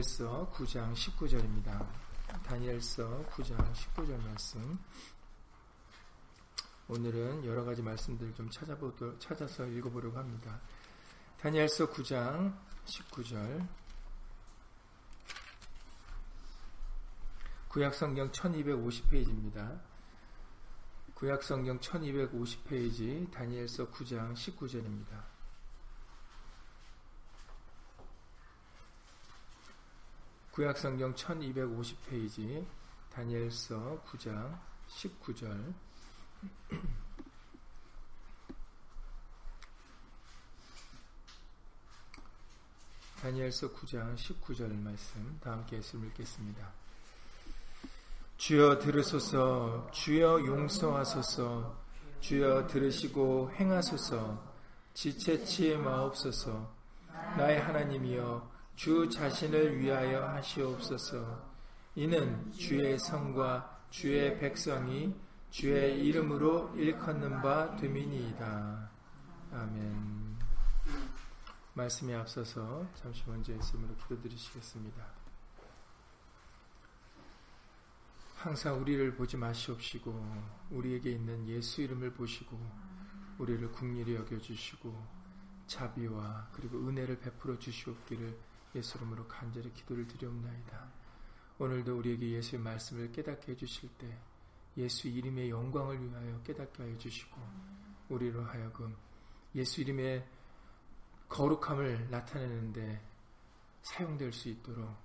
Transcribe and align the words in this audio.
다니엘서 0.00 0.50
9장 0.54 0.94
19절입니다. 0.94 1.86
다니엘서 2.46 3.26
9장 3.32 3.72
19절 3.74 4.18
말씀. 4.22 4.78
오늘은 6.88 7.44
여러 7.44 7.64
가지 7.64 7.82
말씀들을 7.82 8.34
좀 8.34 8.48
찾아보도, 8.48 9.18
찾아서 9.18 9.66
읽어보려고 9.66 10.16
합니다. 10.18 10.58
다니엘서 11.40 11.90
9장 11.90 12.56
19절. 12.86 13.68
구약성경 17.68 18.30
1250페이지입니다. 18.32 19.80
구약성경 21.14 21.78
1250페이지 21.80 23.30
다니엘서 23.30 23.90
9장 23.90 24.32
19절입니다. 24.34 25.29
구약성경 30.60 31.14
1250페이지 31.14 32.66
다니엘서 33.14 34.04
9장 34.06 34.58
19절 34.88 35.72
다니엘서 43.22 43.72
9장 43.72 44.14
19절 44.14 44.78
말씀 44.82 45.40
다 45.42 45.52
함께 45.52 45.78
예수를 45.78 46.08
읽겠습니다. 46.08 46.70
주여 48.36 48.80
들으소서 48.80 49.90
주여 49.92 50.44
용서하소서 50.44 51.74
주여 52.20 52.66
들으시고 52.66 53.52
행하소서 53.52 54.52
지체치에 54.92 55.78
마옵소서 55.78 56.70
나의 57.38 57.62
하나님이여 57.62 58.59
주 58.80 59.06
자신을 59.10 59.78
위하여 59.78 60.26
하시옵소서 60.26 61.52
이는 61.96 62.50
주의 62.52 62.98
성과 62.98 63.78
주의 63.90 64.38
백성이 64.38 65.14
주의 65.50 66.02
이름으로 66.02 66.74
일컫는 66.74 67.42
바 67.42 67.76
됨이니이다. 67.76 68.90
아멘 69.52 70.38
말씀에 71.74 72.14
앞서서 72.14 72.86
잠시 72.94 73.22
먼저 73.26 73.52
예수님으로 73.52 73.96
기도드리시겠습니다. 73.96 75.06
항상 78.36 78.80
우리를 78.80 79.14
보지 79.14 79.36
마시옵시고 79.36 80.44
우리에게 80.70 81.10
있는 81.10 81.46
예수 81.48 81.82
이름을 81.82 82.14
보시고 82.14 82.58
우리를 83.36 83.72
국리히 83.72 84.14
여겨주시고 84.14 85.06
자비와 85.66 86.48
그리고 86.54 86.78
은혜를 86.78 87.20
베풀어 87.20 87.58
주시옵기를 87.58 88.48
예수 88.74 88.98
이름으로 88.98 89.26
간절히 89.26 89.72
기도를 89.72 90.06
드리옵나이다. 90.06 90.88
오늘도 91.58 91.98
우리에게 91.98 92.30
예수의 92.30 92.62
말씀을 92.62 93.12
깨닫게 93.12 93.52
해주실 93.52 93.90
때 93.98 94.18
예수 94.76 95.08
이름의 95.08 95.50
영광을 95.50 96.02
위하여 96.02 96.40
깨닫게 96.42 96.82
하여 96.82 96.96
주시고 96.96 97.36
우리로 98.08 98.44
하여금 98.44 98.96
예수 99.54 99.80
이름의 99.80 100.26
거룩함을 101.28 102.10
나타내는데 102.10 103.02
사용될 103.82 104.32
수 104.32 104.48
있도록 104.48 104.96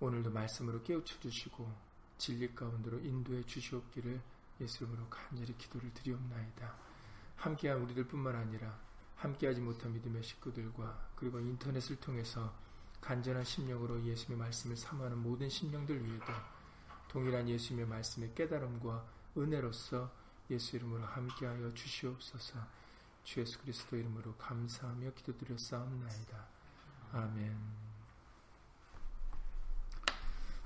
오늘도 0.00 0.30
말씀으로 0.30 0.82
깨우쳐 0.82 1.20
주시고 1.20 1.70
진리 2.16 2.54
가운데로 2.54 3.00
인도해 3.00 3.42
주시옵기를 3.44 4.20
예수 4.60 4.84
이름으로 4.84 5.08
간절히 5.08 5.56
기도를 5.56 5.92
드리옵나이다. 5.94 6.74
함께한 7.36 7.80
우리들 7.82 8.06
뿐만 8.06 8.36
아니라 8.36 8.78
함께하지 9.20 9.60
못한 9.60 9.92
믿음의 9.92 10.22
식구들과 10.22 11.10
그리고 11.14 11.38
인터넷을 11.40 11.96
통해서 12.00 12.52
간절한 13.00 13.44
심령으로 13.44 14.02
예수님의 14.04 14.38
말씀을 14.38 14.76
사모하는 14.76 15.18
모든 15.18 15.48
심령들 15.48 16.04
위에도 16.04 16.32
동일한 17.08 17.48
예수님의 17.48 17.86
말씀의 17.86 18.34
깨달음과 18.34 19.04
은혜로서 19.36 20.10
예수 20.50 20.76
이름으로 20.76 21.04
함께하여 21.04 21.72
주시옵소서 21.74 22.58
주 23.24 23.40
예수 23.40 23.58
그리스도 23.60 23.96
이름으로 23.96 24.34
감사하며 24.36 25.12
기도드렸사옵나이다. 25.12 26.46
아멘 27.12 27.56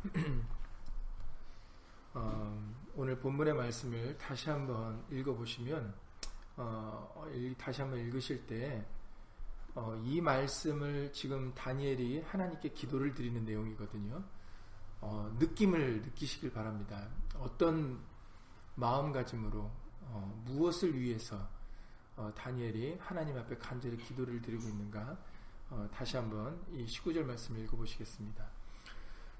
어, 2.14 2.74
오늘 2.94 3.18
본문의 3.18 3.54
말씀을 3.54 4.16
다시 4.18 4.50
한번 4.50 5.04
읽어보시면 5.10 6.03
어, 6.56 7.26
다시 7.58 7.80
한번 7.80 8.00
읽으실 8.00 8.46
때, 8.46 8.84
어, 9.74 10.00
이 10.04 10.20
말씀을 10.20 11.12
지금 11.12 11.52
다니엘이 11.54 12.22
하나님께 12.22 12.70
기도를 12.70 13.12
드리는 13.14 13.44
내용이거든요. 13.44 14.22
어, 15.00 15.34
느낌을 15.38 16.02
느끼시길 16.02 16.52
바랍니다. 16.52 17.08
어떤 17.38 17.98
마음가짐으로, 18.76 19.60
어, 20.02 20.42
무엇을 20.46 20.98
위해서 20.98 21.48
어, 22.16 22.32
다니엘이 22.36 22.98
하나님 23.00 23.36
앞에 23.36 23.56
간절히 23.56 23.96
기도를 23.96 24.40
드리고 24.40 24.68
있는가, 24.68 25.18
다시 25.92 26.16
한번 26.16 26.62
이 26.72 26.86
19절 26.86 27.24
말씀을 27.24 27.64
읽어보시겠습니다. 27.64 28.46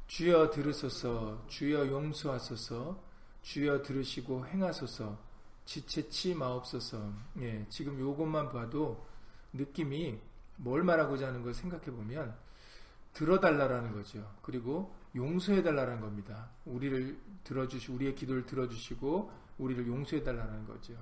주여 0.09 0.51
들으소서, 0.51 1.47
주여 1.47 1.87
용서하소서, 1.87 3.01
주여 3.43 3.83
들으시고 3.83 4.45
행하소서, 4.47 5.17
지체치 5.65 6.35
마옵소서. 6.35 7.13
예, 7.41 7.67
지금 7.69 7.99
요것만 7.99 8.51
봐도 8.51 9.07
느낌이 9.53 10.19
뭘 10.57 10.83
말하고자 10.83 11.29
하는 11.29 11.43
걸 11.43 11.55
생각해 11.55 11.87
보면 11.87 12.35
들어달라라는 13.13 13.93
거죠. 13.93 14.35
그리고 14.43 14.95
용서해 15.15 15.63
달라는 15.63 16.01
겁니다. 16.01 16.51
우리를 16.65 17.17
들어주시, 17.45 17.93
우리의 17.93 18.15
기도를 18.15 18.47
들어주시고 18.47 19.31
우리를 19.59 19.87
용서해 19.87 20.23
달라는 20.23 20.67
거죠. 20.67 20.95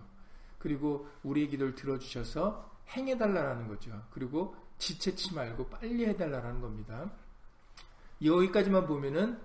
그리고 0.58 1.08
우리의 1.22 1.48
기도를 1.48 1.74
들어주셔서 1.74 2.70
행해 2.90 3.16
달라는 3.16 3.68
거죠. 3.68 4.02
그리고 4.10 4.54
지체치 4.78 5.34
말고 5.34 5.68
빨리 5.68 6.04
해달라는 6.06 6.60
겁니다. 6.60 7.10
여기까지만 8.22 8.86
보면은 8.86 9.40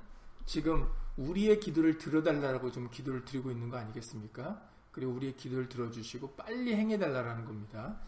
지금 0.45 0.87
우리의 1.17 1.59
기도를 1.59 1.97
들어달라고 1.97 2.71
좀 2.71 2.89
기도를 2.89 3.25
드리고 3.25 3.51
있는 3.51 3.69
거 3.69 3.77
아니겠습니까? 3.77 4.61
그리고 4.97 5.11
우리의 5.11 5.35
기도를 5.35 5.69
들어주시고 5.69 6.31
빨리 6.31 6.73
행해달라는 6.73 7.45
겁니다. 7.45 7.99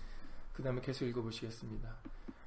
그 0.51 0.63
다음에 0.63 0.81
계속 0.81 1.05
읽어보시겠습니다. 1.05 1.87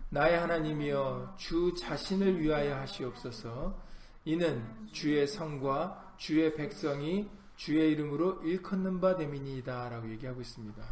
나의 0.09 0.37
하나님이여 0.41 1.37
주 1.39 1.73
자신을 1.79 2.41
위하여 2.41 2.75
하시옵소서 2.75 3.81
이는 4.25 4.89
주의 4.91 5.29
성과 5.29 6.17
주의 6.19 6.53
백성이 6.57 7.31
주의 7.55 7.93
이름으로 7.93 8.43
일컫는 8.43 9.01
바 9.01 9.15
됨이니이다 9.15 9.89
라고 9.91 10.11
얘기하고 10.11 10.41
있습니다. 10.41 10.83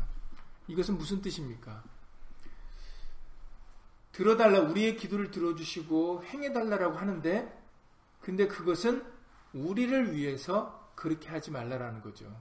이것은 0.68 0.96
무슨 0.96 1.20
뜻입니까? 1.20 1.82
들어달라 4.12 4.60
우리의 4.60 4.96
기도를 4.96 5.32
들어주시고 5.32 6.22
행해달라라고 6.22 6.96
하는데 6.96 7.60
근데 8.20 8.46
그것은 8.46 9.04
우리를 9.52 10.14
위해서 10.14 10.92
그렇게 10.94 11.28
하지 11.28 11.50
말라라는 11.50 12.00
거죠. 12.00 12.32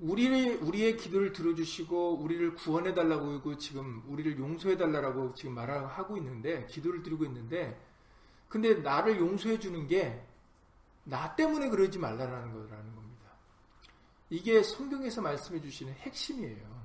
우리를 0.00 0.58
우리의 0.62 0.96
기도를 0.96 1.32
들어주시고 1.32 2.16
우리를 2.16 2.54
구원해 2.54 2.94
달라고 2.94 3.32
하고 3.32 3.56
지금 3.58 4.02
우리를 4.08 4.38
용서해 4.38 4.76
달라고 4.76 5.34
지금 5.34 5.54
말하고 5.54 6.16
있는데 6.16 6.66
기도를 6.66 7.02
드리고 7.02 7.24
있는데 7.26 7.78
근데 8.48 8.74
나를 8.74 9.18
용서해 9.18 9.58
주는 9.58 9.86
게 9.86 10.26
나 11.04 11.34
때문에 11.34 11.68
그러지 11.68 11.98
말라라는 11.98 12.52
거라는 12.52 12.94
겁니다. 12.94 13.30
이게 14.28 14.62
성경에서 14.62 15.20
말씀해 15.22 15.60
주시는 15.60 15.92
핵심이에요. 15.94 16.80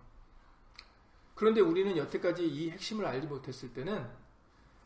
그런데 1.35 1.61
우리는 1.61 1.95
여태까지 1.97 2.47
이 2.47 2.71
핵심을 2.71 3.05
알지 3.05 3.27
못했을 3.27 3.73
때는 3.73 4.09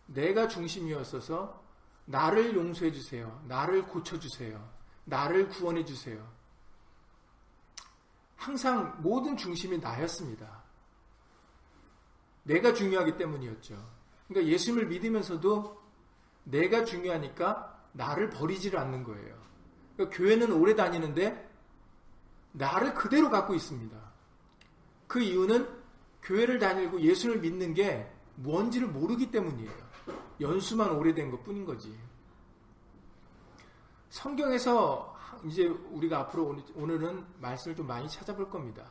내가 0.07 0.47
중심이었어서 0.47 1.63
나를 2.05 2.55
용서해 2.55 2.91
주세요. 2.91 3.41
나를 3.47 3.85
고쳐 3.85 4.19
주세요. 4.19 4.69
나를 5.05 5.47
구원해 5.47 5.85
주세요. 5.85 6.27
항상 8.39 8.95
모든 8.99 9.35
중심이 9.35 9.77
나였습니다. 9.77 10.63
내가 12.43 12.73
중요하기 12.73 13.17
때문이었죠. 13.17 13.75
그러니까 14.27 14.51
예수님을 14.51 14.87
믿으면서도 14.87 15.77
내가 16.45 16.85
중요하니까 16.85 17.77
나를 17.91 18.29
버리지를 18.29 18.79
않는 18.79 19.03
거예요. 19.03 19.37
그러니까 19.93 20.17
교회는 20.17 20.53
오래 20.53 20.73
다니는데 20.73 21.49
나를 22.53 22.93
그대로 22.93 23.29
갖고 23.29 23.53
있습니다. 23.53 23.97
그 25.07 25.19
이유는 25.19 25.67
교회를 26.23 26.59
다니고 26.59 27.01
예수를 27.01 27.39
믿는 27.39 27.73
게 27.73 28.09
뭔지를 28.35 28.87
모르기 28.87 29.31
때문이에요. 29.31 29.89
연수만 30.39 30.91
오래된 30.91 31.29
것 31.29 31.43
뿐인 31.43 31.65
거지. 31.65 31.93
성경에서 34.09 35.18
이제 35.45 35.67
우리가 35.67 36.19
앞으로 36.19 36.57
오늘은 36.75 37.25
말씀을 37.39 37.75
좀 37.75 37.87
많이 37.87 38.07
찾아볼 38.09 38.49
겁니다. 38.49 38.85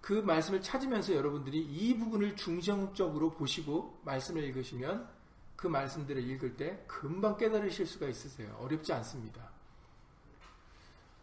그 0.00 0.12
말씀을 0.12 0.60
찾으면서 0.60 1.14
여러분들이 1.14 1.58
이 1.58 1.96
부분을 1.98 2.36
중점적으로 2.36 3.30
보시고 3.30 4.00
말씀을 4.04 4.44
읽으시면 4.44 5.08
그 5.56 5.66
말씀들을 5.66 6.22
읽을 6.22 6.56
때 6.56 6.84
금방 6.86 7.36
깨달으실 7.36 7.86
수가 7.86 8.08
있으세요. 8.08 8.54
어렵지 8.60 8.92
않습니다. 8.92 9.48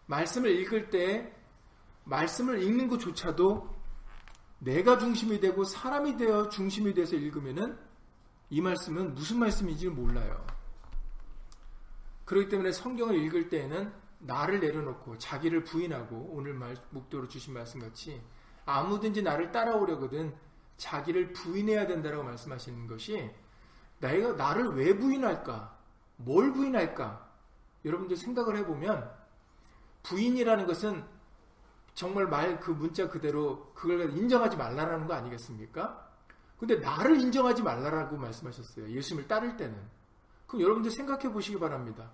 말씀을 0.08 0.50
읽을 0.62 0.90
때 0.90 1.32
말씀을 2.06 2.64
읽는 2.64 2.88
것조차도 2.88 3.82
내가 4.60 4.98
중심이 4.98 5.40
되고 5.40 5.64
사람이 5.64 6.18
되어 6.18 6.50
중심이 6.50 6.94
돼서 6.94 7.16
읽으면은 7.16 7.78
이 8.50 8.62
말씀은 8.62 9.16
무슨 9.16 9.40
말씀인지 9.40 9.90
몰라요. 9.90 10.46
그렇기 12.26 12.50
때문에 12.50 12.72
성경을 12.72 13.16
읽을 13.24 13.50
때에는 13.50 14.01
나를 14.22 14.60
내려놓고 14.60 15.18
자기를 15.18 15.64
부인하고 15.64 16.30
오늘 16.32 16.54
말, 16.54 16.76
목도로 16.92 17.28
주신 17.28 17.54
말씀 17.54 17.80
같이 17.80 18.22
아무든지 18.66 19.22
나를 19.22 19.52
따라오려거든 19.52 20.36
자기를 20.78 21.34
부인해야 21.34 21.88
된다라고 21.88 22.24
말씀하시는 22.24 22.88
것이 22.88 23.30
내가 24.00 24.34
나를 24.34 24.70
왜 24.70 24.98
부인할까? 24.98 25.78
뭘 26.18 26.52
부인할까? 26.54 27.30
여러분들 27.86 28.16
생각을 28.18 28.58
해보면 28.58 29.12
부인이라는 30.04 30.66
것은 30.66 31.04
정말 31.94 32.28
말 32.28 32.60
그 32.60 32.72
문자 32.72 33.10
그대로 33.10 33.72
그걸 33.74 34.18
인정하지 34.18 34.58
말라라는 34.58 35.08
거 35.08 35.14
아니겠습니까? 35.14 36.10
근데 36.58 36.76
나를 36.76 37.20
인정하지 37.20 37.64
말라라고 37.64 38.18
말씀하셨어요. 38.18 38.90
예수님을 38.90 39.28
따를 39.28 39.58
때는. 39.58 39.78
그럼 40.48 40.62
여러분들 40.62 40.92
생각해 40.92 41.32
보시기 41.32 41.60
바랍니다. 41.60 42.12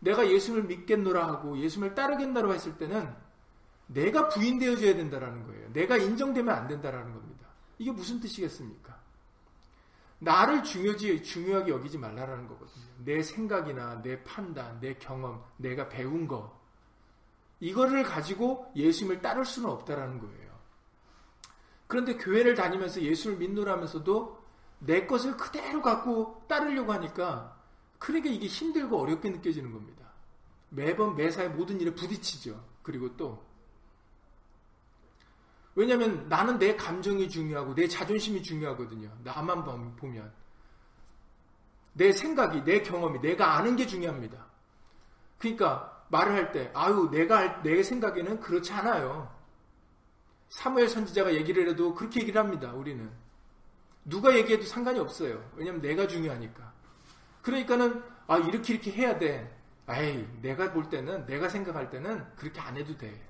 내가 0.00 0.28
예수님을 0.28 0.64
믿겠노라 0.64 1.26
하고 1.26 1.58
예수님을 1.58 1.94
따르겠노라 1.94 2.52
했을 2.52 2.76
때는 2.76 3.14
내가 3.86 4.28
부인되어져야 4.28 4.94
된다라는 4.96 5.46
거예요. 5.46 5.72
내가 5.72 5.96
인정되면 5.96 6.54
안 6.54 6.68
된다라는 6.68 7.12
겁니다. 7.12 7.46
이게 7.78 7.90
무슨 7.90 8.20
뜻이겠습니까? 8.20 8.98
나를 10.20 10.62
중요지, 10.62 11.22
중요하게 11.22 11.72
여기지 11.72 11.98
말라라는 11.98 12.46
거거든요. 12.46 12.84
내 13.04 13.22
생각이나 13.22 14.02
내 14.02 14.22
판단, 14.22 14.78
내 14.80 14.94
경험, 14.94 15.42
내가 15.56 15.88
배운 15.88 16.28
거, 16.28 16.60
이거를 17.58 18.02
가지고 18.02 18.70
예수님을 18.76 19.22
따를 19.22 19.44
수는 19.44 19.68
없다라는 19.70 20.18
거예요. 20.18 20.50
그런데 21.86 22.16
교회를 22.16 22.54
다니면서 22.54 23.02
예수를 23.02 23.38
믿노라면서도 23.38 24.40
내 24.80 25.06
것을 25.06 25.36
그대로 25.36 25.82
갖고 25.82 26.42
따르려고 26.48 26.92
하니까 26.92 27.59
그러니까 28.00 28.30
이게 28.30 28.48
힘들고 28.48 28.98
어렵게 28.98 29.30
느껴지는 29.30 29.70
겁니다. 29.70 30.10
매번 30.70 31.14
매사의 31.14 31.50
모든 31.50 31.80
일에 31.80 31.94
부딪히죠. 31.94 32.60
그리고 32.82 33.16
또 33.16 33.44
왜냐하면 35.76 36.28
나는 36.28 36.58
내 36.58 36.74
감정이 36.74 37.28
중요하고 37.28 37.74
내 37.74 37.86
자존심이 37.86 38.42
중요하거든요. 38.42 39.16
나만 39.22 39.64
보면 39.96 40.32
내 41.92 42.12
생각이 42.12 42.64
내 42.64 42.82
경험이 42.82 43.20
내가 43.20 43.56
아는 43.56 43.76
게 43.76 43.86
중요합니다. 43.86 44.46
그러니까 45.38 46.04
말을 46.08 46.32
할 46.32 46.52
때, 46.52 46.70
아유, 46.74 47.08
내가, 47.10 47.62
내 47.62 47.82
생각에는 47.82 48.40
그렇지 48.40 48.72
않아요. 48.72 49.32
사무엘 50.48 50.88
선지자가 50.88 51.34
얘기를 51.34 51.68
해도 51.68 51.94
그렇게 51.94 52.20
얘기를 52.20 52.40
합니다, 52.40 52.72
우리는. 52.72 53.10
누가 54.04 54.34
얘기해도 54.36 54.64
상관이 54.66 54.98
없어요. 54.98 55.48
왜냐면 55.54 55.80
내가 55.80 56.06
중요하니까. 56.06 56.69
그러니까는, 57.42 58.02
아, 58.26 58.38
이렇게 58.38 58.74
이렇게 58.74 58.92
해야 58.92 59.18
돼. 59.18 59.56
아이, 59.86 60.26
내가 60.40 60.72
볼 60.72 60.88
때는, 60.88 61.26
내가 61.26 61.48
생각할 61.48 61.90
때는 61.90 62.24
그렇게 62.36 62.60
안 62.60 62.76
해도 62.76 62.96
돼. 62.96 63.20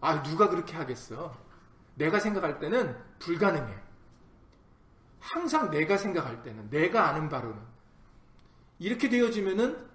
아, 0.00 0.22
누가 0.22 0.48
그렇게 0.48 0.76
하겠어. 0.76 1.34
내가 1.94 2.20
생각할 2.20 2.58
때는 2.58 2.96
불가능해. 3.18 3.74
항상 5.20 5.70
내가 5.70 5.96
생각할 5.96 6.42
때는, 6.42 6.68
내가 6.70 7.08
아는 7.08 7.28
바로는. 7.28 7.60
이렇게 8.78 9.08
되어지면은 9.08 9.88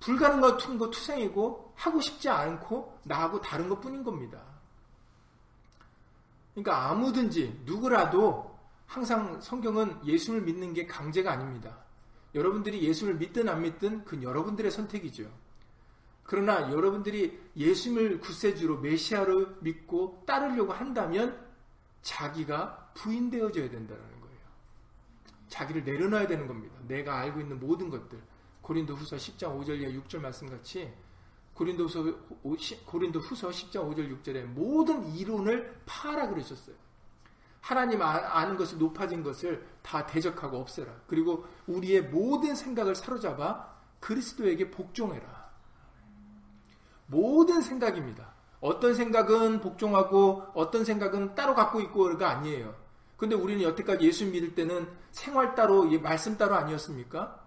불가능 0.00 0.40
같은 0.40 0.76
거 0.76 0.90
투생이고 0.90 1.72
하고 1.76 2.00
싶지 2.00 2.28
않고 2.28 3.00
나하고 3.04 3.40
다른 3.40 3.68
것 3.68 3.80
뿐인 3.80 4.04
겁니다. 4.04 4.42
그러니까 6.52 6.90
아무든지 6.90 7.62
누구라도 7.64 8.54
항상 8.86 9.40
성경은 9.40 10.04
예수를 10.04 10.42
믿는 10.42 10.74
게 10.74 10.86
강제가 10.86 11.32
아닙니다. 11.32 11.78
여러분들이 12.34 12.82
예수를 12.82 13.14
믿든 13.14 13.48
안 13.48 13.62
믿든 13.62 14.04
그건 14.04 14.22
여러분들의 14.22 14.70
선택이죠. 14.70 15.30
그러나 16.24 16.72
여러분들이 16.72 17.38
예수님을 17.56 18.20
구세주로 18.20 18.78
메시아로 18.78 19.58
믿고 19.60 20.24
따르려고 20.26 20.72
한다면 20.72 21.38
자기가 22.02 22.92
부인되어져야 22.94 23.70
된다는 23.70 24.02
거예요. 24.20 24.38
자기를 25.48 25.84
내려놔야 25.84 26.26
되는 26.26 26.46
겁니다. 26.46 26.76
내가 26.88 27.18
알고 27.18 27.40
있는 27.40 27.60
모든 27.60 27.90
것들. 27.90 28.18
고린도 28.62 28.94
후서 28.94 29.16
10장 29.16 29.60
5절 29.60 29.80
이하 29.80 29.90
6절 29.90 30.20
말씀 30.20 30.48
같이 30.48 30.90
고린도 31.52 31.84
후서, 31.84 32.02
고린도 32.86 33.20
후서 33.20 33.50
10장 33.50 33.94
5절 33.94 34.22
6절에 34.22 34.44
모든 34.44 35.06
이론을 35.14 35.82
파라 35.86 36.28
그러셨어요. 36.28 36.74
하나님 37.64 38.02
아, 38.02 38.20
아는 38.38 38.58
것을 38.58 38.76
높아진 38.76 39.22
것을 39.22 39.66
다 39.80 40.04
대적하고 40.04 40.58
없애라. 40.58 40.92
그리고 41.06 41.46
우리의 41.66 42.02
모든 42.02 42.54
생각을 42.54 42.94
사로잡아 42.94 43.74
그리스도에게 44.00 44.70
복종해라. 44.70 45.48
모든 47.06 47.62
생각입니다. 47.62 48.34
어떤 48.60 48.94
생각은 48.94 49.62
복종하고 49.62 50.44
어떤 50.52 50.84
생각은 50.84 51.34
따로 51.34 51.54
갖고 51.54 51.80
있고가 51.80 52.28
아니에요. 52.28 52.74
근데 53.16 53.34
우리는 53.34 53.62
여태까지 53.62 54.04
예수 54.06 54.26
믿을 54.26 54.54
때는 54.54 54.86
생활 55.10 55.54
따로, 55.54 55.84
말씀 56.00 56.36
따로 56.36 56.56
아니었습니까? 56.56 57.40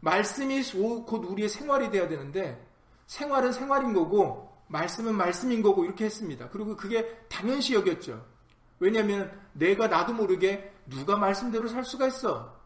말씀이 0.00 0.64
곧 1.06 1.24
우리의 1.24 1.48
생활이 1.48 1.92
돼야 1.92 2.08
되는데 2.08 2.66
생활은 3.06 3.52
생활인 3.52 3.92
거고 3.92 4.52
말씀은 4.66 5.14
말씀인 5.14 5.62
거고 5.62 5.84
이렇게 5.84 6.06
했습니다. 6.06 6.48
그리고 6.48 6.76
그게 6.76 7.20
당연시 7.28 7.74
여겼죠. 7.74 8.37
왜냐하면 8.78 9.40
내가 9.52 9.88
나도 9.88 10.12
모르게 10.12 10.74
누가 10.86 11.16
말씀대로 11.16 11.68
살 11.68 11.84
수가 11.84 12.06
있어. 12.06 12.56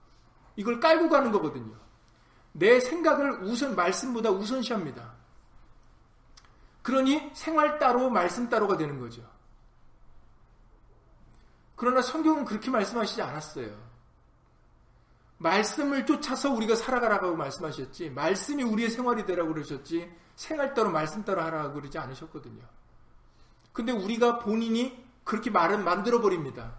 이걸 0.56 0.80
깔고 0.80 1.08
가는 1.08 1.32
거거든요. 1.32 1.74
내 2.52 2.80
생각을 2.80 3.42
우선 3.44 3.74
말씀보다 3.74 4.30
우선시합니다. 4.30 5.14
그러니 6.82 7.30
생활 7.34 7.78
따로 7.78 8.10
말씀 8.10 8.48
따로가 8.48 8.76
되는 8.76 8.98
거죠. 8.98 9.26
그러나 11.76 12.02
성경은 12.02 12.44
그렇게 12.44 12.70
말씀하시지 12.70 13.22
않았어요. 13.22 13.92
말씀을 15.38 16.06
쫓아서 16.06 16.52
우리가 16.52 16.76
살아가라고 16.76 17.34
말씀하셨지 17.34 18.10
말씀이 18.10 18.62
우리의 18.62 18.90
생활이 18.90 19.24
되라고 19.24 19.52
그러셨지 19.52 20.08
생활 20.36 20.74
따로 20.74 20.90
말씀 20.90 21.24
따로 21.24 21.42
하라고 21.42 21.74
그러지 21.74 21.98
않으셨거든요. 21.98 22.62
근데 23.72 23.90
우리가 23.90 24.38
본인이 24.38 25.04
그렇게 25.24 25.50
말은 25.50 25.84
만들어 25.84 26.20
버립니다. 26.20 26.76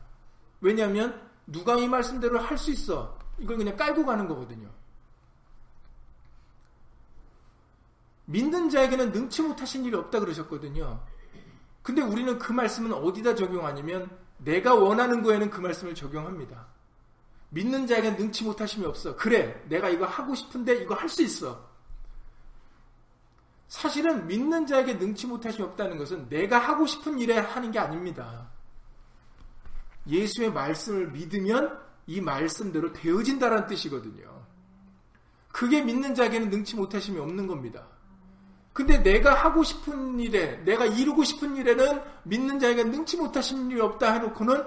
왜냐하면 0.62 1.22
누가 1.48 1.76
이 1.76 1.88
말씀대로 1.88 2.40
할 2.40 2.58
수 2.58 2.72
있어. 2.72 3.18
이걸 3.40 3.58
그냥 3.58 3.76
깔고 3.76 4.06
가는 4.06 4.28
거거든요. 4.28 4.70
믿는 8.26 8.70
자에게는 8.70 9.12
능치 9.12 9.42
못하신 9.42 9.84
일이 9.86 9.96
없다 9.96 10.20
그러셨거든요. 10.20 11.02
근데 11.82 12.02
우리는 12.02 12.40
그 12.40 12.54
말씀은 12.54 12.94
어디다 12.94 13.36
적용하냐면 13.36 14.10
내가 14.38 14.74
원하는 14.76 15.22
거에는 15.22 15.50
그 15.50 15.60
말씀을 15.60 15.94
적용합니다. 15.96 16.68
믿는 17.50 17.86
자에게 17.86 18.12
능치 18.12 18.46
못하심이 18.46 18.86
없어. 18.86 19.16
그래, 19.16 19.62
내가 19.68 19.90
이거 19.90 20.06
하고 20.06 20.34
싶은데 20.34 20.76
이거 20.82 20.96
할 20.96 21.10
수 21.10 21.22
있어. 21.22 21.70
사실은 23.74 24.28
믿는 24.28 24.68
자에게 24.68 24.94
능치 24.94 25.26
못하심이 25.26 25.68
없다는 25.70 25.98
것은 25.98 26.30
내가 26.30 26.60
하고 26.60 26.86
싶은 26.86 27.18
일에 27.18 27.40
하는 27.40 27.72
게 27.72 27.80
아닙니다. 27.80 28.48
예수의 30.06 30.54
말씀을 30.54 31.10
믿으면 31.10 31.80
이 32.06 32.22
말씀대로 32.22 32.94
되어진다는 32.94 33.66
뜻이거든요. 33.66 34.46
그게 35.52 35.82
믿는 35.82 36.14
자에게는 36.14 36.52
능치 36.52 36.76
못하심이 36.76 37.20
없는 37.20 37.48
겁니다. 37.48 37.88
근데 38.74 39.02
내가 39.02 39.34
하고 39.34 39.64
싶은 39.64 40.20
일에, 40.20 40.58
내가 40.58 40.86
이루고 40.86 41.24
싶은 41.24 41.56
일에는 41.56 42.00
믿는 42.26 42.60
자에게 42.60 42.84
능치 42.84 43.18
못하심이 43.18 43.82
없다 43.82 44.14
해놓고는 44.14 44.64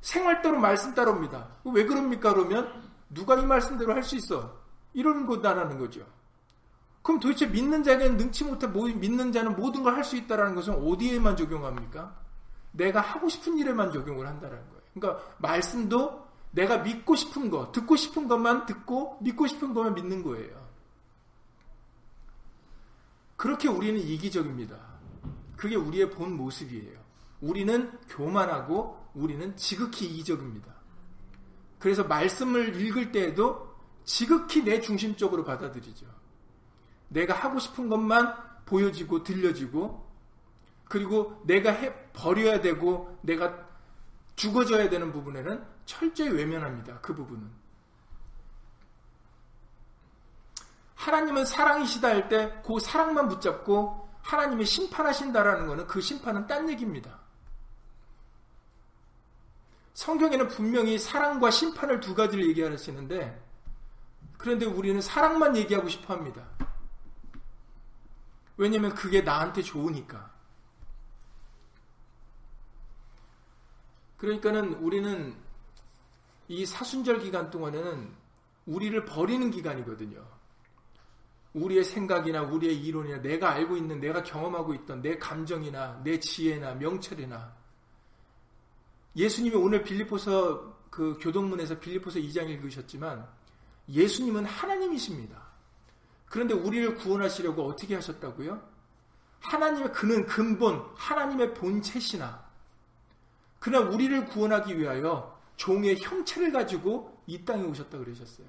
생활 0.00 0.40
따로 0.40 0.58
말씀 0.58 0.94
따로입니다. 0.94 1.46
왜 1.64 1.84
그럽니까? 1.84 2.32
그러면 2.32 2.90
누가 3.10 3.34
이 3.34 3.44
말씀대로 3.44 3.92
할 3.92 4.02
수 4.02 4.16
있어? 4.16 4.58
이런 4.94 5.26
거다라는 5.26 5.78
거죠. 5.78 6.06
그럼 7.02 7.18
도대체 7.20 7.46
믿는 7.46 7.82
자에게는 7.82 8.16
능치 8.16 8.44
못해 8.44 8.66
믿는 8.66 9.32
자는 9.32 9.56
모든 9.56 9.82
걸 9.82 9.94
할 9.94 10.04
수 10.04 10.16
있다라는 10.16 10.54
것은 10.54 10.74
어디에만 10.74 11.36
적용합니까? 11.36 12.14
내가 12.72 13.00
하고 13.00 13.28
싶은 13.28 13.56
일에만 13.58 13.92
적용을 13.92 14.26
한다는 14.26 14.56
거예요. 14.68 14.82
그러니까 14.94 15.24
말씀도 15.38 16.28
내가 16.52 16.78
믿고 16.78 17.14
싶은 17.16 17.50
거, 17.50 17.72
듣고 17.72 17.96
싶은 17.96 18.28
것만 18.28 18.66
듣고 18.66 19.18
믿고 19.20 19.46
싶은 19.46 19.72
것만 19.72 19.94
믿는 19.94 20.22
거예요. 20.22 20.68
그렇게 23.36 23.68
우리는 23.68 23.98
이기적입니다. 24.00 24.76
그게 25.56 25.76
우리의 25.76 26.10
본 26.10 26.36
모습이에요. 26.36 26.98
우리는 27.40 27.90
교만하고 28.08 28.98
우리는 29.14 29.56
지극히 29.56 30.06
이적입니다. 30.06 30.74
그래서 31.78 32.04
말씀을 32.04 32.80
읽을 32.80 33.10
때에도 33.12 33.74
지극히 34.04 34.62
내 34.62 34.80
중심적으로 34.80 35.44
받아들이죠. 35.44 36.06
내가 37.10 37.34
하고 37.34 37.58
싶은 37.58 37.88
것만 37.88 38.34
보여지고 38.64 39.22
들려지고 39.22 40.08
그리고 40.88 41.40
내가 41.44 41.70
해, 41.70 41.94
버려야 42.12 42.60
되고 42.60 43.18
내가 43.22 43.68
죽어져야 44.36 44.88
되는 44.88 45.12
부분에는 45.12 45.62
철저히 45.86 46.30
외면합니다. 46.30 46.98
그 47.00 47.14
부분은. 47.14 47.50
하나님은 50.94 51.44
사랑이시다 51.46 52.08
할 52.08 52.28
때 52.28 52.62
그 52.62 52.78
사랑만 52.78 53.28
붙잡고 53.28 54.08
하나님이 54.22 54.64
심판하신다라는 54.64 55.66
것은 55.66 55.86
그 55.86 56.00
심판은 56.00 56.46
딴 56.46 56.68
얘기입니다. 56.68 57.18
성경에는 59.94 60.48
분명히 60.48 60.98
사랑과 60.98 61.50
심판을 61.50 62.00
두 62.00 62.14
가지를 62.14 62.48
얘기하시는데 62.48 63.42
그런데 64.38 64.66
우리는 64.66 65.00
사랑만 65.00 65.56
얘기하고 65.56 65.88
싶어 65.88 66.14
합니다. 66.14 66.42
왜냐면 68.60 68.94
그게 68.94 69.22
나한테 69.22 69.62
좋으니까. 69.62 70.30
그러니까는 74.18 74.74
우리는 74.74 75.34
이 76.46 76.66
사순절 76.66 77.20
기간 77.20 77.48
동안에는 77.50 78.14
우리를 78.66 79.02
버리는 79.06 79.50
기간이거든요. 79.50 80.22
우리의 81.54 81.84
생각이나 81.84 82.42
우리의 82.42 82.78
이론이나 82.84 83.22
내가 83.22 83.52
알고 83.52 83.78
있는 83.78 83.98
내가 83.98 84.22
경험하고 84.22 84.74
있던 84.74 85.00
내 85.00 85.16
감정이나 85.16 86.02
내 86.04 86.20
지혜나 86.20 86.74
명철이나 86.74 87.56
예수님이 89.16 89.56
오늘 89.56 89.82
빌리포서 89.82 90.80
그 90.90 91.16
교동문에서 91.18 91.80
빌리포서 91.80 92.18
2장 92.18 92.50
읽으셨지만 92.50 93.26
예수님은 93.88 94.44
하나님이십니다. 94.44 95.49
그런데 96.30 96.54
우리를 96.54 96.94
구원하시려고 96.94 97.66
어떻게 97.66 97.96
하셨다고요? 97.96 98.62
하나님의 99.40 99.92
그는 99.92 100.24
근본, 100.26 100.88
하나님의 100.94 101.54
본체시나 101.54 102.48
그러나 103.58 103.90
우리를 103.90 104.26
구원하기 104.26 104.78
위하여 104.78 105.38
종의 105.56 105.98
형체를 106.00 106.52
가지고 106.52 107.20
이 107.26 107.44
땅에 107.44 107.64
오셨다 107.64 107.98
그러셨어요. 107.98 108.46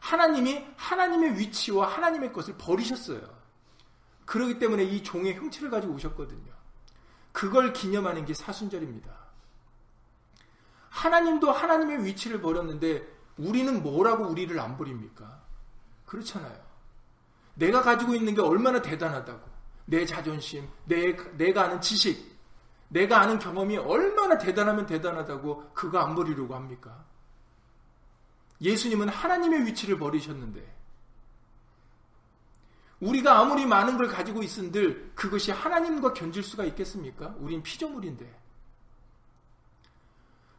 하나님이 0.00 0.66
하나님의 0.76 1.38
위치와 1.38 1.86
하나님의 1.86 2.32
것을 2.32 2.56
버리셨어요. 2.56 3.20
그렇기 4.24 4.58
때문에 4.58 4.82
이 4.82 5.02
종의 5.02 5.34
형체를 5.34 5.70
가지고 5.70 5.94
오셨거든요. 5.94 6.50
그걸 7.30 7.74
기념하는 7.74 8.24
게 8.24 8.32
사순절입니다. 8.32 9.12
하나님도 10.88 11.52
하나님의 11.52 12.04
위치를 12.04 12.40
버렸는데 12.40 13.06
우리는 13.36 13.82
뭐라고 13.82 14.24
우리를 14.26 14.58
안 14.58 14.78
버립니까? 14.78 15.42
그렇잖아요. 16.06 16.71
내가 17.54 17.82
가지고 17.82 18.14
있는 18.14 18.34
게 18.34 18.40
얼마나 18.40 18.80
대단하다고. 18.80 19.52
내 19.86 20.06
자존심, 20.06 20.68
내, 20.84 21.16
내가 21.36 21.64
아는 21.64 21.80
지식, 21.80 22.32
내가 22.88 23.20
아는 23.20 23.38
경험이 23.38 23.78
얼마나 23.78 24.38
대단하면 24.38 24.86
대단하다고 24.86 25.72
그거 25.74 25.98
안 25.98 26.14
버리려고 26.14 26.54
합니까? 26.54 27.04
예수님은 28.60 29.08
하나님의 29.08 29.66
위치를 29.66 29.98
버리셨는데 29.98 30.82
우리가 33.00 33.40
아무리 33.40 33.66
많은 33.66 33.96
걸 33.96 34.06
가지고 34.06 34.42
있은들 34.42 35.12
그것이 35.14 35.50
하나님과 35.50 36.12
견질 36.12 36.42
수가 36.42 36.64
있겠습니까? 36.66 37.34
우린 37.38 37.62
피조물인데 37.62 38.40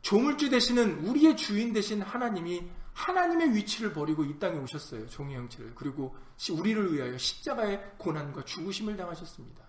조물주 0.02 0.50
되시는 0.50 1.08
우리의 1.08 1.38
주인 1.38 1.72
되신 1.72 2.02
하나님이 2.02 2.70
하나님의 2.94 3.56
위치를 3.56 3.94
버리고 3.94 4.24
이 4.24 4.38
땅에 4.40 4.58
오셨어요. 4.60 5.08
종의 5.08 5.36
형체를. 5.36 5.74
그리고 5.76 6.16
우리를 6.52 6.94
위하여 6.94 7.18
십자가의 7.18 7.96
고난과 7.98 8.46
죽으심을 8.46 8.96
당하셨습니다. 8.98 9.64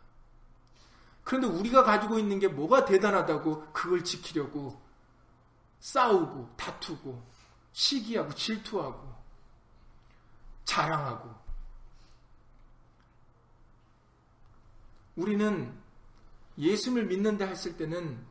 그런데 1.22 1.46
우리가 1.46 1.84
가지고 1.84 2.18
있는 2.18 2.38
게 2.38 2.48
뭐가 2.48 2.84
대단하다고 2.84 3.72
그걸 3.72 4.04
지키려고 4.04 4.80
싸우고 5.80 6.54
다투고 6.56 7.22
시기하고 7.72 8.34
질투하고 8.34 9.14
자랑하고 10.64 11.34
우리는 15.16 15.72
예수님을 16.58 17.06
믿는다 17.06 17.46
했을 17.46 17.76
때는 17.76 18.24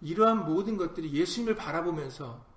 이러한 0.00 0.44
모든 0.44 0.76
것들이 0.76 1.12
예수님을 1.12 1.56
바라보면서 1.56 2.47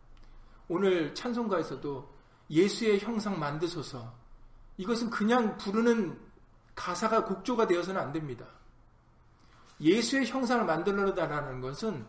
오늘 0.72 1.14
찬송가에서도 1.14 2.16
예수의 2.50 3.00
형상 3.02 3.38
만드소서 3.38 4.14
이것은 4.78 5.10
그냥 5.10 5.58
부르는 5.58 6.18
가사가 6.76 7.26
곡조가 7.26 7.68
되어서는 7.68 8.00
안 8.00 8.14
됩니다. 8.14 8.46
예수의 9.82 10.28
형상을 10.28 10.64
만들어다라는 10.64 11.60
것은 11.60 12.06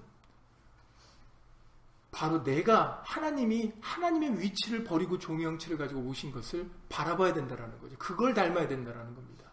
바로 2.13 2.45
내가 2.45 3.03
하나님이 3.05 3.73
하나님의 3.81 4.39
위치를 4.39 4.85
버리고 4.85 5.19
종의 5.19 5.45
형체를 5.45 5.77
가지고 5.77 6.03
오신 6.03 6.31
것을 6.31 6.71
바라봐야 6.89 7.35
된다라는 7.35 7.81
거죠. 7.81 7.99
그걸 7.99 8.33
닮아야 8.33 8.69
된다라는 8.69 9.13
겁니다. 9.13 9.51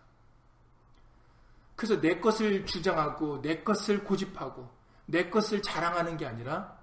그래서 1.75 1.99
내 1.99 2.19
것을 2.19 2.63
주장하고 2.67 3.41
내 3.41 3.63
것을 3.63 4.03
고집하고 4.03 4.69
내 5.07 5.31
것을 5.31 5.63
자랑하는 5.63 6.15
게 6.15 6.27
아니라 6.27 6.78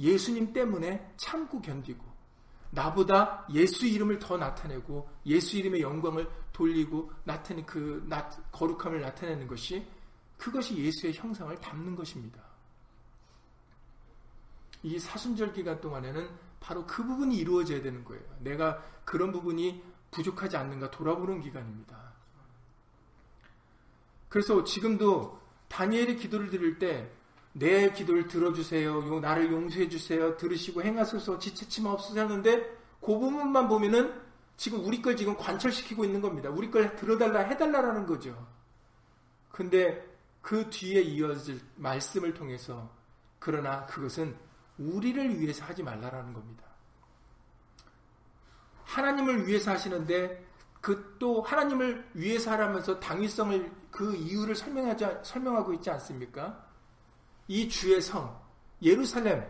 예수님 0.00 0.52
때문에 0.52 1.14
참고 1.16 1.60
견디고 1.60 2.04
나보다 2.70 3.46
예수 3.52 3.86
이름을 3.86 4.18
더 4.18 4.36
나타내고 4.36 5.08
예수 5.26 5.56
이름의 5.56 5.82
영광을 5.82 6.28
돌리고 6.52 7.12
나타내는 7.24 7.66
그 7.66 8.08
거룩함을 8.52 9.00
나타내는 9.00 9.46
것이 9.46 9.86
그것이 10.38 10.76
예수의 10.76 11.14
형상을 11.14 11.54
담는 11.60 11.94
것입니다. 11.94 12.40
이 14.82 14.98
사순절 14.98 15.52
기간 15.52 15.80
동안에는 15.80 16.28
바로 16.60 16.86
그 16.86 17.04
부분이 17.04 17.36
이루어져야 17.36 17.82
되는 17.82 18.04
거예요. 18.04 18.22
내가 18.40 18.82
그런 19.04 19.32
부분이 19.32 19.82
부족하지 20.10 20.56
않는가 20.56 20.90
돌아보는 20.90 21.40
기간입니다. 21.40 22.14
그래서 24.28 24.64
지금도 24.64 25.40
다니엘의 25.68 26.16
기도를 26.16 26.50
드릴 26.50 26.78
때 26.78 27.10
내 27.52 27.92
기도를 27.92 28.28
들어주세요. 28.28 29.20
나를 29.20 29.50
용서해 29.50 29.88
주세요. 29.88 30.36
들으시고 30.36 30.82
행하소서 30.82 31.38
지체치 31.38 31.84
없으서 31.86 32.20
하는데 32.20 32.78
그 33.00 33.06
부분만 33.06 33.68
보면은 33.68 34.12
지금 34.56 34.84
우리 34.84 35.00
걸 35.00 35.16
지금 35.16 35.36
관철시키고 35.36 36.04
있는 36.04 36.20
겁니다. 36.20 36.50
우리 36.50 36.70
걸 36.70 36.94
들어달라 36.96 37.40
해달라라는 37.40 38.06
거죠. 38.06 38.46
근데 39.50 40.06
그 40.42 40.68
뒤에 40.70 41.00
이어질 41.00 41.60
말씀을 41.76 42.34
통해서 42.34 42.90
그러나 43.38 43.86
그것은 43.86 44.36
우리를 44.78 45.40
위해서 45.40 45.64
하지 45.64 45.82
말라라는 45.82 46.32
겁니다. 46.32 46.64
하나님을 48.84 49.46
위해서 49.46 49.70
하시는데 49.70 50.46
그 50.80 51.10
또 51.20 51.42
하나님을 51.42 52.10
위해서 52.14 52.50
하라면서 52.50 52.98
당위성을 52.98 53.70
그 53.90 54.16
이유를 54.16 54.56
설명하지 54.56 55.06
설명하고 55.22 55.74
있지 55.74 55.90
않습니까? 55.90 56.69
이 57.50 57.68
주의 57.68 58.00
성 58.00 58.40
예루살렘 58.80 59.44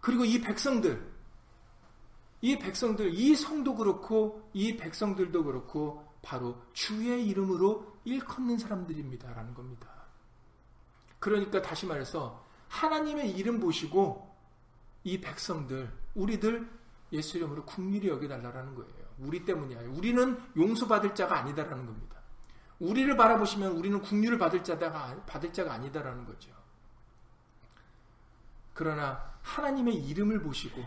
그리고 0.00 0.24
이 0.24 0.40
백성들 0.40 1.06
이 2.40 2.58
백성들 2.58 3.12
이 3.12 3.34
성도 3.36 3.74
그렇고 3.74 4.48
이 4.54 4.74
백성들도 4.74 5.44
그렇고 5.44 6.02
바로 6.22 6.56
주의 6.72 7.26
이름으로 7.28 7.98
일컫는 8.06 8.56
사람들입니다라는 8.56 9.52
겁니다. 9.52 9.86
그러니까 11.18 11.60
다시 11.60 11.84
말해서 11.84 12.42
하나님의 12.68 13.32
이름 13.32 13.60
보시고 13.60 14.34
이 15.04 15.20
백성들, 15.20 15.92
우리들 16.14 16.70
예수 17.12 17.36
이름으로 17.36 17.66
국률이 17.66 18.08
여겨달라는 18.08 18.74
거예요. 18.74 19.08
우리 19.18 19.44
때문이 19.44 19.74
아니에요. 19.74 19.92
우리는 19.92 20.40
용서받을 20.56 21.14
자가 21.14 21.38
아니다라는 21.40 21.84
겁니다. 21.84 22.16
우리를 22.78 23.14
바라보시면 23.14 23.72
우리는 23.72 24.00
국률을 24.00 24.38
받을 24.38 24.64
자가, 24.64 25.22
받을 25.26 25.52
자가 25.52 25.74
아니다라는 25.74 26.24
거죠. 26.24 26.57
그러나 28.78 29.20
하나님의 29.42 29.96
이름을 30.06 30.40
보시고 30.40 30.80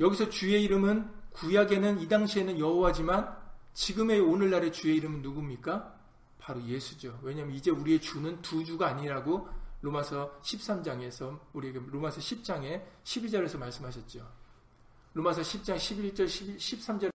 여기서 0.00 0.30
주의 0.30 0.64
이름은 0.64 1.06
구약에는 1.32 2.00
이 2.00 2.08
당시에는 2.08 2.58
여호와지만 2.58 3.36
지금의 3.74 4.20
오늘날의 4.20 4.72
주의 4.72 4.96
이름은 4.96 5.20
누굽니까? 5.20 5.94
바로 6.38 6.62
예수죠. 6.62 7.20
왜냐하면 7.22 7.54
이제 7.54 7.70
우리의 7.70 8.00
주는 8.00 8.40
두 8.40 8.64
주가 8.64 8.88
아니라고 8.88 9.50
로마서 9.82 10.40
13장에서 10.40 11.38
우리에게 11.52 11.78
로마서 11.86 12.20
10장에 12.20 12.82
12절에서 13.04 13.58
말씀하셨죠. 13.58 14.26
로마서 15.12 15.42
10장 15.42 15.76
11절 15.76 16.24
13절 16.56 17.10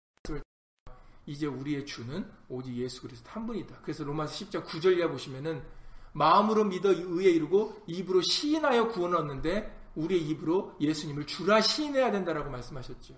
이제 1.28 1.46
우리의 1.46 1.86
주는 1.86 2.30
오직 2.50 2.76
예수 2.76 3.04
그리스도 3.04 3.30
한 3.30 3.48
분이다. 3.48 3.80
그래서 3.84 4.04
로마서 4.04 4.46
10장 4.46 4.66
9절 4.66 4.98
이하 4.98 5.08
보시면은 5.08 5.64
마음으로 6.12 6.66
믿어 6.66 6.92
의에 6.92 7.32
이르고 7.32 7.84
입으로 7.88 8.22
시인하여 8.22 8.90
구원 8.90 9.16
얻는데 9.16 9.79
우리의 9.96 10.22
입으로 10.22 10.76
예수님을 10.80 11.26
주라 11.26 11.62
시인해야 11.62 12.12
된다라고 12.12 12.50
말씀하셨죠. 12.50 13.16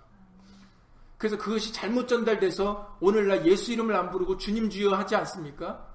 그래서 1.18 1.38
그것이 1.38 1.72
잘못 1.72 2.08
전달돼서 2.08 2.98
오늘날 3.00 3.46
예수 3.46 3.72
이름을 3.72 3.96
안 3.96 4.10
부르고 4.10 4.38
주님 4.38 4.70
주여 4.70 4.96
하지 4.96 5.16
않습니까? 5.16 5.88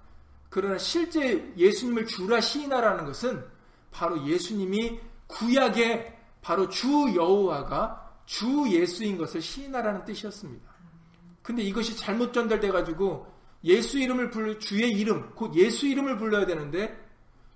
그러나 0.48 0.78
실제 0.78 1.52
예수님을 1.56 2.06
주라 2.06 2.40
시인하라는 2.40 3.04
것은 3.06 3.44
바로 3.90 4.24
예수님이 4.24 5.00
구약의 5.26 6.16
바로 6.40 6.68
주 6.68 6.86
여호와가 7.14 8.20
주 8.24 8.66
예수인 8.68 9.18
것을 9.18 9.42
시인하라는 9.42 10.04
뜻이었습니다. 10.04 10.70
근데 11.42 11.62
이것이 11.62 11.96
잘못 11.96 12.32
전달돼 12.32 12.70
가지고 12.70 13.26
예수 13.64 13.98
이름을 13.98 14.30
불러 14.30 14.58
주의 14.58 14.92
이름 14.92 15.34
곧 15.34 15.54
예수 15.56 15.86
이름을 15.86 16.18
불러야 16.18 16.46
되는데 16.46 17.04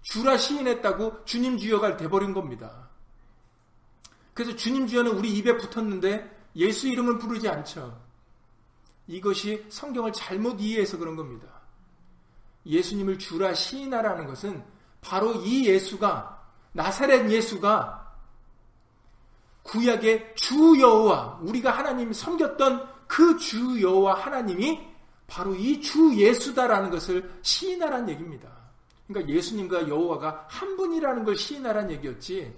주라 0.03 0.37
시인했다고 0.37 1.25
주님 1.25 1.57
주여가 1.57 1.97
돼버린 1.97 2.35
겁니다. 2.35 2.90
그래서 4.35 4.55
주님 4.57 4.87
주여는 4.87 5.13
우리 5.13 5.33
입에 5.37 5.57
붙었는데 5.57 6.39
예수 6.57 6.89
이름을 6.89 7.19
부르지 7.19 7.49
않죠. 7.49 8.01
이것이 9.07 9.65
성경을 9.69 10.13
잘못 10.13 10.61
이해해서 10.61 10.97
그런 10.99 11.17
겁니다. 11.17 11.47
예수님을 12.67 13.19
주라 13.19 13.55
시인하라는 13.55 14.27
것은 14.27 14.63
바로 15.01 15.35
이 15.35 15.67
예수가 15.67 16.39
나사렛 16.73 17.31
예수가 17.31 17.99
구약의 19.63 20.35
주 20.37 20.81
여호와 20.81 21.41
우리가 21.43 21.71
하나님 21.71 22.13
섬겼던 22.13 22.89
그 23.07 23.37
주 23.39 23.81
여호와 23.83 24.15
하나님이 24.15 24.81
바로 25.27 25.55
이 25.55 25.81
주 25.81 26.15
예수다라는 26.15 26.91
것을 26.91 27.31
시인하라는 27.43 28.09
얘기입니다. 28.11 28.49
그러니까 29.07 29.33
예수님과 29.33 29.89
여호와가 29.89 30.47
한 30.49 30.77
분이라는 30.77 31.25
걸 31.25 31.37
시인하라는 31.37 31.91
얘기였지. 31.93 32.55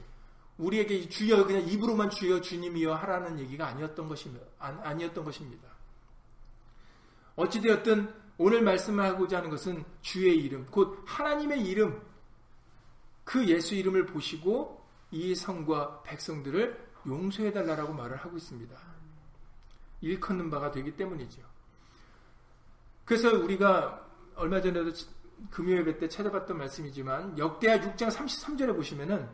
우리에게 0.58 1.08
주여 1.08 1.46
그냥 1.46 1.66
입으로만 1.66 2.10
주여 2.10 2.40
주님이여 2.40 2.94
하라는 2.94 3.38
얘기가 3.40 3.66
아니었던 3.66 4.08
것입니다. 4.08 4.46
아니었던 4.58 5.24
것입니다. 5.24 5.68
어찌되었든 7.36 8.12
오늘 8.38 8.62
말씀하고자 8.62 9.38
하는 9.38 9.50
것은 9.50 9.84
주의 10.00 10.36
이름, 10.36 10.66
곧 10.66 11.02
하나님의 11.06 11.66
이름, 11.66 12.00
그 13.24 13.46
예수 13.46 13.74
이름을 13.74 14.06
보시고 14.06 14.84
이 15.10 15.34
성과 15.34 16.02
백성들을 16.02 16.92
용서해달라고 17.06 17.92
말을 17.92 18.16
하고 18.16 18.36
있습니다. 18.36 18.76
일컫는 20.00 20.50
바가 20.50 20.70
되기 20.72 20.96
때문이죠. 20.96 21.40
그래서 23.04 23.30
우리가 23.30 24.08
얼마 24.34 24.60
전에도 24.60 24.92
금요일 25.50 25.98
때 25.98 26.08
찾아봤던 26.08 26.56
말씀이지만 26.58 27.38
역대하 27.38 27.78
6장 27.78 28.08
33절에 28.08 28.74
보시면은 28.74 29.28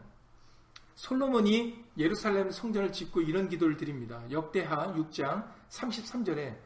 솔로몬이 0.98 1.76
예루살렘 1.96 2.50
성전을 2.50 2.90
짓고 2.90 3.20
이런 3.20 3.48
기도를 3.48 3.76
드립니다. 3.76 4.20
역대하 4.32 4.92
6장 4.94 5.48
33절에 5.70 6.56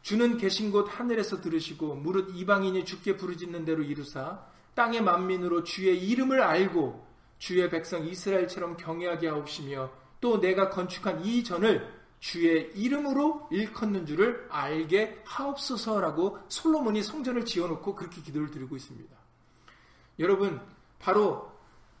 주는 0.00 0.38
계신 0.38 0.70
곳 0.72 0.86
하늘에서 0.88 1.42
들으시고 1.42 1.96
무릇 1.96 2.34
이방인이 2.34 2.86
주께 2.86 3.14
부르짖는 3.14 3.66
대로 3.66 3.82
이루사 3.82 4.42
땅의 4.74 5.02
만민으로 5.02 5.64
주의 5.64 6.02
이름을 6.02 6.40
알고 6.40 7.06
주의 7.36 7.68
백성 7.68 8.06
이스라엘처럼 8.06 8.78
경외하게 8.78 9.28
하옵시며 9.28 9.92
또 10.18 10.40
내가 10.40 10.70
건축한 10.70 11.22
이 11.26 11.44
전을 11.44 11.86
주의 12.20 12.72
이름으로 12.74 13.48
일컫는 13.50 14.06
줄을 14.06 14.46
알게 14.48 15.20
하옵소서라고 15.26 16.38
솔로몬이 16.48 17.02
성전을 17.02 17.44
지어놓고 17.44 17.94
그렇게 17.94 18.22
기도를 18.22 18.50
드리고 18.50 18.76
있습니다. 18.76 19.14
여러분, 20.20 20.58
바로 20.98 21.53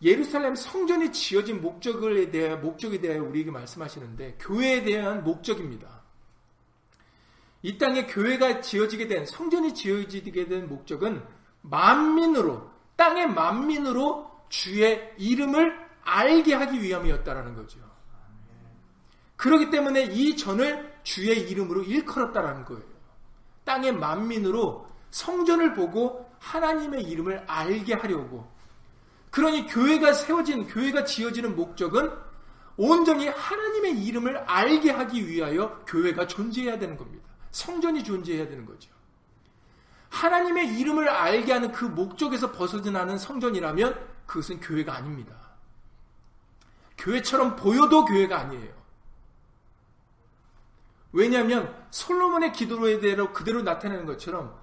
예루살렘 0.04 0.54
성전이 0.54 1.12
지어진 1.12 1.62
목적에 1.62 2.30
대해 2.30 2.54
목적에 2.56 3.00
대해 3.00 3.18
우리에게 3.18 3.50
말씀하시는데 3.50 4.36
교회에 4.38 4.84
대한 4.84 5.24
목적입니다. 5.24 6.02
이 7.62 7.78
땅에 7.78 8.06
교회가 8.06 8.60
지어지게 8.60 9.08
된 9.08 9.24
성전이 9.24 9.72
지어지게 9.72 10.46
된 10.46 10.68
목적은 10.68 11.24
만민으로 11.62 12.70
땅의 12.96 13.28
만민으로 13.28 14.30
주의 14.50 15.10
이름을 15.16 15.74
알게 16.02 16.52
하기 16.52 16.82
위함이었다라는 16.82 17.54
거죠. 17.54 17.80
그렇기 19.36 19.70
때문에 19.70 20.04
이 20.04 20.36
전을 20.36 20.94
주의 21.02 21.50
이름으로 21.50 21.82
일컬었다라는 21.82 22.66
거예요. 22.66 22.84
땅의 23.64 23.92
만민으로 23.92 24.86
성전을 25.10 25.72
보고 25.72 26.30
하나님의 26.40 27.04
이름을 27.04 27.44
알게 27.46 27.94
하려고. 27.94 28.53
그러니 29.34 29.66
교회가 29.66 30.12
세워진, 30.12 30.68
교회가 30.68 31.02
지어지는 31.02 31.56
목적은 31.56 32.08
온전히 32.76 33.26
하나님의 33.26 34.04
이름을 34.04 34.36
알게 34.38 34.92
하기 34.92 35.26
위하여 35.26 35.76
교회가 35.88 36.28
존재해야 36.28 36.78
되는 36.78 36.96
겁니다. 36.96 37.28
성전이 37.50 38.04
존재해야 38.04 38.48
되는 38.48 38.64
거죠. 38.64 38.92
하나님의 40.08 40.78
이름을 40.78 41.08
알게 41.08 41.52
하는 41.52 41.72
그 41.72 41.84
목적에서 41.84 42.52
벗어나는 42.52 43.18
성전이라면 43.18 44.08
그것은 44.26 44.60
교회가 44.60 44.94
아닙니다. 44.94 45.34
교회처럼 46.96 47.56
보여도 47.56 48.04
교회가 48.04 48.38
아니에요. 48.38 48.72
왜냐하면 51.10 51.74
솔로몬의 51.90 52.52
기도로에 52.52 53.00
대로 53.00 53.32
그대로 53.32 53.62
나타내는 53.62 54.06
것처럼 54.06 54.56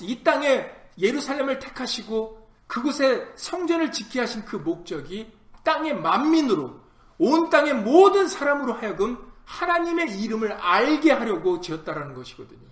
이 0.00 0.24
땅에 0.24 0.66
예루살렘을 0.98 1.58
택하시고 1.58 2.47
그곳에 2.68 3.32
성전을 3.34 3.90
지키 3.90 4.20
하신 4.20 4.44
그 4.44 4.54
목적이 4.54 5.32
땅의 5.64 6.00
만민으로 6.00 6.80
온 7.18 7.50
땅의 7.50 7.74
모든 7.74 8.28
사람으로 8.28 8.74
하여금 8.74 9.18
하나님의 9.44 10.20
이름을 10.20 10.52
알게 10.52 11.10
하려고 11.10 11.60
지었다라는 11.60 12.14
것이거든요. 12.14 12.68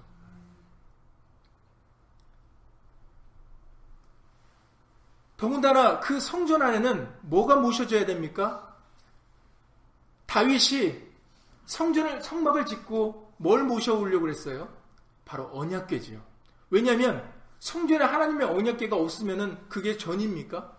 더군다나 5.37 6.01
그 6.01 6.21
성전 6.21 6.63
안에는 6.63 7.15
뭐가 7.23 7.57
모셔져야 7.57 8.07
됩니까? 8.07 8.77
다윗이 10.27 11.03
성전을 11.67 12.23
성막을 12.23 12.67
짓고 12.67 13.35
뭘 13.39 13.65
모셔오려고 13.65 14.23
그랬어요? 14.23 14.69
바로 15.25 15.51
언약궤지요. 15.53 16.21
왜냐하면 16.71 17.36
성전에 17.59 18.05
하나님의 18.05 18.49
언약궤가 18.49 18.97
없으면은 18.97 19.69
그게 19.69 19.97
전입니까? 19.97 20.77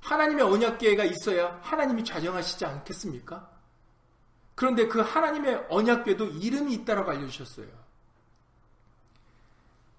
하나님의 0.00 0.44
언약궤가 0.44 1.04
있어야 1.04 1.58
하나님이 1.62 2.04
좌정하시지 2.04 2.64
않겠습니까? 2.64 3.50
그런데 4.54 4.86
그 4.86 5.00
하나님의 5.00 5.66
언약궤도 5.68 6.26
이름이 6.26 6.74
있다라고 6.74 7.10
알려주셨어요. 7.10 7.66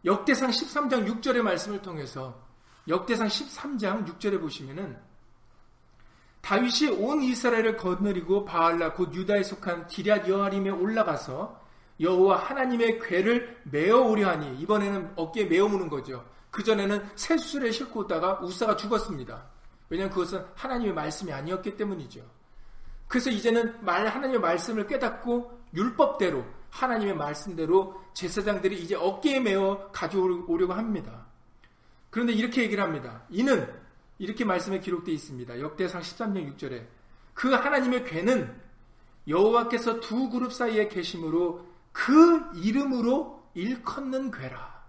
역대상 0.05 0.51
13장 0.51 1.08
6절의 1.08 1.41
말씀을 1.41 1.81
통해서 1.81 2.39
역대상 2.88 3.27
13장 3.27 4.08
6절에 4.08 4.39
보시면은 4.39 4.97
다윗이 6.41 6.91
온 6.99 7.23
이스라엘을 7.23 7.75
거느리고 7.75 8.45
바알라 8.45 8.93
곧 8.93 9.15
유다에 9.15 9.41
속한 9.41 9.88
기럇 9.88 10.27
여아림에 10.29 10.69
올라가서 10.69 11.64
여호와 11.99 12.38
하나님의 12.38 12.99
괴를 12.99 13.62
메어 13.63 14.01
오려 14.01 14.29
하니 14.29 14.60
이번에는 14.60 15.13
어깨에 15.15 15.45
메어 15.45 15.67
무는 15.67 15.89
거죠. 15.89 16.25
그 16.51 16.63
전에는 16.63 17.10
새수술에 17.15 17.71
싣고 17.71 18.01
오다가 18.01 18.39
우사가 18.41 18.75
죽었습니다. 18.75 19.45
왜냐하면 19.89 20.13
그것은 20.13 20.45
하나님의 20.55 20.93
말씀이 20.93 21.31
아니었기 21.31 21.75
때문이죠. 21.77 22.21
그래서 23.08 23.29
이제는 23.29 23.84
말 23.84 24.08
하나님의 24.08 24.39
말씀을 24.39 24.88
깨닫고 24.88 25.51
율법대로 25.73 26.43
하나님의 26.69 27.15
말씀대로 27.15 28.01
제사장들이 28.13 28.81
이제 28.81 28.95
어깨에 28.95 29.39
메어 29.39 29.89
가져오려고 29.91 30.73
합니다. 30.73 31.25
그런데 32.10 32.34
이렇게 32.34 32.63
얘기를 32.63 32.84
합니다. 32.84 33.23
이는 33.29 33.69
이렇게 34.17 34.45
말씀에 34.45 34.79
기록되어 34.79 35.13
있습니다. 35.13 35.60
역대상 35.60 36.01
13년 36.01 36.55
6절에 36.55 36.86
그 37.34 37.51
하나님의 37.51 38.05
괴는 38.05 38.62
여호와께서 39.27 39.99
두 39.99 40.29
그룹 40.29 40.53
사이에 40.53 40.88
계심으로 40.88 41.65
그 41.95 42.51
이름으로 42.55 43.49
일컫는 43.53 44.29
괴라. 44.29 44.84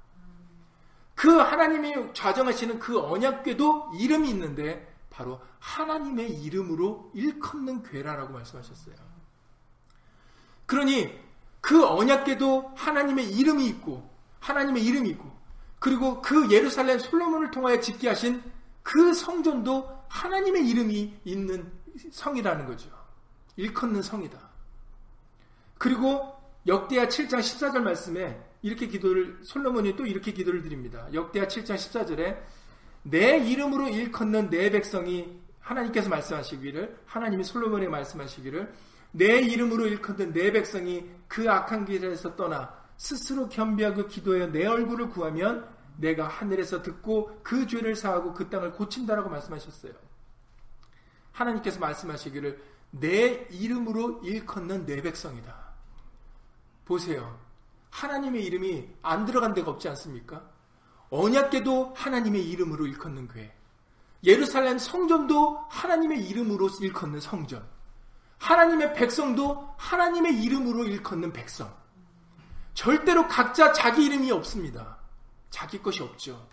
그 1.14 1.31
하나님이 1.38 2.12
좌정하시는 2.12 2.81
그 2.81 2.99
언약궤도 3.01 3.92
이름이 3.95 4.29
있는데 4.31 4.92
바로 5.09 5.40
하나님의 5.61 6.42
이름으로 6.42 7.12
일컫는 7.14 7.85
괴라라고 7.85 8.33
말씀하셨어요. 8.33 8.97
그러니 10.66 11.16
그 11.61 11.87
언약궤도 11.87 12.73
하나님의 12.77 13.31
이름이 13.31 13.66
있고 13.69 14.11
하나님의 14.40 14.85
이름이 14.85 15.09
있고 15.11 15.31
그리고 15.79 16.21
그 16.21 16.51
예루살렘 16.51 16.99
솔로몬을 16.99 17.53
통하여 17.53 17.79
짓게 17.79 18.09
하신 18.09 18.42
그 18.83 19.14
성전도 19.14 20.03
하나님의 20.09 20.69
이름이 20.69 21.21
있는 21.25 21.73
성이라는 22.11 22.66
거죠. 22.66 22.90
일컫는 23.55 24.03
성이다. 24.03 24.38
그리고 25.79 26.36
역대하 26.67 27.07
7장 27.07 27.39
14절 27.39 27.79
말씀에 27.81 28.43
이렇게 28.63 28.89
기도를 28.89 29.39
솔로몬이 29.43 29.95
또 29.95 30.05
이렇게 30.05 30.33
기도를 30.33 30.63
드립니다. 30.63 31.07
역대하 31.13 31.47
7장 31.47 31.77
14절에 31.77 32.39
내 33.05 33.39
이름으로 33.39 33.89
일컫는 33.89 34.51
내 34.51 34.71
백성이 34.71 35.41
하나님께서 35.61 36.09
말씀하시기를 36.09 36.99
하나님이 37.07 37.45
솔로몬에 37.45 37.87
말씀하시기를 37.87 38.73
내 39.13 39.39
이름으로 39.39 39.87
일컫는 39.87 40.33
내 40.33 40.51
백성이 40.51 41.09
그 41.29 41.49
악한 41.49 41.85
길에서 41.85 42.35
떠나 42.35 42.75
스스로 42.97 43.49
겸비하고 43.49 44.09
기도하여 44.09 44.49
내 44.49 44.67
얼굴을 44.67 45.11
구하면 45.11 45.69
내가 45.99 46.27
하늘에서 46.27 46.83
듣고 46.83 47.41
그 47.43 47.67
죄를 47.67 47.95
사하고 47.95 48.35
그 48.35 48.51
땅을 48.51 48.73
고친다라고 48.73 49.31
말씀하셨어요. 49.31 49.93
하나님께서 51.33 51.79
말씀하시기를 51.79 52.61
내 52.91 53.47
이름으로 53.51 54.23
일컫는 54.25 54.87
내 54.87 55.01
백성이다. 55.01 55.66
보세요. 56.87 57.38
하나님의 57.90 58.44
이름이 58.44 58.88
안 59.03 59.27
들어간 59.27 59.53
데가 59.53 59.70
없지 59.72 59.88
않습니까? 59.90 60.42
언약계도 61.11 61.94
하나님의 61.94 62.49
이름으로 62.49 62.87
일컫는 62.87 63.29
교회. 63.29 63.55
예루살렘 64.25 64.79
성전도 64.79 65.66
하나님의 65.68 66.27
이름으로 66.29 66.68
일컫는 66.81 67.20
성전. 67.20 67.66
하나님의 68.38 68.94
백성도 68.94 69.75
하나님의 69.77 70.42
이름으로 70.42 70.85
일컫는 70.85 71.33
백성. 71.33 71.75
절대로 72.75 73.27
각자 73.29 73.72
자기 73.72 74.05
이름이 74.07 74.31
없습니다. 74.33 74.99
자기 75.51 75.81
것이 75.83 76.03
없죠. 76.03 76.46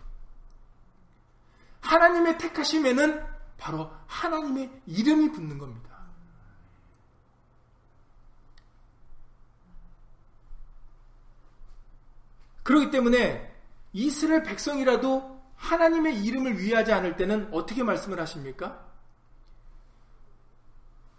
하나님의 1.80 2.38
택하심에는 2.38 3.24
바로 3.58 3.90
하나님의 4.06 4.82
이름이 4.86 5.32
붙는 5.32 5.58
겁니다. 5.58 5.93
그렇기 12.64 12.90
때문에 12.90 13.54
이스라엘 13.92 14.42
백성이라도 14.42 15.40
하나님의 15.54 16.24
이름을 16.24 16.58
위하지 16.58 16.92
않을 16.92 17.16
때는 17.16 17.48
어떻게 17.52 17.84
말씀을 17.84 18.18
하십니까? 18.20 18.84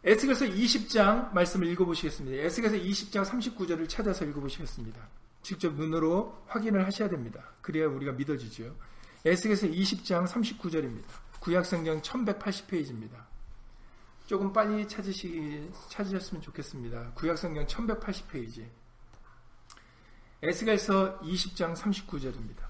에스겔서 0.04 0.46
20장 0.46 1.34
말씀을 1.34 1.68
읽어보시겠습니다. 1.68 2.44
에스겔서 2.44 2.78
20장 2.78 3.26
39절을 3.26 3.90
찾아서 3.90 4.26
읽어보시겠습니다. 4.26 5.02
직접 5.42 5.74
눈으로 5.74 6.44
확인을 6.48 6.86
하셔야 6.86 7.10
됩니다. 7.10 7.54
그래야 7.62 7.88
우리가 7.88 8.12
믿어지죠. 8.12 8.76
에스겔서 9.24 9.68
20장 9.68 10.28
39절입니다. 10.28 11.06
구약성경 11.40 12.02
1180페이지입니다. 12.02 13.26
조금 14.26 14.52
빨리 14.52 14.88
찾으시, 14.88 15.70
찾으셨으면 15.90 16.42
좋겠습니다. 16.42 17.12
구약성경 17.16 17.66
1180페이지. 17.66 18.68
에스겔서 20.48 21.20
20장 21.22 21.76
39절입니다. 21.76 22.64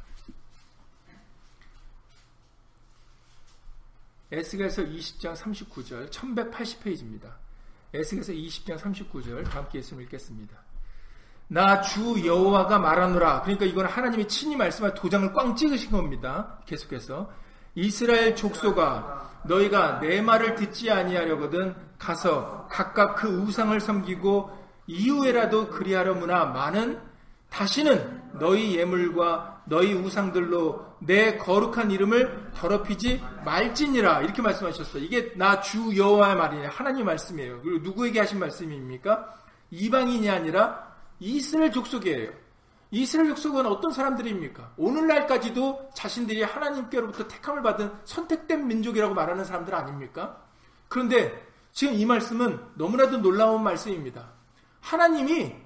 에스겔서 4.32 4.84
20장 4.84 5.36
39절 5.36 6.10
1180페이지입니다. 6.10 7.34
에스겔서 7.94 8.32
20장 8.32 8.78
39절 8.78 9.50
함께 9.50 9.80
예수님 9.80 10.04
읽겠습니다. 10.06 10.58
나 11.48 11.82
주 11.82 12.26
여호와가 12.26 12.80
말하노라. 12.80 13.42
그러니까 13.42 13.66
이건 13.66 13.86
하나님이 13.88 14.28
친히 14.30 14.56
말씀한 14.56 14.94
도장을 14.96 15.34
꽝 15.34 15.56
찍으신 15.56 15.92
겁니다. 15.92 16.60
계속해서 16.66 17.30
이스라엘 17.76 18.38
족소가 18.38 19.42
너희가 19.44 20.00
내 20.00 20.22
말을 20.22 20.56
듣지 20.56 20.90
아니하려거든 20.90 21.76
가서 22.00 22.68
각각 22.72 23.16
그 23.16 23.28
우상을 23.28 23.78
섬기고 23.82 24.66
이후에라도 24.88 25.68
그리하려 25.70 26.14
무나 26.16 26.46
많은 26.46 27.14
다시는 27.56 28.22
너희 28.34 28.76
예물과 28.78 29.62
너희 29.63 29.94
우상들로 29.94 30.86
내 31.00 31.38
거룩한 31.38 31.89
이름을 31.89 32.52
더럽히지 32.54 33.24
말지니라 33.46 34.24
이렇게 34.24 34.41
말씀하셨어요. 34.41 35.02
이게 35.02 35.32
나 35.38 35.62
주 35.62 35.96
여호와의 35.96 36.36
말이에요. 36.36 36.70
하나님 36.70 37.06
말씀이에요. 37.06 37.62
그리고 37.62 37.80
누구에게 37.82 38.20
하신 38.20 38.39
말씀입니까? 38.39 39.34
이방인이 39.72 40.30
아니라 40.30 40.86
이스라엘 41.22 41.72
족속이에요. 41.72 42.30
이스라엘 42.91 43.30
족속은 43.30 43.65
어떤 43.65 43.89
사람들입니까? 43.91 44.74
오늘날까지도 44.76 45.91
자신들이 45.94 46.44
하나님께로부터 46.44 47.26
택함을 47.30 47.63
받은 47.63 47.89
선택된 48.04 48.68
민족이라고 48.68 49.13
말하는 49.13 49.46
사람들 49.46 49.74
아닙니까? 49.74 50.41
그런데 50.89 51.41
지금 51.72 51.94
이 51.94 52.06
말씀은 52.06 52.60
너무나도 52.76 53.20
놀라운 53.22 53.63
말씀입니다. 53.63 54.28
하나님이 54.82 55.64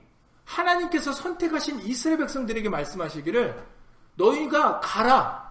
하나님께서 0.49 1.13
선택하신 1.13 1.81
이스라엘 1.81 2.17
백성들에게 2.17 2.69
말씀하시기를 2.69 3.67
너희가 4.15 4.79
가라. 4.79 5.47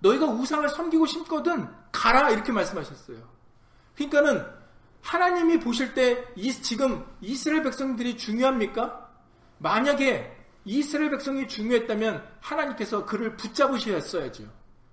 너희가 0.00 0.26
우상을 0.26 0.68
섬기고 0.68 1.06
싶거든 1.06 1.68
가라 1.92 2.30
이렇게 2.30 2.50
말씀하셨어요. 2.50 3.18
그러니까는 3.94 4.44
하나님이 5.00 5.60
보실 5.60 5.94
때 5.94 6.26
이, 6.34 6.52
지금 6.52 7.06
이스라엘 7.20 7.62
백성들이 7.62 8.16
중요합니까? 8.16 9.08
만약에 9.58 10.36
이스라엘 10.64 11.10
백성이 11.10 11.46
중요했다면 11.46 12.38
하나님께서 12.40 13.06
그를 13.06 13.36
붙잡으셔야죠. 13.36 14.44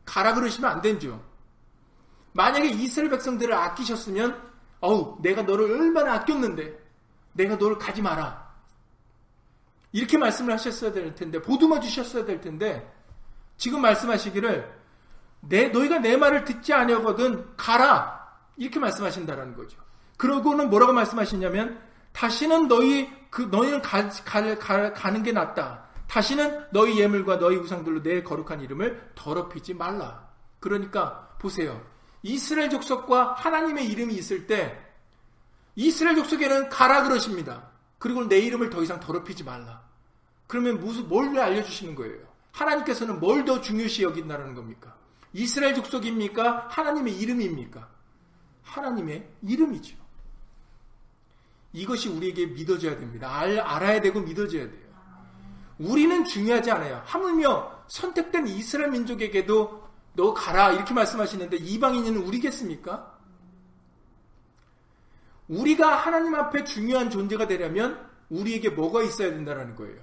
가라 0.05 0.36
그러시면 0.36 0.71
안 0.71 0.82
되죠. 0.82 1.23
만약에 2.34 2.67
이스라엘 2.69 3.10
백성들을 3.10 3.51
아끼셨으면 3.51 4.49
어우 4.79 5.17
내가 5.21 5.41
너를 5.41 5.71
얼마나 5.71 6.13
아꼈는데 6.13 6.79
내가 7.34 7.55
너를 7.55 7.77
가지 7.79 8.01
마라. 8.01 8.48
이렇게 9.91 10.17
말씀을 10.17 10.54
하셨어야 10.54 10.91
될 10.91 11.15
텐데 11.15 11.41
보듬어 11.41 11.80
주셨어야 11.80 12.25
될 12.25 12.41
텐데 12.41 12.91
지금 13.58 13.82
말씀하시기를 13.82 14.80
내 15.41 15.69
너희가 15.69 15.99
내 15.99 16.17
말을 16.17 16.43
듣지 16.43 16.73
아니하거든 16.73 17.56
가라 17.58 18.19
이렇게 18.58 18.80
말씀하신다라는 18.80 19.56
거죠. 19.56 19.78
그러고는 20.17 20.69
뭐라고 20.69 20.93
말씀하시냐면 20.93 21.80
다시는 22.12 22.67
너희 22.67 23.10
그 23.30 23.43
너희는 23.43 23.82
가, 23.82 24.10
가, 24.10 24.58
가, 24.58 24.93
가는 24.93 25.23
게 25.23 25.32
낫다. 25.32 25.86
다시는 26.08 26.65
너희 26.71 26.99
예물과 26.99 27.39
너희 27.39 27.56
우상들로 27.58 28.02
내 28.02 28.23
거룩한 28.23 28.62
이름을 28.62 29.12
더럽히지 29.15 29.75
말라. 29.75 30.28
그러니까 30.60 31.36
보세요. 31.39 31.82
이스라엘 32.23 32.69
족속과 32.69 33.36
하나님의 33.38 33.88
이름이 33.88 34.13
있을 34.15 34.47
때 34.47 34.78
이스라엘 35.75 36.17
족속에는 36.17 36.69
가라 36.69 37.04
그러십니다. 37.04 37.69
그리고 37.99 38.27
내 38.27 38.39
이름을 38.39 38.69
더 38.69 38.81
이상 38.81 38.99
더럽히지 38.99 39.43
말라. 39.43 39.83
그러면 40.47 40.79
무슨 40.79 41.07
뭘 41.07 41.38
알려주시는 41.38 41.93
거예요? 41.95 42.27
하나님께서는 42.51 43.19
뭘 43.19 43.45
더 43.45 43.62
중요시 43.62 44.03
여긴다는 44.03 44.55
겁니까? 44.55 44.95
이스라엘 45.33 45.75
족속입니까? 45.75 46.67
하나님의 46.69 47.15
이름입니까? 47.19 47.88
하나님의 48.63 49.29
이름이죠. 49.43 49.95
이것이 51.73 52.09
우리에게 52.09 52.47
믿어져야 52.47 52.97
됩니다. 52.97 53.29
알, 53.38 53.59
알아야 53.59 54.01
되고 54.01 54.19
믿어져야 54.21 54.69
돼요. 54.69 54.89
우리는 55.77 56.25
중요하지 56.25 56.71
않아요. 56.71 57.01
하물며 57.05 57.83
선택된 57.88 58.47
이스라엘 58.47 58.91
민족에게도 58.91 59.88
너 60.13 60.33
가라 60.33 60.71
이렇게 60.71 60.93
말씀하시는데 60.93 61.57
이방인은 61.57 62.17
우리겠습니까? 62.17 63.18
우리가 65.49 65.95
하나님 65.95 66.35
앞에 66.35 66.63
중요한 66.63 67.09
존재가 67.09 67.47
되려면 67.47 68.07
우리에게 68.29 68.69
뭐가 68.69 69.03
있어야 69.03 69.29
된다는 69.31 69.75
거예요. 69.75 69.99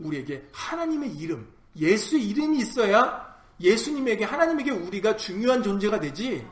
우리에게 0.00 0.48
하나님의 0.52 1.16
이름, 1.16 1.48
예수 1.76 2.18
이름이 2.18 2.58
있어야 2.58 3.32
예수님에게 3.60 4.24
하나님에게 4.24 4.72
우리가 4.72 5.16
중요한 5.16 5.62
존재가 5.62 6.00
되지. 6.00 6.46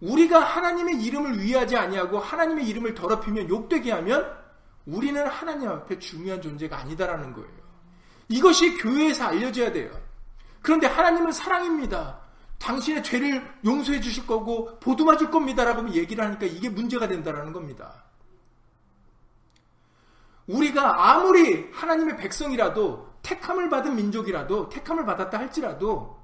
우리가 0.00 0.38
하나님의 0.40 1.02
이름을 1.02 1.42
위하지 1.42 1.76
아니하고 1.76 2.18
하나님의 2.18 2.68
이름을 2.68 2.94
더럽히면 2.94 3.48
욕되게 3.48 3.92
하면 3.92 4.30
우리는 4.86 5.26
하나님 5.26 5.68
앞에 5.68 5.98
중요한 5.98 6.40
존재가 6.40 6.78
아니다라는 6.78 7.32
거예요. 7.32 7.58
이것이 8.28 8.76
교회에서 8.76 9.24
알려져야 9.24 9.72
돼요. 9.72 9.90
그런데 10.60 10.86
하나님은 10.86 11.32
사랑입니다. 11.32 12.20
당신의 12.58 13.04
죄를 13.04 13.48
용서해 13.64 14.00
주실 14.00 14.26
거고 14.26 14.78
보듬어 14.80 15.16
줄 15.16 15.30
겁니다라고 15.30 15.90
얘기를 15.90 16.24
하니까 16.24 16.46
이게 16.46 16.68
문제가 16.68 17.06
된다라는 17.08 17.52
겁니다. 17.52 18.04
우리가 20.46 21.10
아무리 21.10 21.70
하나님의 21.72 22.16
백성이라도 22.16 23.08
택함을 23.22 23.68
받은 23.68 23.94
민족이라도 23.94 24.68
택함을 24.70 25.04
받았다 25.04 25.38
할지라도 25.38 26.18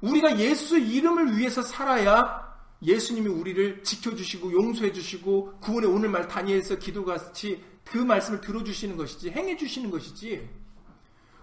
우리가 0.00 0.38
예수 0.38 0.78
이름을 0.78 1.36
위해서 1.36 1.62
살아야 1.62 2.52
예수님이 2.82 3.28
우리를 3.28 3.82
지켜주시고 3.84 4.52
용서해주시고 4.52 5.60
구원의 5.60 5.88
오늘 5.88 6.08
말 6.08 6.28
다니엘서 6.28 6.76
기도같이 6.76 7.64
그 7.84 7.98
말씀을 7.98 8.40
들어주시는 8.40 8.96
것이지 8.96 9.30
행해주시는 9.30 9.90
것이지 9.90 10.48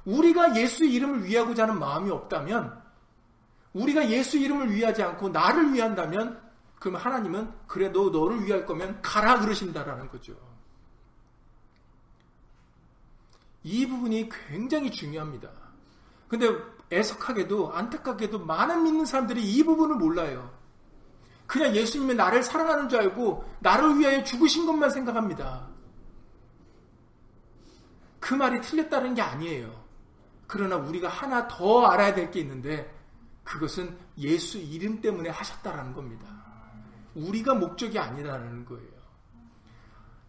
우리가 0.05 0.55
예수 0.57 0.85
이름을 0.85 1.25
위하고자 1.25 1.63
하는 1.63 1.79
마음이 1.79 2.11
없다면 2.11 2.88
우리가 3.73 4.09
예수 4.09 4.37
이름을 4.37 4.73
위하지 4.73 5.03
않고 5.03 5.29
나를 5.29 5.73
위한다면 5.73 6.41
그럼 6.79 6.95
하나님은 6.95 7.51
그래 7.67 7.91
도 7.91 8.09
너를 8.09 8.43
위할 8.45 8.65
거면 8.65 9.01
가라 9.01 9.39
그러신다라는 9.39 10.09
거죠. 10.09 10.33
이 13.63 13.85
부분이 13.87 14.29
굉장히 14.47 14.89
중요합니다. 14.89 15.49
근데 16.27 16.47
애석하게도 16.91 17.73
안타깝게도 17.73 18.45
많은 18.45 18.83
믿는 18.83 19.05
사람들이 19.05 19.43
이 19.43 19.63
부분을 19.63 19.95
몰라요. 19.97 20.49
그냥 21.45 21.75
예수님이 21.75 22.13
나를 22.13 22.43
사랑하는 22.43 22.89
줄 22.89 22.99
알고 22.99 23.43
나를 23.59 23.97
위하여 23.99 24.23
죽으신 24.23 24.65
것만 24.65 24.89
생각합니다. 24.91 25.67
그 28.19 28.33
말이 28.33 28.61
틀렸다는 28.61 29.15
게 29.15 29.21
아니에요. 29.21 29.83
그러나 30.47 30.77
우리가 30.77 31.07
하나 31.09 31.47
더 31.47 31.85
알아야 31.85 32.13
될 32.13 32.31
게 32.31 32.39
있는데 32.39 32.98
그것은 33.49 33.97
예수 34.19 34.59
이름 34.59 35.01
때문에 35.01 35.29
하셨다라는 35.29 35.93
겁니다. 35.93 36.27
우리가 37.15 37.55
목적이 37.55 37.97
아니라는 37.97 38.63
거예요. 38.63 38.99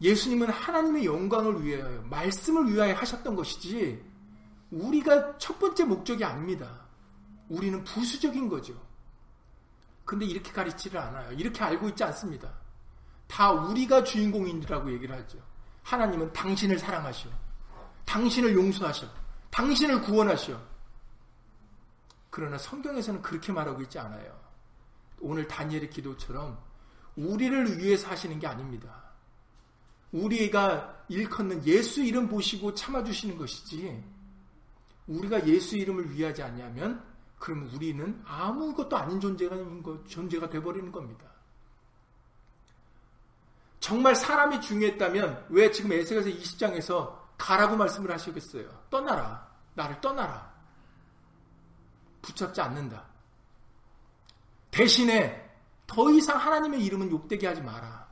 예수님은 0.00 0.48
하나님의 0.48 1.04
영광을 1.04 1.62
위하여 1.62 2.00
말씀을 2.04 2.72
위하여 2.72 2.94
하셨던 2.94 3.36
것이지 3.36 4.02
우리가 4.70 5.36
첫 5.36 5.58
번째 5.58 5.84
목적이 5.84 6.24
아닙니다. 6.24 6.86
우리는 7.50 7.84
부수적인 7.84 8.48
거죠. 8.48 8.74
근데 10.06 10.24
이렇게 10.24 10.50
가르치를 10.50 10.98
않아요. 10.98 11.30
이렇게 11.32 11.62
알고 11.62 11.90
있지 11.90 12.02
않습니다. 12.04 12.50
다 13.26 13.52
우리가 13.52 14.02
주인공인이라고 14.02 14.90
얘기를 14.94 15.14
하죠. 15.14 15.38
하나님은 15.82 16.32
당신을 16.32 16.78
사랑하셔. 16.78 17.28
당신을 18.06 18.54
용서하셔. 18.54 19.06
당신을 19.50 20.00
구원하시오. 20.00 20.69
그러나 22.30 22.56
성경에서는 22.58 23.22
그렇게 23.22 23.52
말하고 23.52 23.82
있지 23.82 23.98
않아요. 23.98 24.38
오늘 25.20 25.46
다니엘의 25.46 25.90
기도처럼 25.90 26.58
우리를 27.16 27.78
위해서 27.78 28.08
하시는 28.08 28.38
게 28.38 28.46
아닙니다. 28.46 29.02
우리가 30.12 31.04
일컫는 31.08 31.66
예수 31.66 32.02
이름 32.02 32.28
보시고 32.28 32.74
참아주시는 32.74 33.36
것이지 33.36 34.02
우리가 35.06 35.46
예수 35.46 35.76
이름을 35.76 36.10
위하지 36.10 36.42
않냐면 36.42 37.04
그러면 37.38 37.68
우리는 37.74 38.22
아무것도 38.26 38.96
아닌 38.96 39.20
존재가, 39.20 39.56
존재가 40.08 40.50
돼버리는 40.50 40.90
겁니다. 40.92 41.26
정말 43.80 44.14
사람이 44.14 44.60
중요했다면 44.60 45.46
왜 45.48 45.70
지금 45.70 45.92
에세가서 45.92 46.28
20장에서 46.28 47.18
가라고 47.38 47.76
말씀을 47.76 48.12
하시겠어요. 48.12 48.68
떠나라. 48.90 49.48
나를 49.74 50.00
떠나라. 50.00 50.52
붙잡지 52.22 52.60
않는다. 52.60 53.04
대신에 54.70 55.50
더 55.86 56.10
이상 56.10 56.38
하나님의 56.38 56.84
이름은 56.84 57.10
욕되게 57.10 57.46
하지 57.46 57.60
마라. 57.60 58.08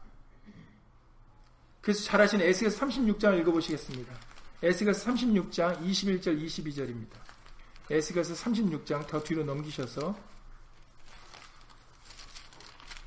그래서 1.80 2.04
잘 2.04 2.20
아시는 2.20 2.44
에스겔서 2.44 2.84
36장을 2.84 3.40
읽어보시겠습니다. 3.40 4.14
에스겔서 4.62 5.10
36장 5.12 5.80
21절 5.80 6.44
22절입니다. 6.44 7.16
에스겔서 7.90 8.34
36장 8.34 9.06
더 9.06 9.22
뒤로 9.22 9.44
넘기셔서 9.44 10.14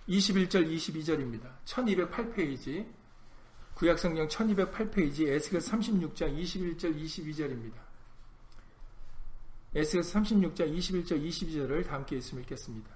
21절 0.07 0.73
22절입니다. 0.75 1.51
1208페이지 1.65 2.91
구약성경 3.75 4.27
1208페이지 4.27 5.27
에스겔 5.27 5.59
36장 5.59 6.35
21절 6.37 6.99
22절입니다. 7.03 7.90
에스겔 9.73 10.01
36장 10.01 10.75
21절 10.77 11.25
22절을 11.25 11.87
다 11.87 11.93
함께 11.93 12.17
있으면 12.17 12.43
읽겠습니다. 12.43 12.89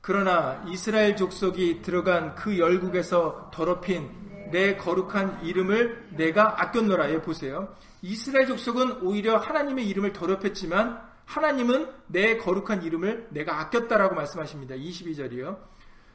그러나 0.00 0.64
이스라엘 0.68 1.16
족속이 1.16 1.82
들어간 1.82 2.36
그 2.36 2.56
열국에서 2.58 3.50
더럽힌 3.52 4.08
내 4.52 4.76
거룩한 4.76 5.44
이름을 5.44 6.10
내가 6.10 6.62
아꼈노라. 6.62 7.10
예, 7.10 7.20
보세요. 7.20 7.74
이스라엘 8.00 8.46
족속은 8.46 9.02
오히려 9.02 9.38
하나님의 9.38 9.88
이름을 9.88 10.12
더럽혔지만 10.12 11.02
하나님은 11.24 11.90
내 12.06 12.38
거룩한 12.38 12.84
이름을 12.84 13.28
내가 13.30 13.60
아꼈다라고 13.60 14.14
말씀하십니다. 14.14 14.76
22절이요. 14.76 15.58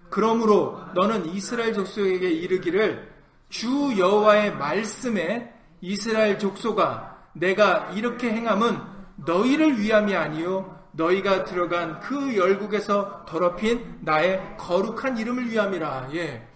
그러므로 0.10 0.80
너는 0.96 1.26
이스라엘 1.28 1.74
족속에게 1.74 2.32
이르기를 2.32 3.12
주 3.50 3.94
여호와의 3.98 4.56
말씀에 4.56 5.54
이스라엘 5.82 6.40
족속아 6.40 7.30
내가 7.34 7.92
이렇게 7.92 8.32
행함은 8.32 8.93
너희를 9.16 9.80
위함이 9.80 10.16
아니요 10.16 10.84
너희가 10.92 11.44
들어간 11.44 12.00
그 12.00 12.36
열국에서 12.36 13.26
더럽힌 13.26 14.00
나의 14.02 14.56
거룩한 14.58 15.18
이름을 15.18 15.50
위함이라. 15.50 16.10
예. 16.14 16.48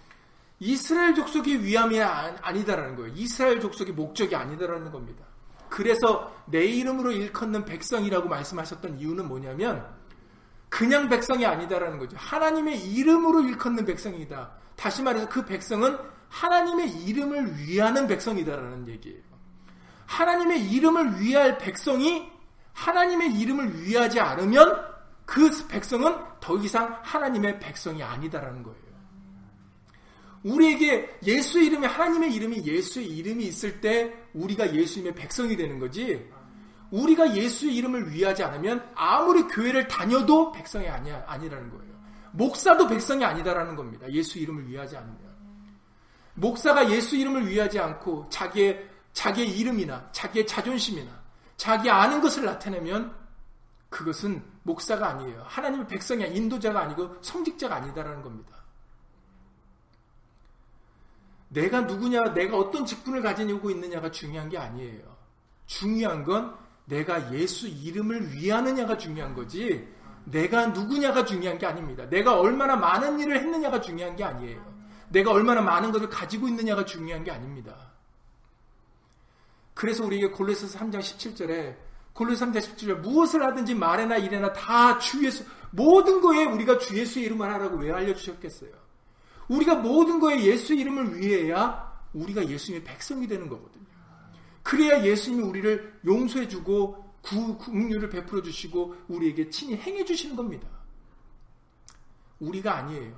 이스라엘 0.60 1.14
족속이 1.14 1.62
위함이 1.64 2.00
아니다라는 2.00 2.96
거예요. 2.96 3.12
이스라엘 3.14 3.60
족속이 3.60 3.92
목적이 3.92 4.36
아니다라는 4.36 4.90
겁니다. 4.90 5.24
그래서 5.68 6.34
내 6.46 6.64
이름으로 6.64 7.12
일컫는 7.12 7.64
백성이라고 7.64 8.28
말씀하셨던 8.28 8.98
이유는 8.98 9.28
뭐냐면 9.28 9.86
그냥 10.68 11.08
백성이 11.08 11.46
아니다라는 11.46 11.98
거죠. 11.98 12.16
하나님의 12.18 12.92
이름으로 12.92 13.42
일컫는 13.42 13.84
백성이다. 13.84 14.50
다시 14.76 15.02
말해서 15.02 15.28
그 15.28 15.44
백성은 15.44 15.98
하나님의 16.28 17.04
이름을 17.04 17.58
위하는 17.58 18.06
백성이다라는 18.06 18.88
얘기예요. 18.88 19.22
하나님의 20.06 20.70
이름을 20.70 21.20
위할 21.20 21.58
백성이 21.58 22.30
하나님의 22.72 23.34
이름을 23.38 23.82
위하지 23.82 24.20
않으면 24.20 24.86
그 25.24 25.50
백성은 25.68 26.16
더 26.40 26.56
이상 26.58 26.98
하나님의 27.02 27.60
백성이 27.60 28.02
아니다라는 28.02 28.62
거예요. 28.62 28.88
우리에게 30.42 31.18
예수 31.24 31.60
이름이 31.60 31.86
하나님의 31.86 32.32
이름이 32.34 32.64
예수의 32.64 33.06
이름이 33.06 33.44
있을 33.44 33.80
때 33.80 34.14
우리가 34.32 34.72
예수님의 34.72 35.14
백성이 35.14 35.56
되는 35.56 35.78
거지. 35.78 36.26
우리가 36.90 37.36
예수의 37.36 37.76
이름을 37.76 38.12
위하지 38.12 38.44
않으면 38.44 38.88
아무리 38.94 39.42
교회를 39.42 39.88
다녀도 39.88 40.52
백성이 40.52 40.88
아니야 40.88 41.22
아니라는 41.26 41.70
거예요. 41.70 41.88
목사도 42.32 42.86
백성이 42.88 43.24
아니다라는 43.24 43.76
겁니다. 43.76 44.10
예수 44.10 44.38
이름을 44.38 44.68
위하지 44.68 44.96
않으면. 44.96 45.18
목사가 46.34 46.88
예수 46.90 47.16
이름을 47.16 47.48
위하지 47.48 47.78
않고 47.78 48.28
자기의 48.30 48.88
자기의 49.12 49.58
이름이나 49.58 50.08
자기의 50.12 50.46
자존심이나 50.46 51.10
자기 51.58 51.90
아는 51.90 52.20
것을 52.20 52.44
나타내면 52.44 53.14
그것은 53.90 54.42
목사가 54.62 55.08
아니에요. 55.08 55.44
하나님의 55.46 55.88
백성이 55.88 56.24
인도자가 56.34 56.80
아니고 56.80 57.16
성직자가 57.20 57.74
아니다라는 57.76 58.22
겁니다. 58.22 58.56
내가 61.48 61.80
누구냐, 61.80 62.32
내가 62.32 62.56
어떤 62.56 62.86
직분을 62.86 63.22
가지고 63.22 63.70
있느냐가 63.70 64.10
중요한 64.10 64.48
게 64.48 64.56
아니에요. 64.56 65.02
중요한 65.66 66.22
건 66.22 66.56
내가 66.84 67.32
예수 67.32 67.66
이름을 67.66 68.34
위하느냐가 68.34 68.96
중요한 68.96 69.34
거지, 69.34 69.88
내가 70.26 70.66
누구냐가 70.66 71.24
중요한 71.24 71.58
게 71.58 71.66
아닙니다. 71.66 72.08
내가 72.08 72.38
얼마나 72.38 72.76
많은 72.76 73.18
일을 73.18 73.40
했느냐가 73.40 73.80
중요한 73.80 74.14
게 74.14 74.22
아니에요. 74.22 74.62
내가 75.08 75.32
얼마나 75.32 75.60
많은 75.60 75.90
것을 75.90 76.08
가지고 76.08 76.46
있느냐가 76.48 76.84
중요한 76.84 77.24
게 77.24 77.30
아닙니다. 77.30 77.87
그래서 79.78 80.04
우리에게 80.04 80.30
골로새서 80.30 80.76
3장 80.76 80.98
17절에 80.98 81.76
골로새 82.12 82.46
3장 82.46 82.58
17절 82.58 82.94
무엇을 82.98 83.44
하든지 83.44 83.76
말에나 83.76 84.16
일에나 84.16 84.52
다 84.52 84.98
주 84.98 85.24
예수 85.24 85.44
모든 85.70 86.20
거에 86.20 86.46
우리가 86.46 86.78
주 86.78 86.98
예수의 86.98 87.26
이름을 87.26 87.48
하라고 87.48 87.76
왜 87.76 87.92
알려주셨겠어요? 87.92 88.72
우리가 89.46 89.76
모든 89.76 90.18
거에 90.18 90.42
예수 90.42 90.74
이름을 90.74 91.16
위해야 91.20 91.96
우리가 92.12 92.48
예수님의 92.48 92.82
백성이 92.82 93.28
되는 93.28 93.48
거거든요. 93.48 93.84
그래야 94.64 95.04
예수님이 95.04 95.44
우리를 95.44 96.00
용서해주고 96.04 97.14
구, 97.22 97.56
국류를 97.58 98.08
베풀어 98.08 98.42
주시고 98.42 98.96
우리에게 99.06 99.48
친히 99.48 99.76
행해 99.76 100.04
주시는 100.04 100.34
겁니다. 100.34 100.66
우리가 102.40 102.74
아니에요. 102.78 103.14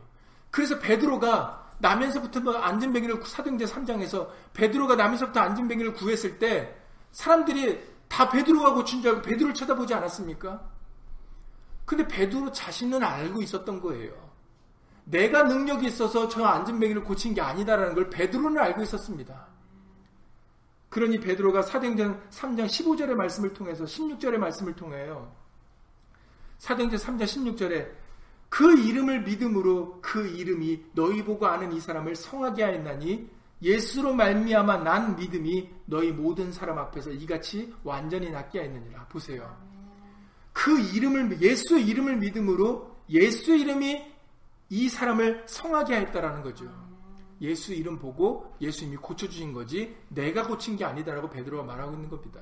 그래서 0.51 0.79
베드로가 0.79 1.70
남에서부터 1.81 2.41
뭐 2.41 2.57
안전뱅이를 2.57 3.23
사도행전 3.25 3.69
3장에서 3.69 4.29
베드로가 4.53 4.97
남에서부터 4.97 5.41
안전뱅이를 5.41 5.95
구했을 5.95 6.39
때 6.39 6.77
사람들이 7.13 7.81
다 8.09 8.29
베드로가 8.29 8.75
고친 8.75 9.03
줄 9.03 9.11
알고 9.11 9.23
베드로를 9.23 9.55
쳐다보지 9.55 9.95
않았습니까? 9.95 10.69
근데 11.85 12.07
베드로 12.07 12.53
자신은 12.53 13.03
알고 13.03 13.43
있었던 13.43 13.81
거예요. 13.81 14.31
내가 15.05 15.43
능력이 15.43 15.87
있어서 15.87 16.29
저 16.29 16.45
안전뱅이를 16.45 17.03
고친 17.03 17.35
게 17.35 17.41
아니다라는 17.41 17.95
걸 17.95 18.11
베드로는 18.11 18.59
알고 18.59 18.83
있었습니다. 18.83 19.49
그러니 20.89 21.21
베드로가 21.21 21.63
사도행전 21.63 22.29
3장 22.31 22.67
15절의 22.67 23.15
말씀을 23.15 23.53
통해서 23.55 23.85
16절의 23.85 24.39
말씀을 24.39 24.75
통해요. 24.75 25.33
사도행전 26.59 26.99
3장 26.99 27.25
16절에 27.25 27.91
그 28.51 28.79
이름을 28.79 29.23
믿음으로 29.23 30.01
그 30.03 30.27
이름이 30.27 30.87
너희 30.93 31.25
보고 31.25 31.47
아는 31.47 31.73
이 31.73 31.81
사람을 31.81 32.17
성하게 32.17 32.65
하였나니 32.65 33.31
예수로 33.63 34.13
말미암아 34.15 34.79
난 34.79 35.17
믿음이 35.17 35.71
너희 35.87 36.11
모든 36.11 36.53
사람 36.53 36.79
앞에서 36.79 37.13
이같이 37.13 37.73
완전히 37.85 38.31
낫게 38.31 38.59
하였느니라. 38.59 39.07
보세요. 39.07 39.57
그 40.53 40.79
이름을 40.81 41.41
예수의 41.41 41.87
이름을 41.87 42.17
믿음으로 42.17 42.97
예수 43.11 43.55
이름이 43.55 44.05
이 44.71 44.89
사람을 44.89 45.45
성하게 45.47 45.95
하였다라는 45.95 46.43
거죠. 46.43 46.71
예수 47.41 47.73
이름 47.73 47.99
보고 47.99 48.55
예수님이 48.61 48.97
고쳐주신 48.97 49.53
거지 49.53 49.97
내가 50.09 50.47
고친 50.47 50.77
게 50.77 50.85
아니다라고 50.85 51.31
베드로가 51.31 51.63
말하고 51.63 51.95
있는 51.95 52.09
겁니다. 52.09 52.41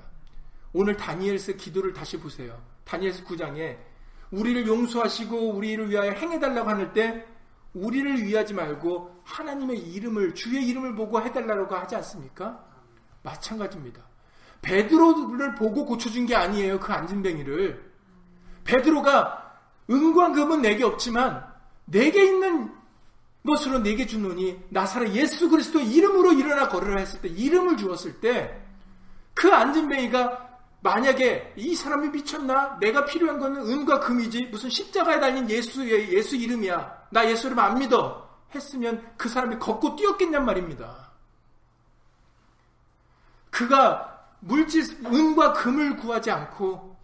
오늘 0.72 0.96
다니엘서 0.96 1.52
기도를 1.52 1.92
다시 1.92 2.18
보세요. 2.18 2.60
다니엘서 2.84 3.24
9장에 3.24 3.76
우리를 4.30 4.66
용서하시고 4.66 5.54
우리를 5.54 5.90
위하여 5.90 6.12
행해달라고 6.12 6.68
하는 6.68 6.92
때 6.92 7.26
우리를 7.74 8.24
위하지 8.24 8.54
말고 8.54 9.22
하나님의 9.24 9.78
이름을 9.78 10.34
주의 10.34 10.66
이름을 10.66 10.94
보고 10.94 11.20
해달라고 11.20 11.74
하지 11.74 11.96
않습니까? 11.96 12.64
마찬가지입니다. 13.22 14.02
베드로를 14.62 15.54
보고 15.54 15.84
고쳐준 15.84 16.26
게 16.26 16.34
아니에요. 16.34 16.80
그 16.80 16.92
안진뱅이를 16.92 17.92
베드로가 18.64 19.56
은과 19.90 20.32
금은 20.32 20.62
내게 20.62 20.84
없지만 20.84 21.46
내게 21.84 22.24
있는 22.24 22.72
것으로 23.46 23.78
내게 23.78 24.06
주노니 24.06 24.58
나사렛 24.68 25.14
예수 25.14 25.48
그리스도 25.48 25.80
이름으로 25.80 26.32
일어나 26.32 26.68
걸으라 26.68 27.00
했을 27.00 27.20
때 27.20 27.28
이름을 27.28 27.76
주었을 27.76 28.20
때 28.20 28.68
그 29.38 29.52
안진뱅이가 29.52 30.47
만약에 30.80 31.54
이 31.56 31.74
사람이 31.74 32.08
미쳤나? 32.10 32.78
내가 32.80 33.04
필요한 33.04 33.38
거는 33.38 33.62
은과 33.62 34.00
금이지 34.00 34.46
무슨 34.46 34.70
십자가에 34.70 35.18
달린 35.18 35.48
예수의 35.50 36.12
예수 36.12 36.36
이름이야. 36.36 37.08
나 37.10 37.28
예수 37.28 37.46
이름 37.48 37.58
안 37.58 37.78
믿어. 37.78 38.28
했으면 38.54 39.12
그 39.16 39.28
사람이 39.28 39.58
걷고 39.58 39.96
뛰었겠냔 39.96 40.44
말입니다. 40.44 41.10
그가 43.50 44.26
물질 44.40 44.84
은과 45.04 45.52
금을 45.54 45.96
구하지 45.96 46.30
않고 46.30 46.96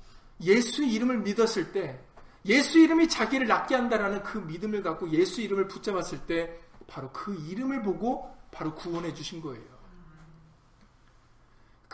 예수 0.42 0.84
이름을 0.84 1.18
믿었을 1.18 1.72
때 1.72 2.00
예수 2.46 2.78
이름이 2.78 3.08
자기를 3.08 3.46
낫게 3.46 3.74
한다라는 3.74 4.22
그 4.22 4.38
믿음을 4.38 4.82
갖고 4.82 5.10
예수 5.10 5.40
이름을 5.40 5.66
붙잡았을 5.66 6.26
때 6.26 6.58
바로 6.86 7.10
그 7.12 7.34
이름을 7.48 7.82
보고 7.82 8.30
바로 8.50 8.74
구원해 8.74 9.12
주신 9.14 9.40
거예요. 9.40 9.73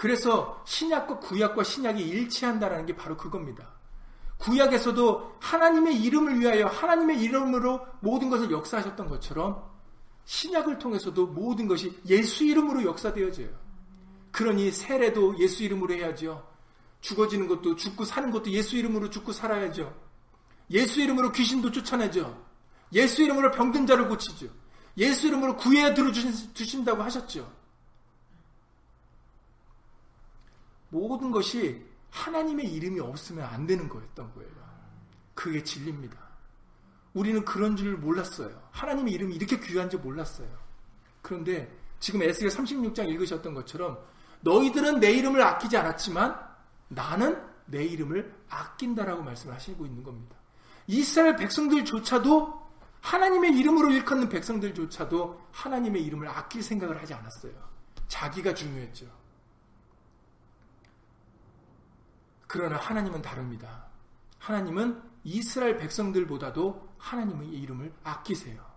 그래서 0.01 0.63
신약과 0.65 1.19
구약과 1.19 1.63
신약이 1.63 2.03
일치한다라는 2.03 2.87
게 2.87 2.97
바로 2.97 3.19
그겁니다. 3.19 3.69
구약에서도 4.39 5.37
하나님의 5.41 6.03
이름을 6.03 6.41
위하여 6.41 6.69
하나님의 6.69 7.21
이름으로 7.21 7.87
모든 8.01 8.31
것을 8.31 8.51
역사하셨던 8.51 9.09
것처럼 9.11 9.63
신약을 10.25 10.79
통해서도 10.79 11.27
모든 11.27 11.69
것이 11.69 12.01
예수 12.07 12.45
이름으로 12.45 12.83
역사되어져요. 12.85 13.51
그러니 14.31 14.73
세례도 14.73 15.39
예수 15.39 15.65
이름으로 15.65 15.93
해야죠. 15.93 16.49
죽어지는 17.03 17.47
것도 17.47 17.77
죽고 17.77 18.07
사는 18.07 18.31
것도 18.31 18.51
예수 18.53 18.79
이름으로 18.79 19.11
죽고 19.11 19.33
살아야죠. 19.33 19.95
예수 20.71 21.03
이름으로 21.03 21.31
귀신도 21.31 21.73
쫓아내죠. 21.73 22.43
예수 22.95 23.23
이름으로 23.23 23.51
병든 23.51 23.87
자를 23.87 24.09
고치죠. 24.09 24.47
예수 24.97 25.27
이름으로 25.27 25.59
구해 25.59 25.93
들어주신다고 25.93 27.03
하셨죠. 27.03 27.60
모든 30.91 31.31
것이 31.31 31.85
하나님의 32.11 32.73
이름이 32.73 33.01
없으면 33.01 33.47
안 33.47 33.67
되는 33.67 33.89
거였던 33.89 34.35
거예요. 34.35 34.51
그게 35.35 35.63
진리입니다. 35.63 36.17
우리는 37.15 37.45
그런 37.45 37.77
줄 37.77 37.97
몰랐어요. 37.97 38.61
하나님의 38.71 39.13
이름이 39.15 39.35
이렇게 39.35 39.59
귀한 39.59 39.89
줄 39.89 40.01
몰랐어요. 40.01 40.49
그런데 41.23 41.73
지금 41.99 42.23
에스겔 42.23 42.51
36장 42.51 43.09
읽으셨던 43.09 43.55
것처럼 43.55 43.99
너희들은 44.41 45.01
내 45.01 45.13
이름을 45.13 45.43
아끼지 45.43 45.77
않았지만 45.77 46.39
나는 46.89 47.41
내 47.67 47.85
이름을 47.85 48.35
아낀다라고 48.49 49.23
말씀을 49.23 49.55
하시고 49.55 49.87
있는 49.87 50.03
겁니다. 50.03 50.37
이스라엘 50.87 51.37
백성들조차도 51.37 52.61
하나님의 53.01 53.57
이름으로 53.59 53.91
일컫는 53.93 54.29
백성들조차도 54.29 55.41
하나님의 55.53 56.03
이름을 56.05 56.29
아낄 56.29 56.63
생각을 56.63 57.01
하지 57.01 57.15
않았어요. 57.15 57.53
자기가 58.09 58.55
중요했죠. 58.55 59.07
그러나 62.53 62.79
하나님은 62.79 63.23
다릅니다. 63.23 63.85
하나님은 64.41 65.01
이스라엘 65.23 65.77
백성들보다도 65.77 66.89
하나님의 66.99 67.49
이름을 67.49 67.93
아끼세요. 68.03 68.69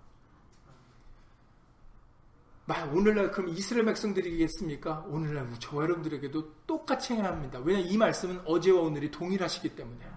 오늘날 2.93 3.31
그럼 3.31 3.49
이스라엘 3.49 3.85
백성들이겠습니까? 3.85 5.05
오늘날 5.07 5.49
저 5.57 5.81
여러분들에게도 5.81 6.53
똑같이 6.67 7.13
행합니다. 7.13 7.59
왜냐하면 7.59 7.91
이 7.91 7.97
말씀은 7.97 8.41
어제와 8.45 8.81
오늘이 8.81 9.09
동일하시기 9.09 9.75
때문에. 9.75 10.07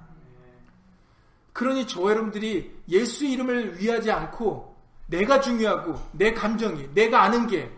그러니 1.54 1.86
저 1.86 2.02
여러분들이 2.02 2.78
예수 2.90 3.24
이름을 3.24 3.78
위하지 3.78 4.10
않고 4.10 4.76
내가 5.06 5.40
중요하고 5.40 5.94
내 6.12 6.34
감정이 6.34 6.92
내가 6.92 7.22
아는 7.22 7.46
게 7.46 7.74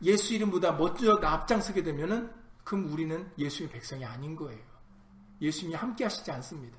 예수 0.00 0.34
이름보다 0.34 0.72
먼저 0.72 1.18
앞장서게 1.20 1.82
되면은 1.82 2.41
그럼 2.64 2.92
우리는 2.92 3.30
예수의 3.38 3.68
백성이 3.70 4.04
아닌 4.04 4.36
거예요. 4.36 4.60
예수님이 5.40 5.74
함께 5.74 6.04
하시지 6.04 6.30
않습니다. 6.30 6.78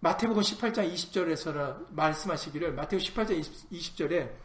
마태복음 0.00 0.42
18장 0.42 0.92
20절에서 0.94 1.86
말씀하시기를 1.92 2.72
마태복음 2.74 3.04
18장 3.14 3.66
20, 3.70 3.96
절에 3.96 4.36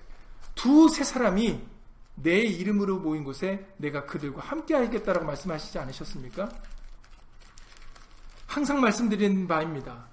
두 0.56 0.88
세 0.90 1.04
사람이 1.04 1.62
내 2.16 2.40
이름으로 2.42 3.00
모인 3.00 3.24
곳에 3.24 3.74
내가 3.78 4.06
그들과 4.06 4.42
함께 4.42 4.74
하겠다라고 4.76 5.26
말씀하시지 5.26 5.78
않으셨습니까? 5.80 6.50
항상 8.48 8.82
말씀드리는 8.82 9.48
바입니다. 9.48 10.08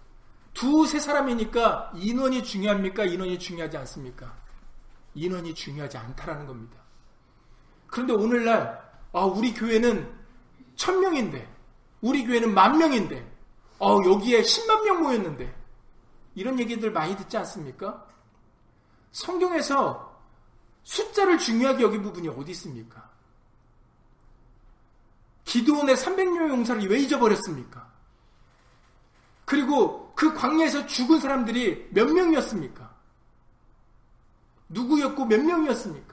두 0.55 0.85
세 0.87 0.99
사람이니까 0.99 1.93
인원이 1.95 2.43
중요합니까? 2.45 3.05
인원이 3.05 3.39
중요하지 3.39 3.77
않습니까? 3.79 4.35
인원이 5.15 5.55
중요하지 5.55 5.97
않다라는 5.97 6.47
겁니다. 6.47 6.77
그런데 7.87 8.13
오늘날 8.13 8.90
아, 9.13 9.25
우리 9.25 9.53
교회는 9.53 10.11
천 10.77 11.01
명인데, 11.01 11.49
우리 12.01 12.25
교회는 12.25 12.55
만 12.55 12.79
명인데, 12.79 13.31
어, 13.79 13.99
여기에 14.05 14.43
10만 14.43 14.85
명 14.85 15.03
모였는데, 15.03 15.55
이런 16.35 16.59
얘기들 16.59 16.93
많이 16.93 17.17
듣지 17.17 17.37
않습니까? 17.39 18.07
성경에서 19.13 20.11
숫자를 20.85 21.39
중요하게 21.39 21.83
여긴 21.83 22.03
부분이 22.03 22.29
어디 22.29 22.53
있습니까? 22.53 23.11
기도원의 25.45 25.97
300명 25.97 26.49
용사를 26.49 26.89
왜 26.89 27.01
잊어버렸습니까? 27.01 27.91
그리고 29.45 30.13
그 30.15 30.33
광야에서 30.33 30.87
죽은 30.87 31.19
사람들이 31.19 31.89
몇 31.91 32.09
명이었습니까? 32.09 32.95
누구였고 34.69 35.25
몇 35.25 35.41
명이었습니까? 35.41 36.10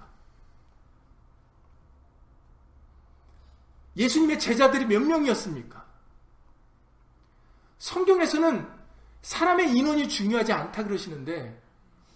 예수님의 3.97 4.39
제자들이 4.39 4.86
몇 4.86 5.01
명이었습니까? 5.01 5.86
성경에서는 7.79 8.67
사람의 9.21 9.71
인원이 9.71 10.07
중요하지 10.07 10.53
않다 10.53 10.83
그러시는데 10.83 11.62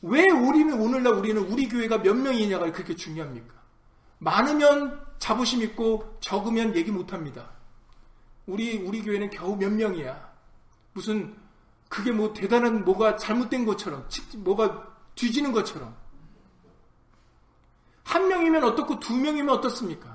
왜 0.03 0.29
우리는 0.29 0.79
오늘날 0.79 1.13
우리는 1.13 1.41
우리 1.41 1.67
교회가 1.67 1.99
몇 1.99 2.15
명이냐가 2.15 2.71
그렇게 2.71 2.95
중요합니까? 2.95 3.53
많으면 4.19 5.03
자부심 5.19 5.61
있고 5.63 6.17
적으면 6.21 6.75
얘기 6.75 6.91
못 6.91 7.13
합니다. 7.13 7.49
우리 8.45 8.77
우리 8.77 9.01
교회는 9.01 9.29
겨우 9.29 9.55
몇 9.55 9.71
명이야. 9.71 10.31
무슨 10.93 11.35
그게 11.89 12.11
뭐 12.11 12.33
대단한 12.33 12.83
뭐가 12.83 13.17
잘못된 13.17 13.65
것처럼 13.65 14.07
뭐가 14.37 14.87
뒤지는 15.15 15.51
것처럼 15.51 15.95
한 18.03 18.27
명이면 18.27 18.63
어떻고 18.63 18.99
두 18.99 19.15
명이면 19.15 19.49
어떻습니까? 19.55 20.10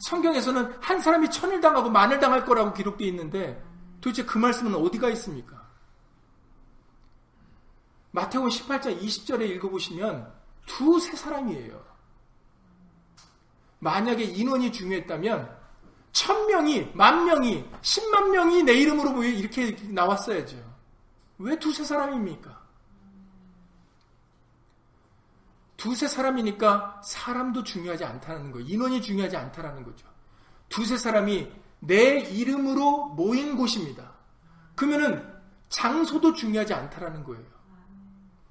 성경에서는 0.00 0.76
한 0.80 1.00
사람이 1.00 1.30
천을 1.30 1.60
당하고 1.60 1.90
만을 1.90 2.18
당할 2.18 2.44
거라고 2.44 2.72
기록되어 2.72 3.06
있는데 3.08 3.62
도대체 4.00 4.24
그 4.24 4.38
말씀은 4.38 4.74
어디가 4.74 5.10
있습니까? 5.10 5.60
마태복음 8.12 8.50
18장 8.50 9.00
20절에 9.00 9.48
읽어보시면 9.50 10.32
두세 10.66 11.16
사람이에요. 11.16 11.84
만약에 13.78 14.24
인원이 14.24 14.72
중요했다면 14.72 15.58
천 16.12 16.46
명이, 16.46 16.90
만 16.94 17.24
명이, 17.24 17.64
십만 17.82 18.30
명이 18.30 18.62
내 18.64 18.72
이름으로 18.74 19.22
이렇게 19.22 19.76
나왔어야죠. 19.88 20.56
왜 21.38 21.58
두세 21.58 21.84
사람입니까? 21.84 22.59
두세 25.80 26.08
사람이니까 26.08 27.00
사람도 27.02 27.64
중요하지 27.64 28.04
않다는 28.04 28.52
거, 28.52 28.60
인원이 28.60 29.00
중요하지 29.00 29.38
않다는 29.38 29.82
거죠. 29.82 30.06
두세 30.68 30.98
사람이 30.98 31.50
내 31.78 32.18
이름으로 32.18 33.14
모인 33.14 33.56
곳입니다. 33.56 34.12
그러면은 34.74 35.26
장소도 35.70 36.34
중요하지 36.34 36.74
않다라는 36.74 37.24
거예요. 37.24 37.46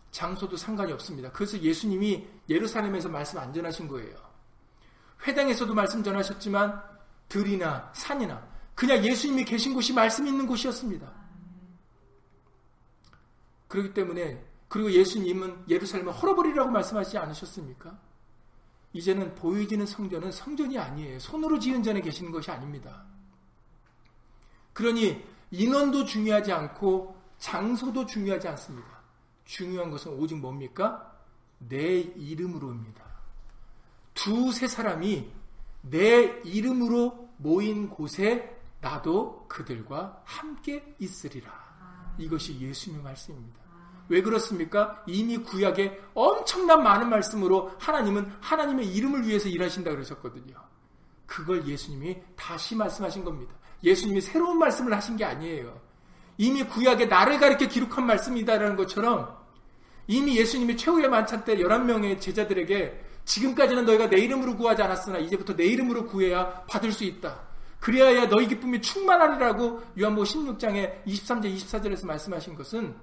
장소도 0.10 0.58
상관이 0.58 0.92
없습니다. 0.94 1.32
그래서 1.32 1.60
예수님이 1.60 2.28
예루살렘에서 2.50 3.10
말씀 3.10 3.38
안 3.38 3.54
전하신 3.54 3.88
거예요. 3.88 4.16
회당에서도 5.28 5.72
말씀 5.72 6.02
전하셨지만 6.02 6.82
들이나 7.28 7.92
산이나 7.94 8.44
그냥 8.74 9.06
예수님이 9.06 9.46
계신 9.46 9.76
곳이 9.76 9.94
말씀 9.94 10.26
있는 10.26 10.48
곳이었습니다. 10.48 11.08
그렇기 13.68 13.94
때문에 13.94 14.49
그리고 14.70 14.92
예수님은 14.92 15.66
예루살렘을 15.68 16.14
헐어버리라고 16.14 16.70
말씀하지 16.70 17.18
않으셨습니까? 17.18 18.00
이제는 18.94 19.36
보여지는 19.36 19.86
성전은 19.86 20.32
성전이 20.32 20.78
아니에요. 20.78 21.20
손으로 21.20 21.60
지은 21.60 21.84
전에 21.84 22.02
계시는 22.02 22.32
것이 22.32 22.50
아닙니다. 22.50 23.04
그러니 24.74 25.22
인원도 25.52 26.06
중요하지 26.06 26.54
않고 26.54 27.20
장소도 27.40 28.06
중요하지 28.06 28.48
않습니다. 28.50 28.88
중요한 29.46 29.90
것은 29.90 30.14
오직 30.14 30.36
뭡니까? 30.36 31.18
내 31.58 32.00
이름으로입니다. 32.00 33.04
두세 34.14 34.68
사람이 34.68 35.32
내 35.82 36.42
이름으로 36.44 37.30
모인 37.38 37.90
곳에 37.90 38.56
나도 38.82 39.46
그들과 39.48 40.22
함께 40.26 40.96
있으리라. 41.00 41.52
이것이 42.18 42.60
예수님의 42.60 43.04
말씀입니다. 43.04 43.69
왜 44.10 44.22
그렇습니까? 44.22 45.02
이미 45.08 45.38
구약에 45.38 46.02
엄청난 46.14 46.84
많은 46.84 47.10
말씀으로 47.10 47.72
하나님은 47.80 48.32
하나님의 48.42 48.94
이름을 48.94 49.28
위해서 49.28 49.48
일하신다 49.48 49.92
그러셨거든요. 49.92 50.56
그걸 51.26 51.66
예수님이 51.66 52.18
다시 52.36 52.76
말씀하신 52.76 53.24
겁니다. 53.24 53.54
예수님이 53.84 54.20
새로운 54.20 54.58
말씀을 54.58 54.94
하신 54.94 55.16
게 55.16 55.24
아니에요. 55.26 55.80
이미 56.38 56.64
구약에 56.64 57.06
나를 57.06 57.40
가리켜 57.40 57.68
기록한 57.68 58.06
말씀이다라는 58.08 58.76
것처럼 58.76 59.38
이미 60.08 60.38
예수님이 60.38 60.76
최후의 60.76 61.08
만찬 61.08 61.46
때 61.46 61.56
11명의 61.58 62.20
제자들에게 62.20 63.06
지금까지는 63.26 63.86
너희가 63.86 64.10
내 64.10 64.18
이름으로 64.18 64.58
구하지 64.58 64.82
않았으나 64.82 65.20
이제부터 65.20 65.56
내 65.56 65.66
이름으로 65.66 66.08
구해야 66.08 66.64
받을 66.68 66.92
수 66.92 67.04
있다. 67.04 67.42
그래야 67.80 68.28
너희 68.28 68.48
기쁨이 68.48 68.82
충만하리라고 68.82 69.82
요한복음 70.00 70.24
16장에 70.24 71.06
23절 71.06 71.56
24절에서 71.56 72.08
말씀하신 72.08 72.56
것은 72.56 72.96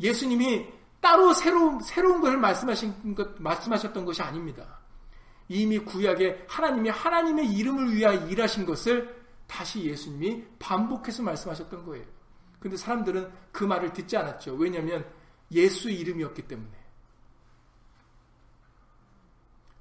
예수님이 0.00 0.66
따로 1.00 1.32
새로운 1.34 1.80
새로운 1.80 2.20
것을 2.20 2.38
말씀하신 2.38 3.14
것 3.14 3.40
말씀하셨던 3.40 4.04
것이 4.04 4.22
아닙니다. 4.22 4.80
이미 5.48 5.78
구약에 5.78 6.46
하나님이 6.48 6.88
하나님의 6.88 7.52
이름을 7.52 7.94
위하여 7.94 8.26
일하신 8.26 8.64
것을 8.64 9.22
다시 9.46 9.84
예수님이 9.84 10.44
반복해서 10.58 11.22
말씀하셨던 11.22 11.84
거예요. 11.84 12.06
근데 12.58 12.76
사람들은 12.76 13.30
그 13.52 13.64
말을 13.64 13.92
듣지 13.92 14.16
않았죠. 14.16 14.54
왜냐하면 14.54 15.04
예수 15.52 15.90
이름이었기 15.90 16.42
때문에. 16.42 16.70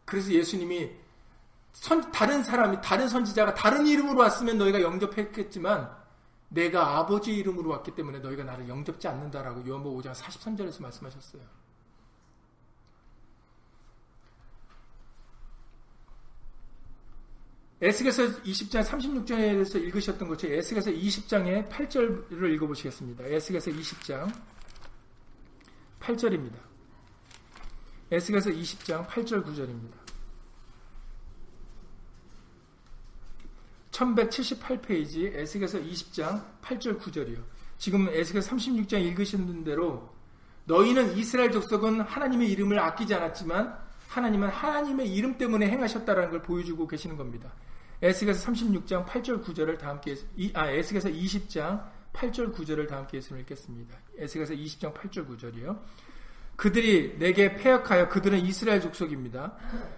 그래서 0.03 0.31
예수님이 0.31 0.91
선, 1.71 2.11
다른 2.11 2.43
사람이, 2.43 2.81
다른 2.81 3.07
선지자가 3.07 3.53
다른 3.55 3.87
이름으로 3.87 4.19
왔으면 4.19 4.57
너희가 4.57 4.81
영접했겠지만 4.81 6.02
내가 6.53 6.99
아버지 6.99 7.33
이름으로 7.33 7.71
왔기 7.71 7.95
때문에 7.95 8.19
너희가 8.19 8.43
나를 8.43 8.67
영접지 8.67 9.07
않는다라고 9.07 9.67
요한복음 9.67 10.01
5장 10.01 10.13
43절에서 10.13 10.81
말씀하셨어요. 10.83 11.41
에스겔서 17.81 18.23
20장 18.43 18.83
36절에서 18.85 19.81
읽으셨던 19.83 20.27
것처럼 20.29 20.55
에스겔서 20.57 20.91
20장의 20.91 21.69
8절을 21.69 22.53
읽어보시겠습니다. 22.53 23.25
에스겔서 23.25 23.71
20장 23.71 24.31
8절입니다. 25.99 26.55
에스겔서 28.11 28.51
20장 28.51 29.07
8절 29.07 29.43
9절입니다. 29.43 30.02
1178페이지 33.93 35.33
에스겔서 35.35 35.79
20장 35.79 36.43
8절 36.61 36.99
9절이요. 36.99 37.43
지금 37.77 38.09
에스겔 38.09 38.41
36장 38.41 39.01
읽으시는 39.01 39.63
대로 39.63 40.09
너희는 40.65 41.17
이스라엘 41.17 41.51
족속은 41.51 42.01
하나님의 42.01 42.51
이름을 42.51 42.79
아끼지 42.79 43.13
않았지만 43.13 43.77
하나님은 44.07 44.49
하나님의 44.49 45.13
이름 45.13 45.37
때문에 45.37 45.67
행하셨다라는 45.69 46.31
걸 46.31 46.41
보여주고 46.41 46.87
계시는 46.87 47.17
겁니다. 47.17 47.53
에스겔서 48.01 48.51
36장 48.51 49.05
8절 49.05 49.43
9절을 49.43 49.77
다 49.77 49.89
함께 49.89 50.15
아 50.53 50.69
에스겔서 50.69 51.09
20장 51.09 51.89
8절 52.13 52.53
9절을 52.53 52.87
다 52.87 52.97
함께 52.97 53.17
읽겠습니다. 53.17 53.97
에스겔서 54.17 54.53
20장 54.53 54.93
8절 54.93 55.27
9절이요. 55.27 55.79
그들이 56.63 57.17
내게 57.19 57.57
폐역하여 57.57 58.07
그들은 58.07 58.39
이스라엘 58.39 58.79
족속입니다. 58.79 59.51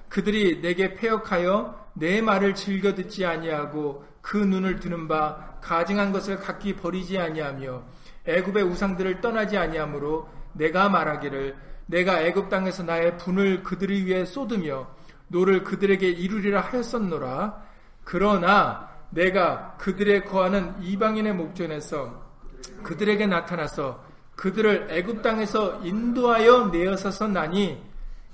그들이 0.10 0.62
내게 0.64 0.96
폐역하여 0.96 1.90
내 1.94 2.22
말을 2.22 2.56
즐겨 2.56 2.96
듣지 2.96 3.24
아니하고 3.24 4.04
그 4.20 4.38
눈을 4.38 4.80
드는 4.80 5.08
바 5.08 5.60
가증한 5.62 6.12
것을 6.12 6.38
각기 6.38 6.76
버리지 6.76 7.20
아니하며 7.20 7.84
애굽의 8.26 8.64
우상들을 8.64 9.22
떠나지 9.22 9.60
아니하므로 9.60 10.28
내가 10.54 10.90
말하기를 10.90 11.56
내가 11.86 12.24
애굽 12.24 12.50
땅에서 12.50 12.82
나의 12.82 13.16
분을 13.20 13.62
그들 13.62 14.04
위에 14.04 14.26
쏟으며 14.26 14.88
노를 15.28 15.64
그들에게 15.64 16.10
이루리라 16.10 16.62
하였었노라. 16.62 17.62
그러나 18.04 18.90
내가 19.12 19.78
그들의 19.78 20.26
거하는 20.26 20.74
이방인의 20.82 21.36
목전에서 21.36 22.26
그들에게 22.82 23.28
나타나서 23.28 24.04
그들을 24.36 24.88
애굽 24.90 25.22
땅에서 25.22 25.82
인도하여 25.84 26.68
내었었나니 26.68 27.82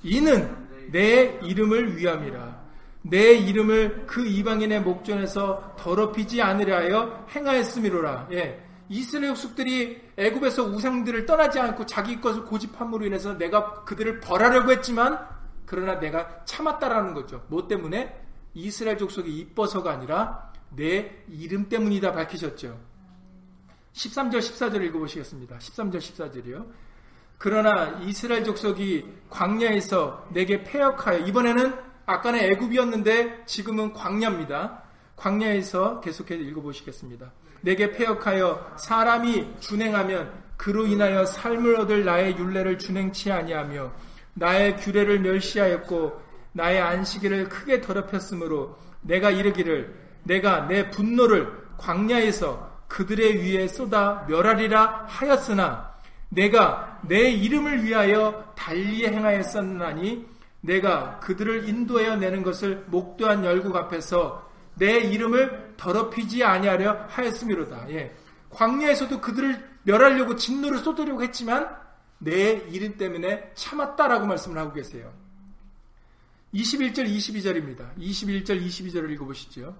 이는 0.03 0.55
내 0.91 1.39
이름을 1.43 1.97
위함이라. 1.97 2.61
내 3.03 3.33
이름을 3.33 4.05
그 4.05 4.25
이방인의 4.25 4.81
목전에서 4.81 5.75
더럽히지 5.77 6.41
않으려 6.41 6.77
하여 6.77 7.25
행하였음이로라. 7.33 8.27
예. 8.33 8.63
이스라엘 8.89 9.29
족속들이 9.29 10.01
애굽에서 10.17 10.65
우상들을 10.65 11.25
떠나지 11.25 11.59
않고 11.59 11.85
자기 11.85 12.19
것을 12.19 12.43
고집함으로 12.43 13.05
인해서 13.05 13.37
내가 13.37 13.83
그들을 13.85 14.19
벌하려고 14.19 14.71
했지만 14.71 15.17
그러나 15.65 15.97
내가 15.99 16.43
참았다라는 16.43 17.13
거죠. 17.13 17.45
뭐 17.47 17.67
때문에? 17.67 18.13
이스라엘 18.53 18.97
족속이 18.97 19.31
이뻐서가 19.33 19.91
아니라 19.91 20.51
내 20.75 21.23
이름 21.29 21.69
때문이다 21.69 22.11
밝히셨죠. 22.11 22.77
13절 23.93 24.39
14절 24.39 24.83
읽어보시겠습니다. 24.83 25.57
13절 25.57 25.97
14절이요. 25.97 26.65
그러나 27.37 27.99
이스라엘 28.03 28.43
족속이 28.43 29.05
광야에서 29.29 30.27
내게 30.31 30.63
폐역하여 30.63 31.19
이번에는 31.25 31.73
아까는 32.05 32.39
애굽이었는데 32.39 33.45
지금은 33.45 33.93
광야입니다. 33.93 34.83
광야에서 35.15 36.01
계속해서 36.01 36.41
읽어보시겠습니다. 36.41 37.31
내게 37.61 37.91
폐역하여 37.91 38.75
사람이 38.77 39.59
준행하면 39.59 40.31
그로 40.57 40.85
인하여 40.85 41.25
삶을 41.25 41.79
얻을 41.79 42.05
나의 42.05 42.37
윤례를 42.37 42.77
준행치 42.77 43.31
아니하며 43.31 43.91
나의 44.33 44.77
규례를 44.77 45.19
멸시하였고 45.19 46.21
나의 46.53 46.79
안식일을 46.79 47.49
크게 47.49 47.81
더럽혔으므로 47.81 48.77
내가 49.01 49.31
이르기를 49.31 49.95
내가 50.23 50.67
내 50.67 50.89
분노를 50.89 51.51
광야에서 51.77 52.70
그들의 52.91 53.41
위에 53.41 53.67
쏟아 53.69 54.25
멸하리라 54.27 55.05
하였으나 55.07 55.95
내가 56.27 56.99
내 57.07 57.31
이름을 57.31 57.85
위하여 57.85 58.53
달리 58.55 59.05
행하였었나니 59.05 60.25
내가 60.59 61.19
그들을 61.19 61.69
인도하여 61.69 62.17
내는 62.17 62.43
것을 62.43 62.83
목도한 62.87 63.45
열국 63.45 63.75
앞에서 63.77 64.49
내 64.75 64.99
이름을 64.99 65.75
더럽히지 65.77 66.43
아니하려 66.43 67.05
하였음이로다. 67.07 67.89
예. 67.91 68.13
광야에서도 68.49 69.21
그들을 69.21 69.69
멸하려고 69.83 70.35
진노를 70.35 70.79
쏟으려고 70.79 71.23
했지만 71.23 71.73
내 72.19 72.51
이름 72.69 72.97
때문에 72.97 73.51
참았다라고 73.55 74.27
말씀을 74.27 74.57
하고 74.57 74.73
계세요. 74.73 75.11
21절 76.53 77.07
22절입니다. 77.07 77.95
21절 77.97 78.63
22절을 78.65 79.11
읽어보시죠. 79.11 79.73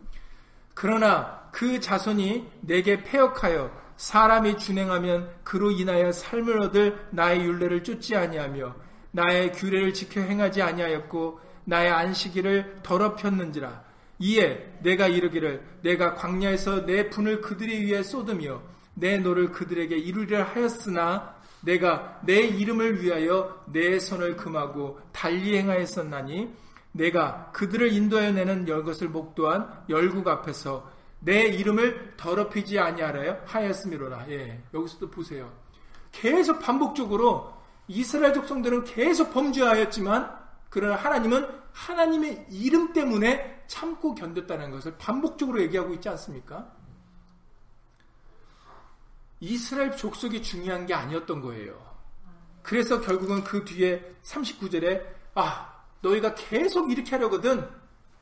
그러나 0.74 1.42
그 1.52 1.80
자손이 1.80 2.48
내게 2.62 3.04
폐역하여 3.04 3.72
사람이 3.98 4.58
준행하면 4.58 5.30
그로 5.44 5.70
인하여 5.70 6.12
삶을 6.12 6.62
얻을 6.64 7.08
나의 7.12 7.42
윤례를 7.42 7.84
쫓지 7.84 8.16
아니하며 8.16 8.76
나의 9.12 9.52
규례를 9.52 9.94
지켜 9.94 10.22
행하지 10.22 10.62
아니하였고 10.62 11.40
나의 11.66 11.92
안식일을 11.92 12.80
더럽혔는지라. 12.84 13.84
이에 14.20 14.78
내가 14.82 15.08
이르기를 15.08 15.64
내가 15.82 16.16
광야에서 16.16 16.86
내 16.86 17.10
분을 17.10 17.42
그들의 17.42 17.82
위에 17.82 18.04
쏟으며 18.04 18.62
내 18.94 19.18
노를 19.18 19.52
그들에게 19.52 19.96
이루리라 19.98 20.44
하였으나 20.44 21.36
내가 21.62 22.20
내 22.24 22.40
이름을 22.42 23.04
위하여 23.04 23.64
내 23.68 24.00
손을 24.00 24.36
금하고 24.36 25.00
달리 25.12 25.58
행하였었나니 25.58 26.50
내가 26.92 27.52
그들을 27.52 27.92
인도해 27.92 28.32
내는 28.32 28.66
것을 28.84 29.10
목도한 29.10 29.86
열국 29.90 30.28
앞에서 30.28 30.90
내 31.20 31.44
이름을 31.44 32.16
더럽히지 32.18 32.80
아니하려 32.80 33.44
하였음이로라. 33.46 34.30
예, 34.30 34.62
여기서도 34.74 35.10
보세요. 35.10 35.52
계속 36.12 36.60
반복적으로 36.60 37.54
이스라엘 37.88 38.34
족성들은 38.34 38.84
계속 38.86 39.32
범죄하였지만 39.32 40.40
그러나 40.70 40.96
하나님은 40.96 41.48
하나님의 41.74 42.48
이름 42.50 42.92
때문에 42.92 43.64
참고 43.68 44.16
견뎠다는 44.16 44.72
것을 44.72 44.96
반복적으로 44.98 45.62
얘기하고 45.62 45.94
있지 45.94 46.10
않습니까? 46.10 46.72
이스라엘 49.40 49.96
족속이 49.96 50.42
중요한 50.42 50.86
게 50.86 50.94
아니었던 50.94 51.42
거예요. 51.42 51.80
그래서 52.62 53.02
결국은 53.02 53.44
그 53.44 53.66
뒤에 53.66 54.16
39절에 54.24 55.04
아 55.36 55.71
너희가 56.02 56.36
계속 56.36 56.92
이렇게 56.92 57.12
하려거든 57.12 57.68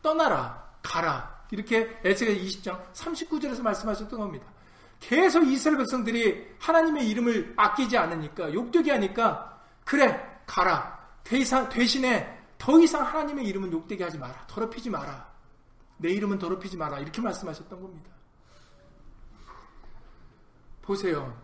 떠나라 0.01 0.71
가라 0.81 1.45
이렇게 1.51 1.99
에스겔 2.03 2.41
20장 2.43 2.91
39절에서 2.93 3.61
말씀하셨던 3.61 4.19
겁니다. 4.19 4.45
계속 4.99 5.43
이스라엘 5.43 5.77
백성들이 5.77 6.55
하나님의 6.59 7.09
이름을 7.09 7.53
아끼지 7.55 7.97
않으니까 7.97 8.53
욕되게 8.53 8.91
하니까 8.91 9.61
그래 9.85 10.41
가라 10.45 10.99
대이상, 11.23 11.69
대신에 11.69 12.37
더 12.57 12.79
이상 12.79 13.05
하나님의 13.05 13.45
이름은 13.47 13.71
욕되게 13.71 14.03
하지 14.03 14.17
마라 14.17 14.45
더럽히지 14.47 14.89
마라 14.89 15.27
내 15.97 16.09
이름은 16.11 16.37
더럽히지 16.37 16.77
마라 16.77 16.99
이렇게 16.99 17.21
말씀하셨던 17.21 17.81
겁니다. 17.81 18.11
보세요. 20.81 21.37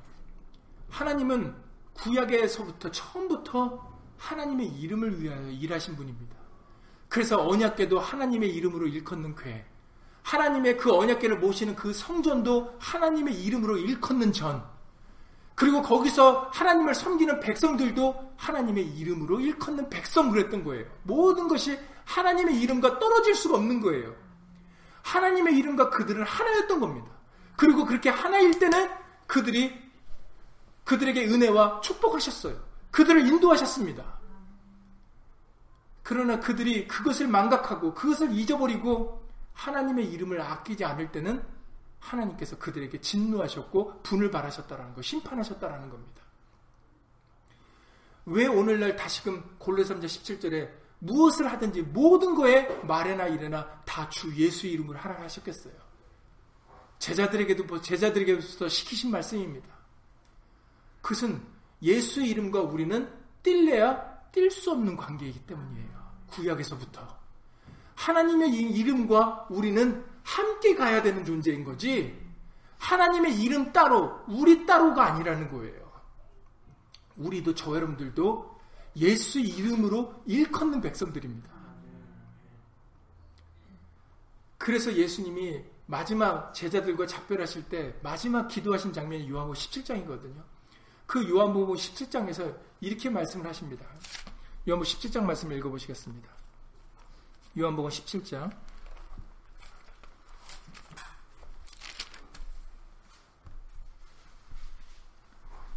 하나님은 0.90 1.56
구약에서부터 1.94 2.92
처음부터 2.92 3.95
하나님의 4.18 4.68
이름을 4.68 5.22
위하여 5.22 5.50
일하신 5.50 5.96
분입니다. 5.96 6.36
그래서 7.10 7.48
언약궤도 7.48 8.00
하나님의 8.00 8.54
이름으로 8.56 8.88
일컫는 8.88 9.36
궤, 9.36 9.66
하나님의 10.24 10.78
그 10.78 10.94
언약궤를 10.94 11.40
모시는 11.40 11.76
그 11.76 11.94
성전도 11.94 12.76
하나님의 12.80 13.44
이름으로 13.44 13.78
일컫는 13.78 14.34
전, 14.34 14.64
그리고 15.56 15.82
거기서 15.82 16.50
하나님을 16.54 16.94
섬기는 16.94 17.40
백성들도 17.40 18.34
하나님의 18.36 18.86
이름으로 18.98 19.40
일컫는 19.40 19.90
백성 19.90 20.30
그랬던 20.30 20.64
거예요. 20.66 20.86
모든 21.04 21.48
것이 21.48 21.80
하나님의 22.04 22.60
이름과 22.62 23.00
떨어질 23.00 23.34
수가 23.36 23.58
없는 23.58 23.80
거예요. 23.80 24.14
하나님의 25.04 25.58
이름과 25.58 25.90
그들은 25.92 26.24
하나였던 26.24 26.80
겁니다. 26.80 27.10
그리고 27.56 27.86
그렇게 27.86 28.10
하나일 28.10 28.60
때는 28.60 28.90
그들이 29.28 29.74
그들에게 30.84 31.26
은혜와 31.28 31.82
축복하셨어요. 31.82 32.56
그들을 32.96 33.28
인도하셨습니다. 33.28 34.20
그러나 36.02 36.40
그들이 36.40 36.88
그것을 36.88 37.28
망각하고 37.28 37.94
그것을 37.94 38.32
잊어버리고 38.32 39.22
하나님의 39.52 40.10
이름을 40.14 40.40
아끼지 40.40 40.86
않을 40.86 41.12
때는 41.12 41.44
하나님께서 42.00 42.58
그들에게 42.58 43.02
진노하셨고 43.02 44.02
분을 44.02 44.32
바라셨다라는 44.32 44.94
거, 44.94 45.02
심판하셨다라는 45.02 45.90
겁니다. 45.90 46.22
왜 48.28 48.48
오늘날 48.48 48.96
다시금 48.96 49.44
골로삼자 49.58 50.08
17절에 50.08 50.72
무엇을 51.00 51.52
하든지 51.52 51.82
모든 51.82 52.34
거에 52.34 52.68
말에나 52.84 53.28
일에나 53.28 53.82
다 53.84 54.10
주 54.10 54.34
예수 54.38 54.68
이름으로 54.68 54.98
하라 54.98 55.22
하셨겠어요. 55.22 55.74
제자들에게도 57.00 57.82
제자들에게도 57.82 58.70
시키신 58.70 59.12
말씀입니다. 59.12 59.68
그것은 61.02 61.55
예수 61.82 62.22
이름과 62.22 62.62
우리는 62.62 63.10
뛸래야 63.44 64.32
뛸 64.32 64.50
수 64.52 64.72
없는 64.72 64.98
관계이기 64.98 65.46
때문이에요. 65.46 65.90
구약에서부터. 66.28 67.16
하나님의 67.96 68.52
이름과 68.52 69.48
우리는 69.50 70.04
함께 70.24 70.76
가야 70.76 71.02
되는 71.02 71.24
존재인 71.24 71.64
거지, 71.64 72.20
하나님의 72.78 73.42
이름 73.42 73.72
따로, 73.72 74.20
우리 74.28 74.66
따로가 74.66 75.14
아니라는 75.14 75.50
거예요. 75.50 75.86
우리도 77.18 77.56
저 77.56 77.74
여러분들도 77.76 78.60
예수 78.98 79.40
이름으로 79.40 80.14
일컫는 80.26 80.82
백성들입니다. 80.82 81.50
그래서 84.58 84.92
예수님이 84.94 85.64
마지막 85.86 86.54
제자들과 86.54 87.06
작별하실 87.06 87.70
때 87.70 87.96
마지막 88.02 88.48
기도하신 88.48 88.92
장면이 88.92 89.30
요한복음 89.30 89.54
17장이거든요. 89.54 90.55
그 91.06 91.28
요한복음 91.30 91.76
17장에서 91.76 92.58
이렇게 92.82 93.10
말씀을 93.10 93.46
하십니다. 93.48 93.86
요한복음 94.68 94.92
17장 94.92 95.24
말씀 95.24 95.52
을 95.52 95.58
읽어보시겠습니다. 95.58 96.30
요한복음 97.58 97.90
17장 97.90 98.52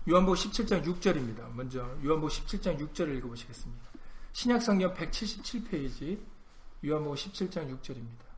요한복음 0.09 0.35
17장 0.35 0.85
6절입니다. 0.85 1.53
먼저 1.53 1.81
요한복음 2.03 2.29
17장 2.29 2.79
6절을 2.79 3.18
읽어보시겠습니다. 3.18 3.89
신약성경 4.33 4.95
177페이지 4.95 6.18
요한복음 6.85 7.14
17장 7.14 7.79
6절입니다. 7.79 8.29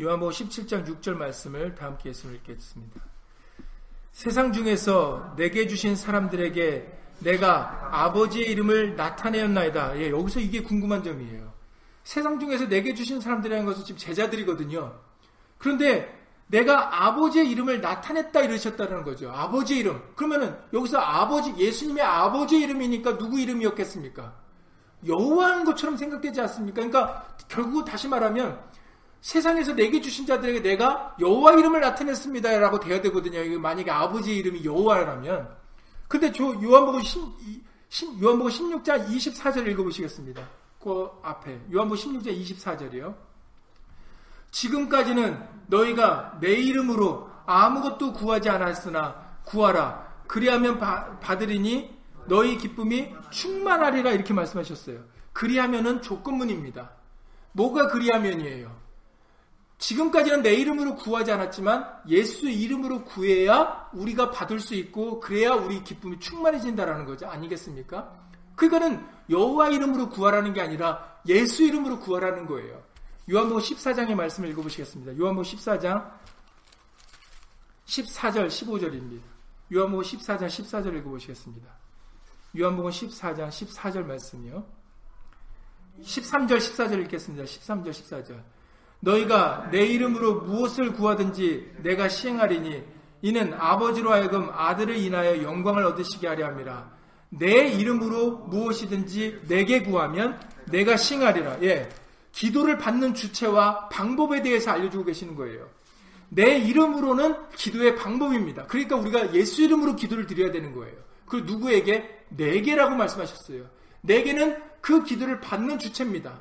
요한복음 0.00 0.32
17장 0.32 0.86
6절 0.86 1.14
말씀을 1.14 1.76
다 1.76 1.86
함께 1.86 2.08
예수님 2.08 2.36
읽겠습니다. 2.36 3.11
세상 4.12 4.52
중에서 4.52 5.34
내게 5.36 5.66
주신 5.66 5.96
사람들에게 5.96 7.00
내가 7.20 7.88
아버지의 7.90 8.50
이름을 8.50 8.96
나타내었나이다. 8.96 9.98
예, 9.98 10.10
여기서 10.10 10.40
이게 10.40 10.62
궁금한 10.62 11.02
점이에요. 11.02 11.52
세상 12.04 12.38
중에서 12.38 12.68
내게 12.68 12.94
주신 12.94 13.20
사람들이라는 13.20 13.64
것은 13.66 13.84
지금 13.84 13.98
제자들이거든요. 13.98 14.92
그런데 15.58 16.20
내가 16.48 17.06
아버지의 17.06 17.50
이름을 17.50 17.80
나타냈다 17.80 18.40
이러셨다는 18.40 19.04
거죠. 19.04 19.30
아버지의 19.30 19.80
이름. 19.80 20.02
그러면은 20.14 20.54
여기서 20.72 20.98
아버지 20.98 21.54
예수님의 21.56 22.04
아버지의 22.04 22.62
이름이니까 22.62 23.16
누구 23.16 23.40
이름이었겠습니까? 23.40 24.34
여호와인 25.06 25.64
것처럼 25.64 25.96
생각되지 25.96 26.40
않습니까? 26.42 26.74
그러니까 26.74 27.26
결국 27.48 27.84
다시 27.84 28.08
말하면 28.08 28.60
세상에서 29.22 29.74
내게 29.74 30.00
주신 30.00 30.26
자들에게 30.26 30.62
내가 30.62 31.16
여호와 31.20 31.52
이름을 31.52 31.80
나타냈습니다라고 31.80 32.80
돼야 32.80 33.00
되거든요. 33.02 33.58
만약에 33.58 33.90
아버지 33.90 34.36
이름이 34.36 34.64
여호와라면. 34.64 35.56
근데 36.08 36.30
저 36.32 36.44
요한복음 36.44 37.00
10, 37.88 38.22
요한복음 38.22 38.50
16장 38.50 39.08
24절 39.08 39.66
읽어보시겠습니다. 39.68 40.46
그 40.80 41.08
앞에 41.22 41.60
요한복음 41.72 42.20
16장 42.20 42.36
24절이요. 42.36 43.14
지금까지는 44.50 45.40
너희가 45.68 46.38
내 46.40 46.52
이름으로 46.54 47.30
아무것도 47.46 48.12
구하지 48.14 48.50
않았으나 48.50 49.38
구하라. 49.44 50.12
그리하면 50.26 50.78
받으리니 51.20 51.96
너희 52.26 52.58
기쁨이 52.58 53.14
충만하리라 53.30 54.10
이렇게 54.10 54.34
말씀하셨어요. 54.34 54.98
그리하면은 55.32 56.02
조건문입니다. 56.02 56.90
뭐가 57.52 57.86
그리하면이에요? 57.86 58.81
지금까지는 59.82 60.42
내 60.42 60.54
이름으로 60.54 60.94
구하지 60.94 61.32
않았지만 61.32 62.02
예수 62.06 62.48
이름으로 62.48 63.04
구해야 63.04 63.90
우리가 63.92 64.30
받을 64.30 64.60
수 64.60 64.76
있고 64.76 65.18
그래야 65.18 65.54
우리 65.54 65.82
기쁨이 65.82 66.20
충만해진다라는 66.20 67.04
거죠. 67.04 67.26
아니겠습니까? 67.26 68.16
그거는 68.54 69.04
여호와 69.28 69.70
이름으로 69.70 70.08
구하라는 70.08 70.52
게 70.52 70.60
아니라 70.60 71.18
예수 71.26 71.64
이름으로 71.64 71.98
구하라는 71.98 72.46
거예요. 72.46 72.80
요한복음 73.28 73.60
14장의 73.60 74.14
말씀을 74.14 74.50
읽어보시겠습니다. 74.50 75.18
요한복음 75.18 75.42
14장 75.42 76.12
14절 77.86 78.46
15절입니다. 78.46 79.20
요한복음 79.74 80.04
14장 80.04 80.46
14절 80.46 80.96
읽어보시겠습니다. 80.98 81.68
요한복음 82.56 82.90
14장 82.92 83.48
14절 83.48 84.04
말씀이요. 84.04 84.64
13절 86.02 86.58
14절 86.58 87.02
읽겠습니다. 87.02 87.44
13절 87.44 87.90
14절. 87.90 88.61
너희가 89.02 89.68
내 89.70 89.84
이름으로 89.84 90.42
무엇을 90.42 90.92
구하든지 90.92 91.72
내가 91.82 92.08
시행하리니 92.08 92.82
이는 93.22 93.54
아버지로 93.54 94.12
하여금 94.12 94.48
아들을 94.52 94.96
인하여 94.96 95.42
영광을 95.42 95.84
얻으시게 95.84 96.26
하려 96.28 96.46
함이라. 96.46 96.90
내 97.30 97.68
이름으로 97.68 98.46
무엇이든지 98.48 99.42
내게 99.48 99.82
구하면 99.82 100.40
내가 100.66 100.96
시행하리라. 100.96 101.62
예. 101.62 101.88
기도를 102.32 102.78
받는 102.78 103.14
주체와 103.14 103.88
방법에 103.88 104.42
대해서 104.42 104.70
알려주고 104.70 105.04
계시는 105.04 105.34
거예요. 105.34 105.68
내 106.28 106.58
이름으로는 106.58 107.34
기도의 107.56 107.96
방법입니다. 107.96 108.66
그러니까 108.66 108.96
우리가 108.96 109.34
예수 109.34 109.62
이름으로 109.62 109.96
기도를 109.96 110.26
드려야 110.26 110.50
되는 110.50 110.74
거예요. 110.74 110.94
그 111.26 111.36
누구에게? 111.36 112.24
내게라고 112.30 112.94
말씀하셨어요. 112.94 113.64
내게는 114.02 114.62
그 114.80 115.04
기도를 115.04 115.40
받는 115.40 115.78
주체입니다. 115.78 116.40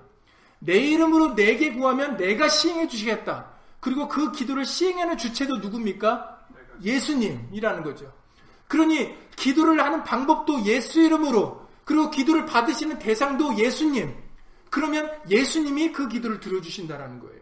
내 0.63 0.77
이름으로 0.77 1.33
내게 1.33 1.73
구하면 1.73 2.17
내가 2.17 2.47
시행해 2.47 2.87
주시겠다. 2.87 3.51
그리고 3.79 4.07
그 4.07 4.31
기도를 4.31 4.63
시행하는 4.63 5.17
주체도 5.17 5.57
누굽니까? 5.57 6.39
예수님이라는 6.83 7.83
거죠. 7.83 8.11
그러니 8.67 9.15
기도를 9.35 9.83
하는 9.83 10.03
방법도 10.03 10.63
예수 10.65 11.01
이름으로 11.01 11.67
그리고 11.83 12.11
기도를 12.11 12.45
받으시는 12.45 12.99
대상도 12.99 13.57
예수님. 13.57 14.15
그러면 14.69 15.11
예수님이 15.29 15.91
그 15.91 16.07
기도를 16.07 16.39
들어주신다라는 16.39 17.19
거예요. 17.19 17.41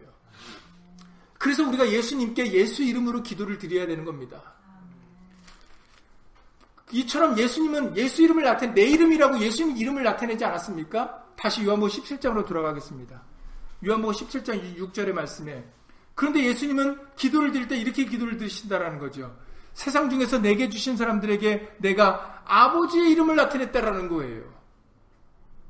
그래서 1.38 1.66
우리가 1.68 1.90
예수님께 1.90 2.52
예수 2.52 2.82
이름으로 2.82 3.22
기도를 3.22 3.58
드려야 3.58 3.86
되는 3.86 4.04
겁니다. 4.04 4.42
이처럼 6.90 7.38
예수님은 7.38 7.96
예수 7.96 8.22
이름을 8.22 8.42
나타내, 8.42 8.74
내 8.74 8.82
이름이라고 8.82 9.38
예수님 9.38 9.76
이름을 9.76 10.02
나타내지 10.02 10.44
않았습니까? 10.44 11.29
다시 11.40 11.64
요한복음 11.64 11.88
17장으로 11.88 12.46
돌아가겠습니다. 12.46 13.22
요한복음 13.86 14.14
17장 14.14 14.76
6절의 14.76 15.12
말씀에 15.12 15.64
그런데 16.14 16.44
예수님은 16.44 17.14
기도를 17.16 17.50
드릴 17.50 17.66
때 17.66 17.78
이렇게 17.78 18.04
기도를 18.04 18.36
드신다라는 18.36 18.98
거죠. 18.98 19.34
세상 19.72 20.10
중에서 20.10 20.38
내게 20.38 20.68
주신 20.68 20.96
사람들에게 20.98 21.76
내가 21.78 22.42
아버지의 22.44 23.10
이름을 23.12 23.36
나타냈다라는 23.36 24.08
거예요. 24.08 24.42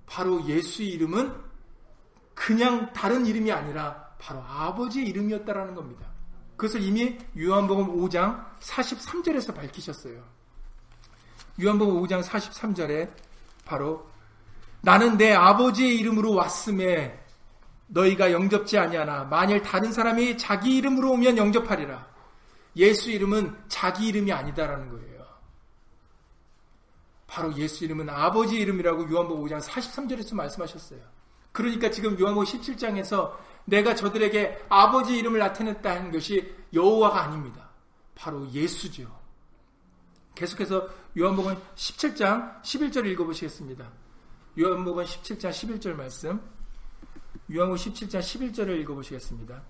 바로 0.07 0.45
예수의 0.45 0.89
이름은 0.89 1.33
그냥 2.35 2.93
다른 2.93 3.25
이름이 3.25 3.53
아니라 3.53 4.11
바로 4.19 4.43
아버지의 4.43 5.07
이름이었다라는 5.07 5.77
겁니다. 5.77 6.09
그것을 6.57 6.83
이미 6.83 7.17
요한복음 7.39 7.97
5장 8.01 8.45
43절에서 8.59 9.55
밝히셨어요. 9.55 10.21
요한복음 11.63 12.03
5장 12.03 12.25
43절에 12.25 13.13
바로 13.65 14.10
나는 14.83 15.17
내 15.17 15.33
아버지의 15.33 15.97
이름으로 15.97 16.35
왔음에 16.35 17.19
너희가 17.89 18.33
영접지 18.33 18.79
아니하나 18.79 19.25
만일 19.25 19.63
다른 19.63 19.93
사람이 19.93 20.39
자기 20.39 20.77
이름으로 20.77 21.13
오면 21.13 21.37
영접하리라. 21.37 22.09
예수 22.77 23.11
이름은 23.11 23.57
자기 23.69 24.07
이름이 24.07 24.33
아니다라는 24.33 24.89
거예요. 24.89 25.11
바로 27.27 27.55
예수 27.57 27.85
이름은 27.85 28.09
아버지 28.09 28.57
이름이라고 28.57 29.11
요한복음 29.11 29.45
5장 29.45 29.61
43절에서 29.61 30.35
말씀하셨어요. 30.35 31.01
그러니까 31.53 31.91
지금 31.91 32.19
요한복음 32.19 32.45
17장에서 32.45 33.33
내가 33.65 33.95
저들에게 33.95 34.67
아버지 34.69 35.17
이름을 35.19 35.39
나타냈다는 35.39 36.13
것이 36.13 36.55
여호와가 36.73 37.23
아닙니다. 37.23 37.69
바로 38.15 38.49
예수죠. 38.51 39.09
계속해서 40.35 40.89
요한복음 41.19 41.57
17장 41.75 42.63
11절 42.63 43.07
읽어보시겠습니다. 43.07 43.85
요한복음 44.59 45.05
17장 45.05 45.51
11절 45.51 45.95
말씀. 45.95 46.41
요한복음 47.53 47.77
17장 47.77 48.19
11절을 48.19 48.81
읽어보시겠습니다. 48.81 49.63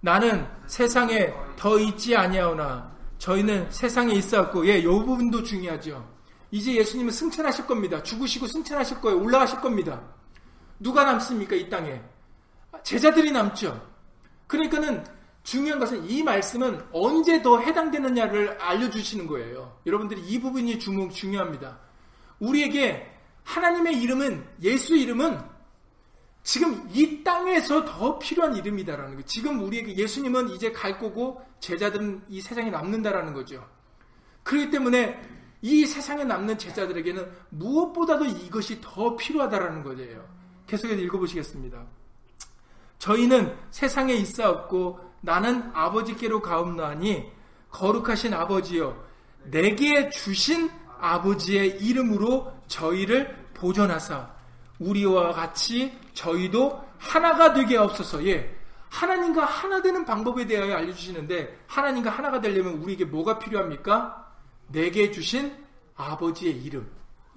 나는 0.00 0.46
세상에 0.66 1.32
더 1.56 1.78
있지 1.78 2.16
아니하오나 2.16 2.96
저희는 3.18 3.70
세상에 3.70 4.14
있었고 4.14 4.66
예, 4.66 4.78
이 4.78 4.84
부분도 4.84 5.42
중요하죠. 5.44 6.04
이제 6.50 6.74
예수님은 6.74 7.12
승천하실 7.12 7.66
겁니다. 7.66 8.02
죽으시고 8.02 8.48
승천하실 8.48 9.00
거예요. 9.00 9.22
올라가실 9.22 9.60
겁니다. 9.60 10.02
누가 10.80 11.04
남습니까? 11.04 11.54
이 11.54 11.68
땅에. 11.68 12.00
제자들이 12.82 13.30
남죠. 13.30 13.80
그러니까는 14.48 15.04
중요한 15.44 15.78
것은 15.78 16.08
이 16.08 16.22
말씀은 16.24 16.86
언제 16.92 17.40
더 17.42 17.60
해당되느냐를 17.60 18.60
알려주시는 18.60 19.26
거예요. 19.28 19.78
여러분들이 19.86 20.22
이 20.22 20.40
부분이 20.40 20.78
중, 20.78 21.08
중요합니다. 21.08 21.78
우리에게 22.40 23.17
하나님의 23.48 24.00
이름은, 24.02 24.46
예수 24.62 24.94
이름은 24.94 25.40
지금 26.42 26.86
이 26.92 27.24
땅에서 27.24 27.84
더 27.86 28.18
필요한 28.18 28.54
이름이다라는 28.56 29.12
거예요. 29.12 29.24
지금 29.24 29.62
우리에게 29.62 29.96
예수님은 29.96 30.50
이제 30.50 30.70
갈 30.70 30.98
거고 30.98 31.42
제자들은 31.60 32.24
이 32.28 32.42
세상에 32.42 32.70
남는다라는 32.70 33.32
거죠. 33.32 33.66
그렇기 34.42 34.70
때문에 34.70 35.20
이 35.62 35.86
세상에 35.86 36.24
남는 36.24 36.58
제자들에게는 36.58 37.26
무엇보다도 37.48 38.26
이것이 38.26 38.80
더 38.82 39.16
필요하다라는 39.16 39.82
거예요. 39.82 40.28
계속해서 40.66 41.00
읽어보시겠습니다. 41.00 41.86
저희는 42.98 43.56
세상에 43.70 44.12
있사없고 44.12 45.00
나는 45.22 45.70
아버지께로 45.72 46.42
가옵나니 46.42 47.30
거룩하신 47.70 48.34
아버지여 48.34 49.08
내게 49.44 50.10
주신 50.10 50.70
아버지의 51.00 51.80
이름으로 51.80 52.52
저희를 52.66 53.48
보존하사 53.54 54.30
우리와 54.78 55.32
같이 55.32 55.98
저희도 56.14 56.84
하나가 56.98 57.52
되게 57.52 57.76
없어서 57.76 58.24
예 58.26 58.56
하나님과 58.90 59.44
하나 59.44 59.82
되는 59.82 60.04
방법에 60.04 60.46
대하여 60.46 60.76
알려주시는데 60.76 61.64
하나님과 61.66 62.10
하나가 62.10 62.40
되려면 62.40 62.74
우리에게 62.74 63.04
뭐가 63.04 63.38
필요합니까? 63.38 64.32
내게 64.68 65.10
주신 65.10 65.54
아버지의 65.96 66.62
이름 66.62 66.90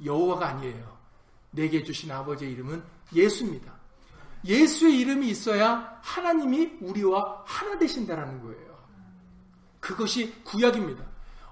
여호와가 0.04 0.48
아니에요. 0.50 0.98
내게 1.52 1.84
주신 1.84 2.12
아버지의 2.12 2.52
이름은 2.54 2.82
예수입니다. 3.14 3.74
예수의 4.46 5.00
이름이 5.00 5.28
있어야 5.30 6.00
하나님이 6.02 6.78
우리와 6.82 7.44
하나 7.46 7.78
되신다라는 7.78 8.42
거예요. 8.42 8.72
그것이 9.80 10.34
구약입니다. 10.44 11.04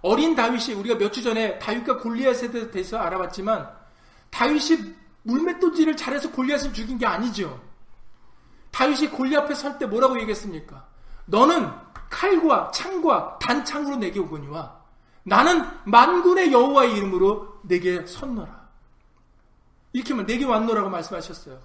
어린 0.01 0.35
다윗이 0.35 0.73
우리가 0.75 0.95
몇 0.95 1.11
주 1.11 1.21
전에 1.21 1.59
다윗과 1.59 1.97
골리앗에 1.97 2.71
대해서 2.71 2.97
알아봤지만 2.97 3.69
다윗이 4.29 4.95
물맷돌질을 5.23 5.97
잘해서 5.97 6.31
골리앗을 6.31 6.73
죽인 6.73 6.97
게 6.97 7.05
아니죠. 7.05 7.61
다윗이 8.71 9.09
골리앗 9.09 9.43
앞에 9.43 9.55
설 9.55 9.77
때 9.77 9.85
뭐라고 9.85 10.19
얘기했습니까? 10.21 10.87
너는 11.25 11.69
칼과 12.09 12.71
창과 12.71 13.39
단창으로 13.39 13.97
내게 13.97 14.19
오거니와 14.19 14.79
나는 15.23 15.63
만군의 15.85 16.51
여호와의 16.51 16.97
이름으로 16.97 17.59
내게 17.63 18.05
섰노라. 18.05 18.59
이렇게 19.93 20.13
하면 20.13 20.25
내게 20.25 20.45
왔노라고 20.45 20.89
말씀하셨어요. 20.89 21.59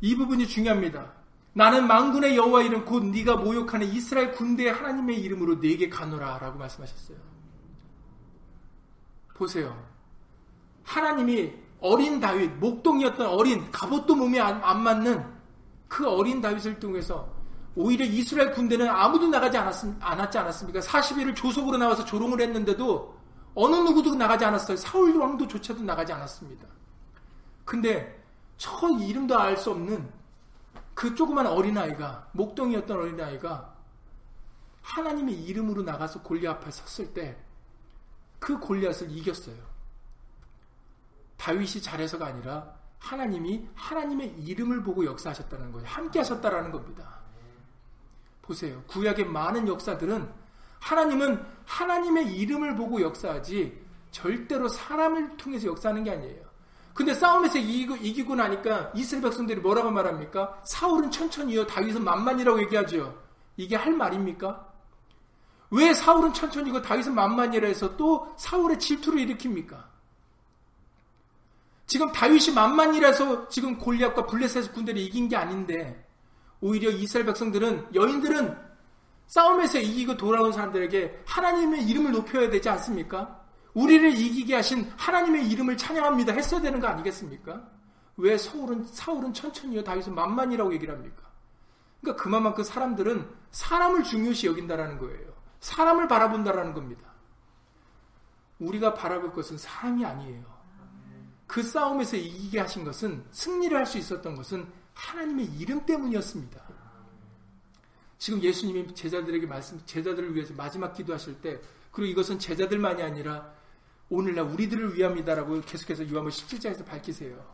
이 0.00 0.14
부분이 0.14 0.46
중요합니다. 0.46 1.12
나는 1.52 1.86
망군의 1.86 2.36
여호와 2.36 2.62
이름 2.62 2.84
곧 2.84 3.04
네가 3.04 3.36
모욕하는 3.36 3.86
이스라엘 3.88 4.32
군대의 4.32 4.72
하나님의 4.72 5.20
이름으로 5.20 5.56
네게 5.56 5.88
가노라라고 5.88 6.58
말씀하셨어요. 6.58 7.16
보세요. 9.34 9.88
하나님이 10.84 11.52
어린 11.80 12.20
다윗, 12.20 12.50
목동이었던 12.54 13.26
어린 13.26 13.70
갑옷도 13.70 14.14
몸에 14.14 14.40
안, 14.40 14.62
안 14.62 14.82
맞는 14.82 15.24
그 15.86 16.08
어린 16.08 16.40
다윗을 16.40 16.78
통해서 16.78 17.28
오히려 17.74 18.04
이스라엘 18.04 18.52
군대는 18.52 18.88
아무도 18.88 19.28
나가지 19.28 19.56
않았, 19.56 19.84
않았지 20.00 20.38
않았습니까? 20.38 20.80
40일을 20.80 21.34
조속으로 21.36 21.76
나와서 21.78 22.04
조롱을 22.04 22.40
했는데도 22.40 23.16
어느 23.54 23.76
누구도 23.76 24.14
나가지 24.14 24.44
않았어요. 24.44 24.76
사울 24.76 25.16
왕도 25.16 25.46
조차도 25.46 25.82
나가지 25.82 26.12
않았습니다. 26.12 26.66
근데 27.64 28.22
저 28.56 28.88
이름도 29.00 29.38
알 29.38 29.56
수 29.56 29.70
없는 29.70 30.17
그 30.98 31.14
조그만 31.14 31.46
어린아이가, 31.46 32.30
목동이었던 32.32 32.96
어린아이가 32.96 33.76
하나님의 34.82 35.44
이름으로 35.44 35.82
나가서 35.82 36.22
골리앗 36.22 36.56
앞에 36.56 36.70
섰을 36.70 37.14
때 37.14 37.48
그 38.38 38.58
골리앗을 38.58 39.10
이겼어요. 39.10 39.56
다윗이 41.36 41.82
잘해서가 41.82 42.26
아니라 42.26 42.76
하나님이 42.98 43.68
하나님의 43.74 44.40
이름을 44.40 44.82
보고 44.82 45.04
역사하셨다는 45.04 45.72
거예요. 45.72 45.86
함께 45.86 46.18
하셨다라는 46.20 46.72
겁니다. 46.72 47.18
보세요. 48.42 48.82
구약의 48.86 49.26
많은 49.26 49.68
역사들은 49.68 50.28
하나님은 50.80 51.44
하나님의 51.66 52.36
이름을 52.36 52.76
보고 52.76 53.00
역사하지 53.00 53.86
절대로 54.10 54.68
사람을 54.68 55.36
통해서 55.36 55.68
역사하는 55.68 56.04
게 56.04 56.12
아니에요. 56.12 56.47
근데 56.98 57.14
싸움에서 57.14 57.58
이기고, 57.58 57.94
이기고 57.94 58.34
나니까 58.34 58.90
이스라엘 58.92 59.22
백성들이 59.22 59.60
뭐라고 59.60 59.88
말합니까? 59.88 60.60
사울은 60.64 61.12
천천히요, 61.12 61.64
다윗은 61.68 62.02
만만이라고 62.02 62.60
얘기하죠. 62.62 63.16
이게 63.56 63.76
할 63.76 63.92
말입니까? 63.92 64.66
왜 65.70 65.94
사울은 65.94 66.34
천천히고 66.34 66.82
다윗은 66.82 67.14
만만이라 67.14 67.68
해서 67.68 67.96
또 67.96 68.34
사울의 68.36 68.80
질투를 68.80 69.24
일으킵니까? 69.26 69.80
지금 71.86 72.10
다윗이 72.10 72.52
만만이라서 72.52 73.48
지금 73.48 73.78
골리앗과 73.78 74.26
블레셋 74.26 74.72
군대를 74.72 75.00
이긴 75.00 75.28
게 75.28 75.36
아닌데 75.36 76.04
오히려 76.60 76.90
이스라엘 76.90 77.26
백성들은 77.26 77.94
여인들은 77.94 78.58
싸움에서 79.28 79.78
이기고 79.78 80.16
돌아온 80.16 80.50
사람들에게 80.50 81.22
하나님의 81.26 81.86
이름을 81.86 82.10
높여야 82.10 82.50
되지 82.50 82.68
않습니까? 82.70 83.37
우리를 83.74 84.12
이기게 84.12 84.54
하신 84.54 84.92
하나님의 84.96 85.48
이름을 85.50 85.76
찬양합니다. 85.76 86.32
했어야 86.32 86.60
되는 86.60 86.80
거 86.80 86.86
아니겠습니까? 86.88 87.68
왜 88.16 88.36
사울은, 88.36 88.84
사울은 88.84 89.32
천천히요, 89.32 89.84
다윗은 89.84 90.14
만만이라고 90.14 90.72
얘기를 90.74 90.94
합니까? 90.94 91.22
그러니까 92.00 92.22
그만큼 92.22 92.64
사람들은 92.64 93.28
사람을 93.50 94.02
중요시 94.04 94.46
여긴다라는 94.48 94.98
거예요. 94.98 95.32
사람을 95.60 96.08
바라본다라는 96.08 96.74
겁니다. 96.74 97.08
우리가 98.58 98.94
바라볼 98.94 99.32
것은 99.32 99.58
사람이 99.58 100.04
아니에요. 100.04 100.44
그 101.46 101.62
싸움에서 101.62 102.16
이기게 102.16 102.60
하신 102.60 102.84
것은 102.84 103.24
승리를 103.30 103.76
할 103.76 103.86
수 103.86 103.98
있었던 103.98 104.34
것은 104.36 104.66
하나님의 104.94 105.46
이름 105.58 105.86
때문이었습니다. 105.86 106.60
지금 108.18 108.42
예수님이 108.42 108.94
제자들에게 108.94 109.46
말씀, 109.46 109.80
제자들을 109.86 110.34
위해서 110.34 110.52
마지막 110.54 110.92
기도하실 110.92 111.40
때, 111.40 111.60
그리고 111.92 112.10
이것은 112.10 112.38
제자들만이 112.38 113.02
아니라 113.02 113.52
오늘날 114.10 114.46
우리들을 114.46 114.96
위함이다라고 114.96 115.60
계속해서 115.62 116.08
요한복 116.10 116.32
17장에서 116.32 116.84
밝히세요. 116.86 117.44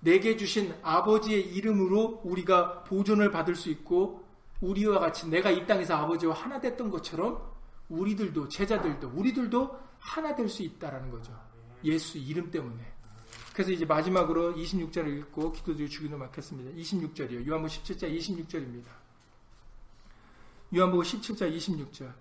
내게 0.00 0.36
주신 0.36 0.74
아버지의 0.82 1.54
이름으로 1.54 2.22
우리가 2.24 2.84
보존을 2.84 3.30
받을 3.30 3.54
수 3.54 3.68
있고 3.70 4.24
우리와 4.60 4.98
같이 4.98 5.28
내가 5.28 5.50
이 5.50 5.66
땅에서 5.66 5.94
아버지와 5.96 6.34
하나 6.34 6.60
됐던 6.60 6.90
것처럼 6.90 7.42
우리들도 7.88 8.48
제자들도 8.48 9.12
우리들도 9.14 9.78
하나 9.98 10.34
될 10.34 10.48
수 10.48 10.62
있다라는 10.62 11.10
거죠. 11.10 11.38
예수 11.84 12.16
이름 12.16 12.50
때문에. 12.50 12.82
그래서 13.52 13.72
이제 13.72 13.84
마지막으로 13.84 14.54
26절을 14.54 15.18
읽고 15.18 15.52
기도드리고 15.52 15.90
주기도 15.90 16.16
막혔습니다. 16.16 16.70
26절이요. 16.80 17.46
요한복 17.46 17.70
17장 17.70 18.16
26절입니다. 18.16 18.86
요한복 20.74 21.02
17장 21.02 21.54
26절. 21.54 22.12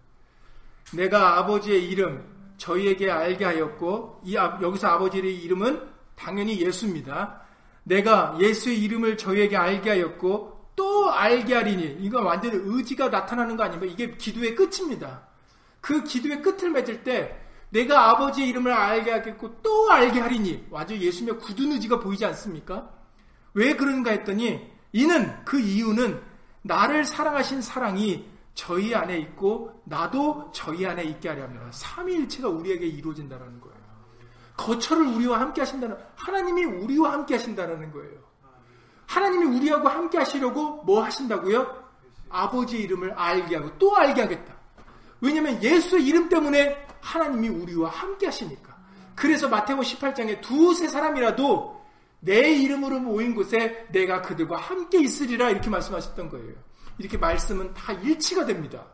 내가 0.96 1.38
아버지의 1.38 1.88
이름 1.90 2.39
저희에게 2.60 3.10
알게 3.10 3.46
하였고 3.46 4.22
이 4.24 4.36
여기서 4.36 4.88
아버지의 4.88 5.36
이름은 5.44 5.82
당연히 6.16 6.62
예수입니다. 6.62 7.42
내가 7.84 8.38
예수의 8.40 8.84
이름을 8.84 9.18
저희에게 9.18 9.58
알게 9.58 9.90
하였고 9.90 10.60
또 10.76 11.12
알게 11.12 11.56
하리니 11.56 11.98
이거 12.02 12.22
완전히 12.22 12.58
의지가 12.62 13.10
나타나는 13.10 13.58
거 13.58 13.64
아닙니까? 13.64 13.92
이게 13.92 14.16
기도의 14.16 14.54
끝입니다. 14.56 15.28
그 15.82 16.04
기도의 16.04 16.42
끝을 16.42 16.70
맺을 16.70 17.04
때 17.04 17.36
내가 17.70 18.12
아버지의 18.12 18.50
이름을 18.50 18.72
알게 18.72 19.12
하겠고 19.12 19.62
또 19.62 19.92
알게 19.92 20.20
하리니 20.20 20.68
완전 20.70 21.02
예수님의 21.02 21.40
굳은 21.40 21.72
의지가 21.74 22.00
보이지 22.00 22.26
않습니까? 22.26 22.90
왜 23.54 23.76
그런가 23.76 24.12
했더니 24.12 24.70
이는 24.92 25.34
그 25.46 25.60
이유는 25.60 26.22
나를 26.62 27.06
사랑하신 27.06 27.62
사랑이 27.62 28.26
저희 28.60 28.94
안에 28.94 29.18
있고 29.20 29.82
나도 29.86 30.52
저희 30.54 30.86
안에 30.86 31.06
있게 31.06 31.30
하려 31.30 31.44
합니다. 31.44 31.66
삼위일체가 31.72 32.50
우리에게 32.50 32.88
이루어진다는 32.88 33.62
거예요. 33.62 33.80
거처를 34.58 35.06
우리와 35.06 35.40
함께 35.40 35.62
하신다는 35.62 35.96
하나님이 36.18 36.66
우리와 36.66 37.14
함께 37.14 37.36
하신다는 37.36 37.90
거예요. 37.94 38.20
하나님이 39.08 39.58
우리하고 39.58 39.88
함께 39.88 40.18
하시려고 40.18 40.84
뭐 40.84 41.02
하신다고요? 41.06 41.84
아버지의 42.30 42.84
이름을 42.84 43.14
알게 43.14 43.56
하고 43.56 43.72
또 43.78 43.96
알게 43.96 44.24
하겠다. 44.24 44.54
왜냐하면 45.22 45.64
예수의 45.64 46.06
이름 46.06 46.28
때문에 46.28 46.86
하나님이 47.00 47.48
우리와 47.48 47.90
함께 47.90 48.26
하시니까. 48.26 48.78
그래서 49.16 49.48
마태복음 49.48 49.86
18장에 49.86 50.42
두세 50.42 50.90
사람이라도 50.90 51.82
내 52.20 52.52
이름으로 52.56 53.00
모인 53.00 53.34
곳에 53.34 53.88
내가 53.94 54.22
그들과 54.22 54.58
함께 54.58 55.00
있으리라 55.00 55.50
이렇게 55.50 55.70
말씀하셨던 55.70 56.30
거예요. 56.30 56.69
이렇게 57.00 57.18
말씀은 57.18 57.74
다 57.74 57.94
일치가 57.94 58.46
됩니다. 58.46 58.86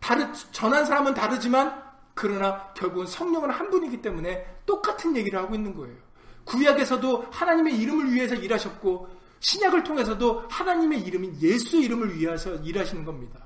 다르, 0.00 0.30
전한 0.52 0.84
사람은 0.84 1.14
다르지만 1.14 1.82
그러나 2.12 2.72
결국은 2.74 3.06
성령은 3.06 3.50
한 3.50 3.70
분이기 3.70 4.02
때문에 4.02 4.44
똑같은 4.66 5.16
얘기를 5.16 5.38
하고 5.38 5.54
있는 5.54 5.74
거예요. 5.74 5.96
구약에서도 6.44 7.28
하나님의 7.30 7.78
이름을 7.80 8.12
위해서 8.12 8.34
일하셨고 8.34 9.08
신약을 9.40 9.84
통해서도 9.84 10.44
하나님의 10.50 11.00
이름인 11.02 11.40
예수의 11.40 11.84
이름을 11.84 12.18
위해서 12.18 12.54
일하시는 12.56 13.04
겁니다. 13.04 13.40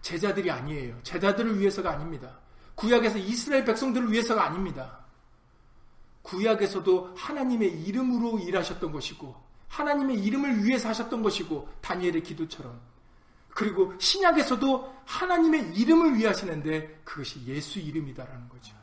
제자들이 0.00 0.50
아니에요. 0.50 0.98
제자들을 1.02 1.58
위해서가 1.58 1.92
아닙니다. 1.92 2.38
구약에서 2.74 3.18
이스라엘 3.18 3.64
백성들을 3.64 4.10
위해서가 4.10 4.44
아닙니다. 4.44 4.98
구약에서도 6.22 7.14
하나님의 7.16 7.82
이름으로 7.82 8.38
일하셨던 8.38 8.92
것이고 8.92 9.34
하나님의 9.74 10.22
이름을 10.22 10.64
위해서 10.64 10.88
하셨던 10.88 11.22
것이고 11.22 11.68
다니엘의 11.80 12.22
기도처럼 12.22 12.80
그리고 13.48 13.92
신약에서도 13.98 14.94
하나님의 15.04 15.74
이름을 15.74 16.16
위해 16.16 16.28
하시는데 16.28 17.02
그것이 17.04 17.44
예수 17.46 17.78
이름이다라는 17.80 18.48
거죠. 18.48 18.74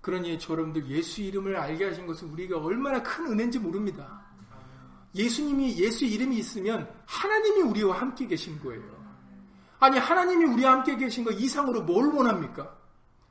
그러니 0.00 0.38
여러분들 0.48 0.88
예수 0.88 1.22
이름을 1.22 1.56
알게 1.56 1.84
하신 1.84 2.06
것은 2.06 2.28
우리가 2.30 2.58
얼마나 2.58 3.02
큰 3.02 3.26
은혜인지 3.26 3.58
모릅니다. 3.58 4.22
예수님이 5.14 5.78
예수 5.78 6.04
이름이 6.04 6.36
있으면 6.38 6.90
하나님이 7.06 7.62
우리와 7.62 8.00
함께 8.00 8.26
계신 8.26 8.58
거예요. 8.60 8.82
아니 9.78 9.98
하나님이 9.98 10.44
우리와 10.44 10.72
함께 10.72 10.96
계신 10.96 11.24
것 11.24 11.32
이상으로 11.32 11.82
뭘 11.82 12.06
원합니까? 12.06 12.76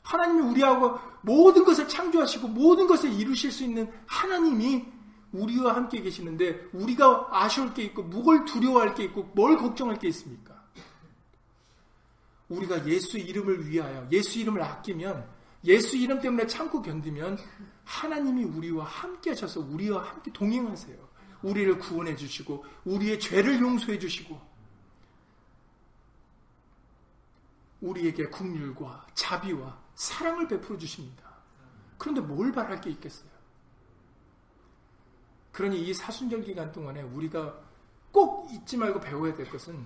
하나님이 0.04 0.42
우리하고 0.52 1.00
모든 1.22 1.64
것을 1.64 1.88
창조하시고 1.88 2.48
모든 2.48 2.88
것을 2.88 3.12
이루실 3.12 3.52
수 3.52 3.64
있는 3.64 3.92
하나님이 4.06 5.01
우리와 5.34 5.76
함께 5.76 6.02
계시는데 6.02 6.70
우리가 6.74 7.30
아쉬울 7.32 7.74
게 7.74 7.84
있고 7.84 8.04
뭘 8.04 8.46
두려워할 8.46 8.94
게 8.94 9.06
있고 9.06 9.24
뭘 9.34 9.58
걱정할 9.58 9.98
게 9.98 10.08
있습니까? 10.10 10.62
우리가 12.50 12.86
예수 12.88 13.18
이름을 13.18 13.68
위하여 13.68 14.08
예수 14.12 14.40
이름을 14.40 14.62
아끼면 14.62 15.26
예수 15.64 15.96
이름 15.96 16.20
때문에 16.20 16.48
참고 16.48 16.82
견디면 16.82 17.38
하나님이 17.86 18.44
우리와 18.44 18.86
함께 18.86 19.32
하셔서 19.32 19.62
우리와 19.62 20.04
함께 20.04 20.32
동행하세요. 20.34 20.98
우리를 21.44 21.80
구원해 21.80 22.16
주시고 22.16 22.66
우리의 22.86 23.20
죄를 23.20 23.60
용서해 23.60 23.98
주시고 23.98 24.40
우리에게 27.82 28.28
국률과 28.28 29.08
자비와 29.16 29.80
사랑을 29.96 30.48
베풀어 30.48 30.78
주십니다. 30.78 31.32
그런데 31.98 32.22
뭘 32.22 32.52
바랄 32.52 32.80
게 32.82 32.90
있겠어요? 32.92 33.31
그러니 35.52 35.82
이 35.82 35.94
사순절 35.94 36.44
기간 36.44 36.72
동안에 36.72 37.02
우리가 37.02 37.54
꼭 38.12 38.52
잊지 38.52 38.78
말고 38.78 39.00
배워야 39.00 39.34
될 39.36 39.50
것은 39.50 39.86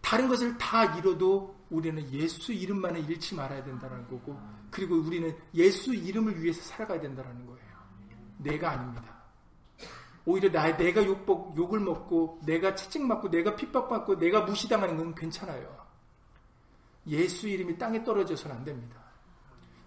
다른 0.00 0.28
것을 0.28 0.56
다 0.58 0.96
잃어도 0.96 1.54
우리는 1.70 2.10
예수 2.12 2.52
이름만을 2.52 3.08
잃지 3.08 3.34
말아야 3.34 3.62
된다는 3.64 4.06
거고 4.08 4.38
그리고 4.70 4.96
우리는 4.96 5.34
예수 5.54 5.94
이름을 5.94 6.42
위해서 6.42 6.60
살아가야 6.62 7.00
된다는 7.00 7.46
거예요. 7.46 7.62
내가 8.38 8.72
아닙니다. 8.72 9.22
오히려 10.24 10.50
나, 10.50 10.76
내가 10.76 11.04
욕, 11.04 11.26
욕을 11.56 11.80
먹고 11.80 12.40
내가 12.44 12.74
채찍맞고 12.74 13.30
내가 13.30 13.56
핍박받고 13.56 14.18
내가 14.18 14.42
무시당하는 14.42 14.96
건 14.96 15.14
괜찮아요. 15.14 15.82
예수 17.06 17.48
이름이 17.48 17.78
땅에 17.78 18.02
떨어져서는 18.04 18.56
안 18.56 18.64
됩니다. 18.64 19.00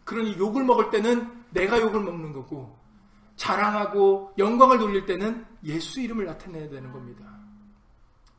그러니 0.04 0.38
욕을 0.38 0.64
먹을 0.64 0.90
때는 0.90 1.46
내가 1.52 1.80
욕을 1.80 2.02
먹는 2.02 2.34
거고 2.34 2.78
자랑하고 3.36 4.34
영광을 4.38 4.78
돌릴 4.78 5.06
때는 5.06 5.46
예수 5.64 6.00
이름을 6.02 6.26
나타내야 6.26 6.70
되는 6.70 6.92
겁니다. 6.92 7.26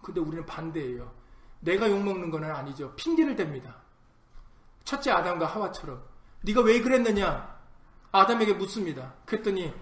근데 0.02 0.20
우리는 0.20 0.44
반대예요. 0.46 1.12
내가 1.60 1.90
욕먹는 1.90 2.30
건 2.30 2.44
아니죠. 2.44 2.94
핑계를 2.96 3.34
댑니다. 3.36 3.74
첫째 4.84 5.10
아담과 5.10 5.46
하와처럼 5.46 6.02
네가 6.42 6.60
왜 6.62 6.80
그랬느냐? 6.80 7.56
아담에게 8.12 8.54
묻습니다. 8.54 9.14
그랬더니 9.24 9.74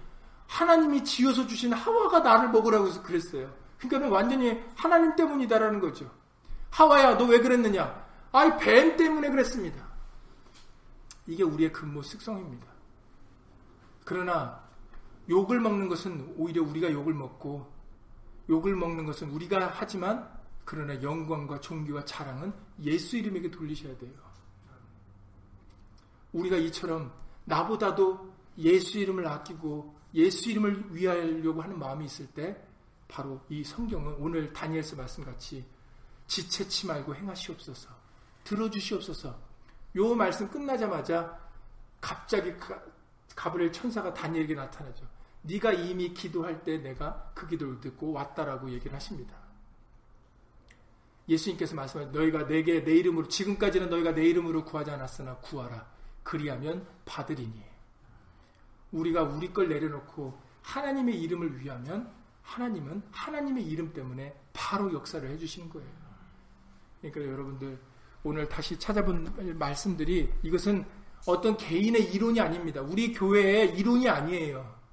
하나님이 0.46 1.04
지어서 1.04 1.46
주신 1.46 1.72
하와가 1.72 2.20
나를 2.20 2.50
먹으라고 2.50 2.88
해서 2.88 3.02
그랬어요. 3.02 3.52
그러니까 3.78 4.10
완전히 4.10 4.62
하나님 4.74 5.14
때문이다라는 5.14 5.80
거죠. 5.80 6.10
하와야 6.70 7.16
너 7.16 7.26
왜 7.26 7.38
그랬느냐? 7.40 8.04
아이 8.32 8.56
뱀 8.58 8.96
때문에 8.96 9.30
그랬습니다. 9.30 9.86
이게 11.26 11.42
우리의 11.44 11.72
근무 11.72 12.02
습성입니다. 12.02 12.66
그러나 14.04 14.63
욕을 15.28 15.60
먹는 15.60 15.88
것은 15.88 16.34
오히려 16.36 16.62
우리가 16.62 16.90
욕을 16.92 17.14
먹고 17.14 17.72
욕을 18.48 18.76
먹는 18.76 19.06
것은 19.06 19.30
우리가 19.30 19.72
하지만 19.74 20.28
그러나 20.64 21.00
영광과 21.02 21.60
존귀와 21.60 22.04
자랑은 22.04 22.52
예수 22.82 23.16
이름에게 23.16 23.50
돌리셔야 23.50 23.96
돼요. 23.98 24.12
우리가 26.32 26.56
이처럼 26.56 27.12
나보다도 27.44 28.32
예수 28.58 28.98
이름을 28.98 29.26
아끼고 29.26 29.94
예수 30.14 30.50
이름을 30.50 30.94
위하려고 30.94 31.62
하는 31.62 31.78
마음이 31.78 32.04
있을 32.06 32.26
때 32.28 32.56
바로 33.08 33.40
이 33.48 33.62
성경은 33.62 34.14
오늘 34.18 34.52
다니엘서 34.52 34.96
말씀같이 34.96 35.64
지체치 36.26 36.86
말고 36.86 37.14
행하시옵소서. 37.14 37.88
들어주시옵소서. 38.44 39.38
요 39.96 40.14
말씀 40.14 40.48
끝나자마자 40.48 41.38
갑자기 42.00 42.52
가브리엘 43.34 43.72
천사가 43.72 44.12
다니엘에게 44.12 44.54
나타나죠. 44.54 45.13
네가 45.46 45.72
이미 45.72 46.12
기도할 46.14 46.62
때 46.64 46.78
내가 46.78 47.30
그 47.34 47.46
기도를 47.46 47.80
듣고 47.80 48.12
왔다라고 48.12 48.70
얘기를 48.70 48.94
하십니다. 48.94 49.36
예수님께서 51.28 51.74
말씀하신 51.74 52.12
너희가 52.12 52.46
내게 52.46 52.82
내 52.82 52.92
이름으로 52.96 53.28
지금까지는 53.28 53.88
너희가 53.88 54.12
내 54.12 54.26
이름으로 54.26 54.64
구하지 54.64 54.90
않았으나 54.90 55.36
구하라. 55.36 55.86
그리하면 56.22 56.86
받으리니. 57.04 57.62
우리가 58.92 59.22
우리 59.22 59.52
걸 59.52 59.68
내려놓고 59.68 60.38
하나님의 60.62 61.20
이름을 61.20 61.60
위하면 61.60 62.10
하나님은 62.42 63.02
하나님의 63.10 63.66
이름 63.66 63.92
때문에 63.92 64.34
바로 64.52 64.92
역사를 64.92 65.28
해주시는 65.28 65.68
거예요. 65.70 65.88
그러니까 67.00 67.32
여러분들 67.32 67.78
오늘 68.22 68.48
다시 68.48 68.78
찾아본 68.78 69.58
말씀들이 69.58 70.32
이것은 70.42 70.84
어떤 71.26 71.56
개인의 71.56 72.14
이론이 72.14 72.40
아닙니다. 72.40 72.80
우리 72.80 73.12
교회의 73.12 73.76
이론이 73.78 74.08
아니에요. 74.08 74.83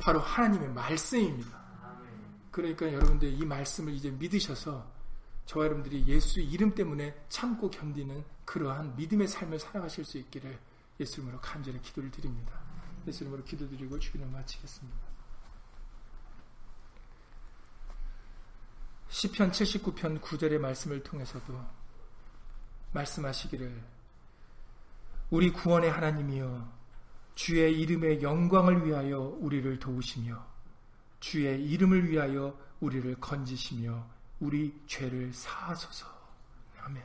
바로 0.00 0.18
하나님의 0.18 0.70
말씀입니다. 0.70 1.60
그러니까 2.50 2.92
여러분들 2.92 3.32
이 3.32 3.44
말씀을 3.44 3.92
이제 3.92 4.10
믿으셔서 4.10 4.90
저와 5.46 5.66
여러분들이 5.66 6.04
예수 6.06 6.40
이름 6.40 6.74
때문에 6.74 7.14
참고 7.28 7.70
견디는 7.70 8.24
그러한 8.44 8.96
믿음의 8.96 9.28
삶을 9.28 9.58
살아가실 9.58 10.04
수 10.04 10.18
있기를 10.18 10.58
예수 10.98 11.20
이름으로 11.20 11.40
간절히 11.40 11.80
기도를 11.82 12.10
드립니다. 12.10 12.58
예수 13.06 13.24
이름으로 13.24 13.44
기도드리고 13.44 13.98
주기를 13.98 14.26
마치겠습니다. 14.26 14.98
시편 19.08 19.50
79편 19.50 20.20
9절의 20.20 20.58
말씀을 20.58 21.02
통해서도 21.02 21.60
말씀하시기를 22.92 23.82
우리 25.30 25.52
구원의 25.52 25.90
하나님이여 25.90 26.79
주의 27.40 27.80
이름의 27.80 28.20
영광을 28.20 28.84
위하여 28.84 29.18
우리를 29.18 29.78
도우시며 29.78 30.46
주의 31.20 31.64
이름을 31.70 32.10
위하여 32.10 32.54
우리를 32.80 33.18
건지시며 33.18 34.06
우리 34.40 34.78
죄를 34.86 35.32
사하소서. 35.32 36.06
아멘. 36.82 37.02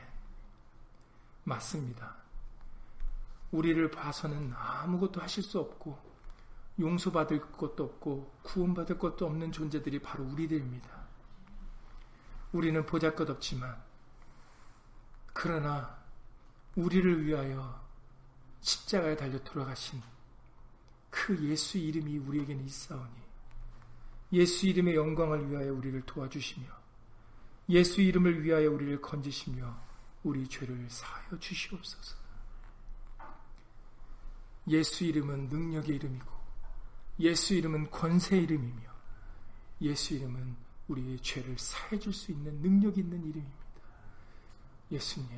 맞습니다. 1.44 2.16
우리를 3.50 3.90
봐서는 3.90 4.52
아무것도 4.54 5.22
하실 5.22 5.42
수 5.42 5.58
없고 5.58 5.98
용서받을 6.78 7.52
것도 7.52 7.84
없고 7.84 8.38
구원받을 8.42 8.98
것도 8.98 9.24
없는 9.24 9.52
존재들이 9.52 10.00
바로 10.00 10.22
우리들입니다. 10.24 10.90
우리는 12.52 12.84
보잘것없지만 12.84 13.74
그러나 15.32 15.96
우리를 16.74 17.24
위하여 17.24 17.82
십자가에 18.60 19.16
달려 19.16 19.42
돌아가신 19.42 20.02
그 21.10 21.38
예수 21.48 21.78
이름이 21.78 22.18
우리에게는 22.18 22.64
있사오니 22.64 23.26
예수 24.32 24.66
이름의 24.66 24.96
영광을 24.96 25.50
위하여 25.50 25.72
우리를 25.72 26.02
도와주시며 26.02 26.66
예수 27.68 28.00
이름을 28.00 28.42
위하여 28.44 28.70
우리를 28.70 29.00
건지시며 29.00 29.76
우리 30.24 30.46
죄를 30.48 30.88
사하여 30.88 31.38
주시옵소서. 31.38 32.16
예수 34.68 35.04
이름은 35.04 35.48
능력의 35.48 35.96
이름이고 35.96 36.36
예수 37.20 37.54
이름은 37.54 37.90
권세 37.90 38.36
이름이며 38.38 38.82
예수 39.80 40.14
이름은 40.14 40.56
우리의 40.88 41.20
죄를 41.20 41.56
사해 41.58 41.98
줄 41.98 42.12
수 42.12 42.32
있는 42.32 42.60
능력 42.60 42.98
있는 42.98 43.18
이름입니다. 43.18 43.66
예수님 44.90 45.30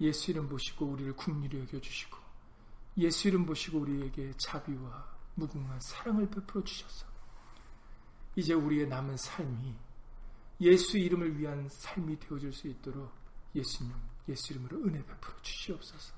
예수 0.00 0.30
이름 0.30 0.48
보시고 0.48 0.86
우리를 0.86 1.14
국리를 1.14 1.60
여겨 1.60 1.80
주시고 1.80 2.17
예수 2.98 3.28
이름 3.28 3.46
보시고 3.46 3.78
우리에게 3.80 4.32
자비와 4.36 5.06
무궁한 5.36 5.78
사랑을 5.80 6.28
베풀어 6.28 6.62
주셔서 6.64 7.06
이제 8.34 8.54
우리의 8.54 8.88
남은 8.88 9.16
삶이 9.16 9.74
예수 10.60 10.98
이름을 10.98 11.38
위한 11.38 11.68
삶이 11.68 12.18
되어질 12.18 12.52
수 12.52 12.66
있도록 12.68 13.12
예수님 13.54 13.92
예수 14.28 14.52
이름으로 14.52 14.78
은혜 14.78 14.98
베풀어 15.04 15.34
주시옵소서. 15.42 16.14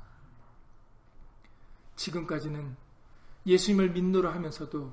지금까지는 1.96 2.76
예수님을 3.46 3.90
믿노라 3.90 4.32
하면서도 4.34 4.92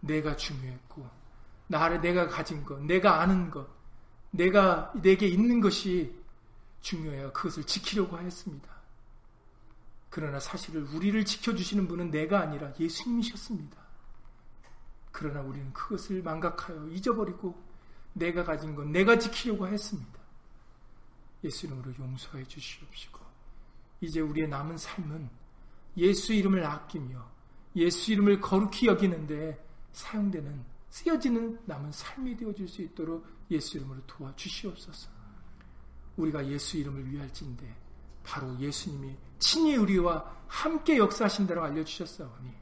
내가 0.00 0.36
중요했고 0.36 1.08
나를 1.68 2.00
내가 2.02 2.28
가진 2.28 2.64
것, 2.64 2.82
내가 2.82 3.20
아는 3.22 3.50
것, 3.50 3.66
내가 4.30 4.92
내게 5.00 5.26
있는 5.26 5.60
것이 5.60 6.14
중요해요. 6.82 7.32
그것을 7.32 7.64
지키려고 7.64 8.16
하였습니다. 8.16 8.71
그러나 10.12 10.38
사실을 10.38 10.82
우리를 10.94 11.24
지켜주시는 11.24 11.88
분은 11.88 12.10
내가 12.10 12.40
아니라 12.40 12.70
예수님이셨습니다. 12.78 13.78
그러나 15.10 15.40
우리는 15.40 15.72
그것을 15.72 16.22
망각하여 16.22 16.86
잊어버리고 16.88 17.58
내가 18.12 18.44
가진 18.44 18.74
것, 18.74 18.86
내가 18.86 19.18
지키려고 19.18 19.66
했습니다. 19.66 20.20
예수 21.44 21.64
이름으로 21.64 21.94
용서해 21.98 22.44
주시옵시고 22.44 23.20
이제 24.02 24.20
우리의 24.20 24.48
남은 24.48 24.76
삶은 24.76 25.30
예수 25.96 26.34
이름을 26.34 26.62
아끼며 26.62 27.26
예수 27.76 28.12
이름을 28.12 28.42
거룩히 28.42 28.88
여기는데 28.88 29.66
사용되는 29.92 30.62
쓰여지는 30.90 31.58
남은 31.64 31.90
삶이 31.90 32.36
되어질 32.36 32.68
수 32.68 32.82
있도록 32.82 33.26
예수 33.50 33.78
이름으로 33.78 34.02
도와주시옵소서. 34.06 35.08
우리가 36.18 36.46
예수 36.48 36.76
이름을 36.76 37.10
위할진데 37.10 37.91
바로 38.22 38.58
예수님이 38.58 39.16
친히 39.38 39.76
우리와 39.76 40.24
함께 40.46 40.98
역사하신다고 40.98 41.60
알려주셨사오니 41.62 42.52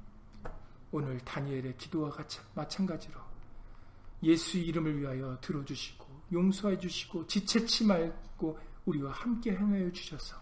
오늘 0.93 1.19
다니엘의 1.21 1.77
기도와 1.77 2.11
같이 2.11 2.41
마찬가지로 2.55 3.21
예수 4.23 4.59
이름을 4.59 5.01
위하여 5.01 5.39
들어주시고 5.41 6.07
용서해 6.33 6.79
주시고 6.79 7.27
지체치 7.27 7.85
말고 7.87 8.59
우리와 8.87 9.13
함께 9.13 9.53
행하여 9.53 9.91
주셔서 9.93 10.37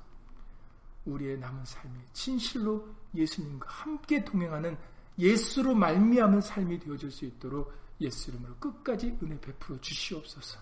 우리의 1.05 1.39
남은 1.39 1.65
삶이 1.65 1.99
진실로 2.13 2.87
예수님과 3.15 3.69
함께 3.69 4.25
동행하는 4.25 4.77
예수로 5.19 5.75
말미암은 5.75 6.41
삶이 6.41 6.79
되어질 6.81 7.11
수 7.11 7.25
있도록 7.25 7.73
예수 8.01 8.31
이름으로 8.31 8.55
끝까지 8.57 9.19
은혜 9.23 9.41
베풀어 9.41 9.81
주시옵소서. 9.81 10.59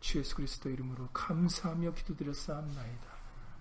주 0.00 0.18
예수 0.18 0.36
그리스도 0.36 0.70
이름으로 0.70 1.08
감사하며 1.12 1.92
기도드렸사옵나이다. 1.94 3.11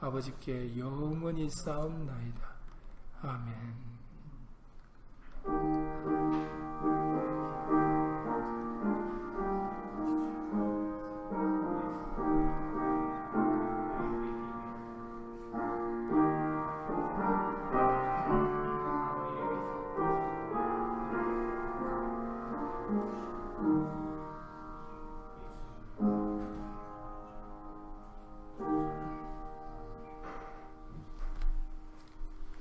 아버지께 0.00 0.78
영원히 0.78 1.48
싸움나이다. 1.64 2.48
아멘. 3.22 3.88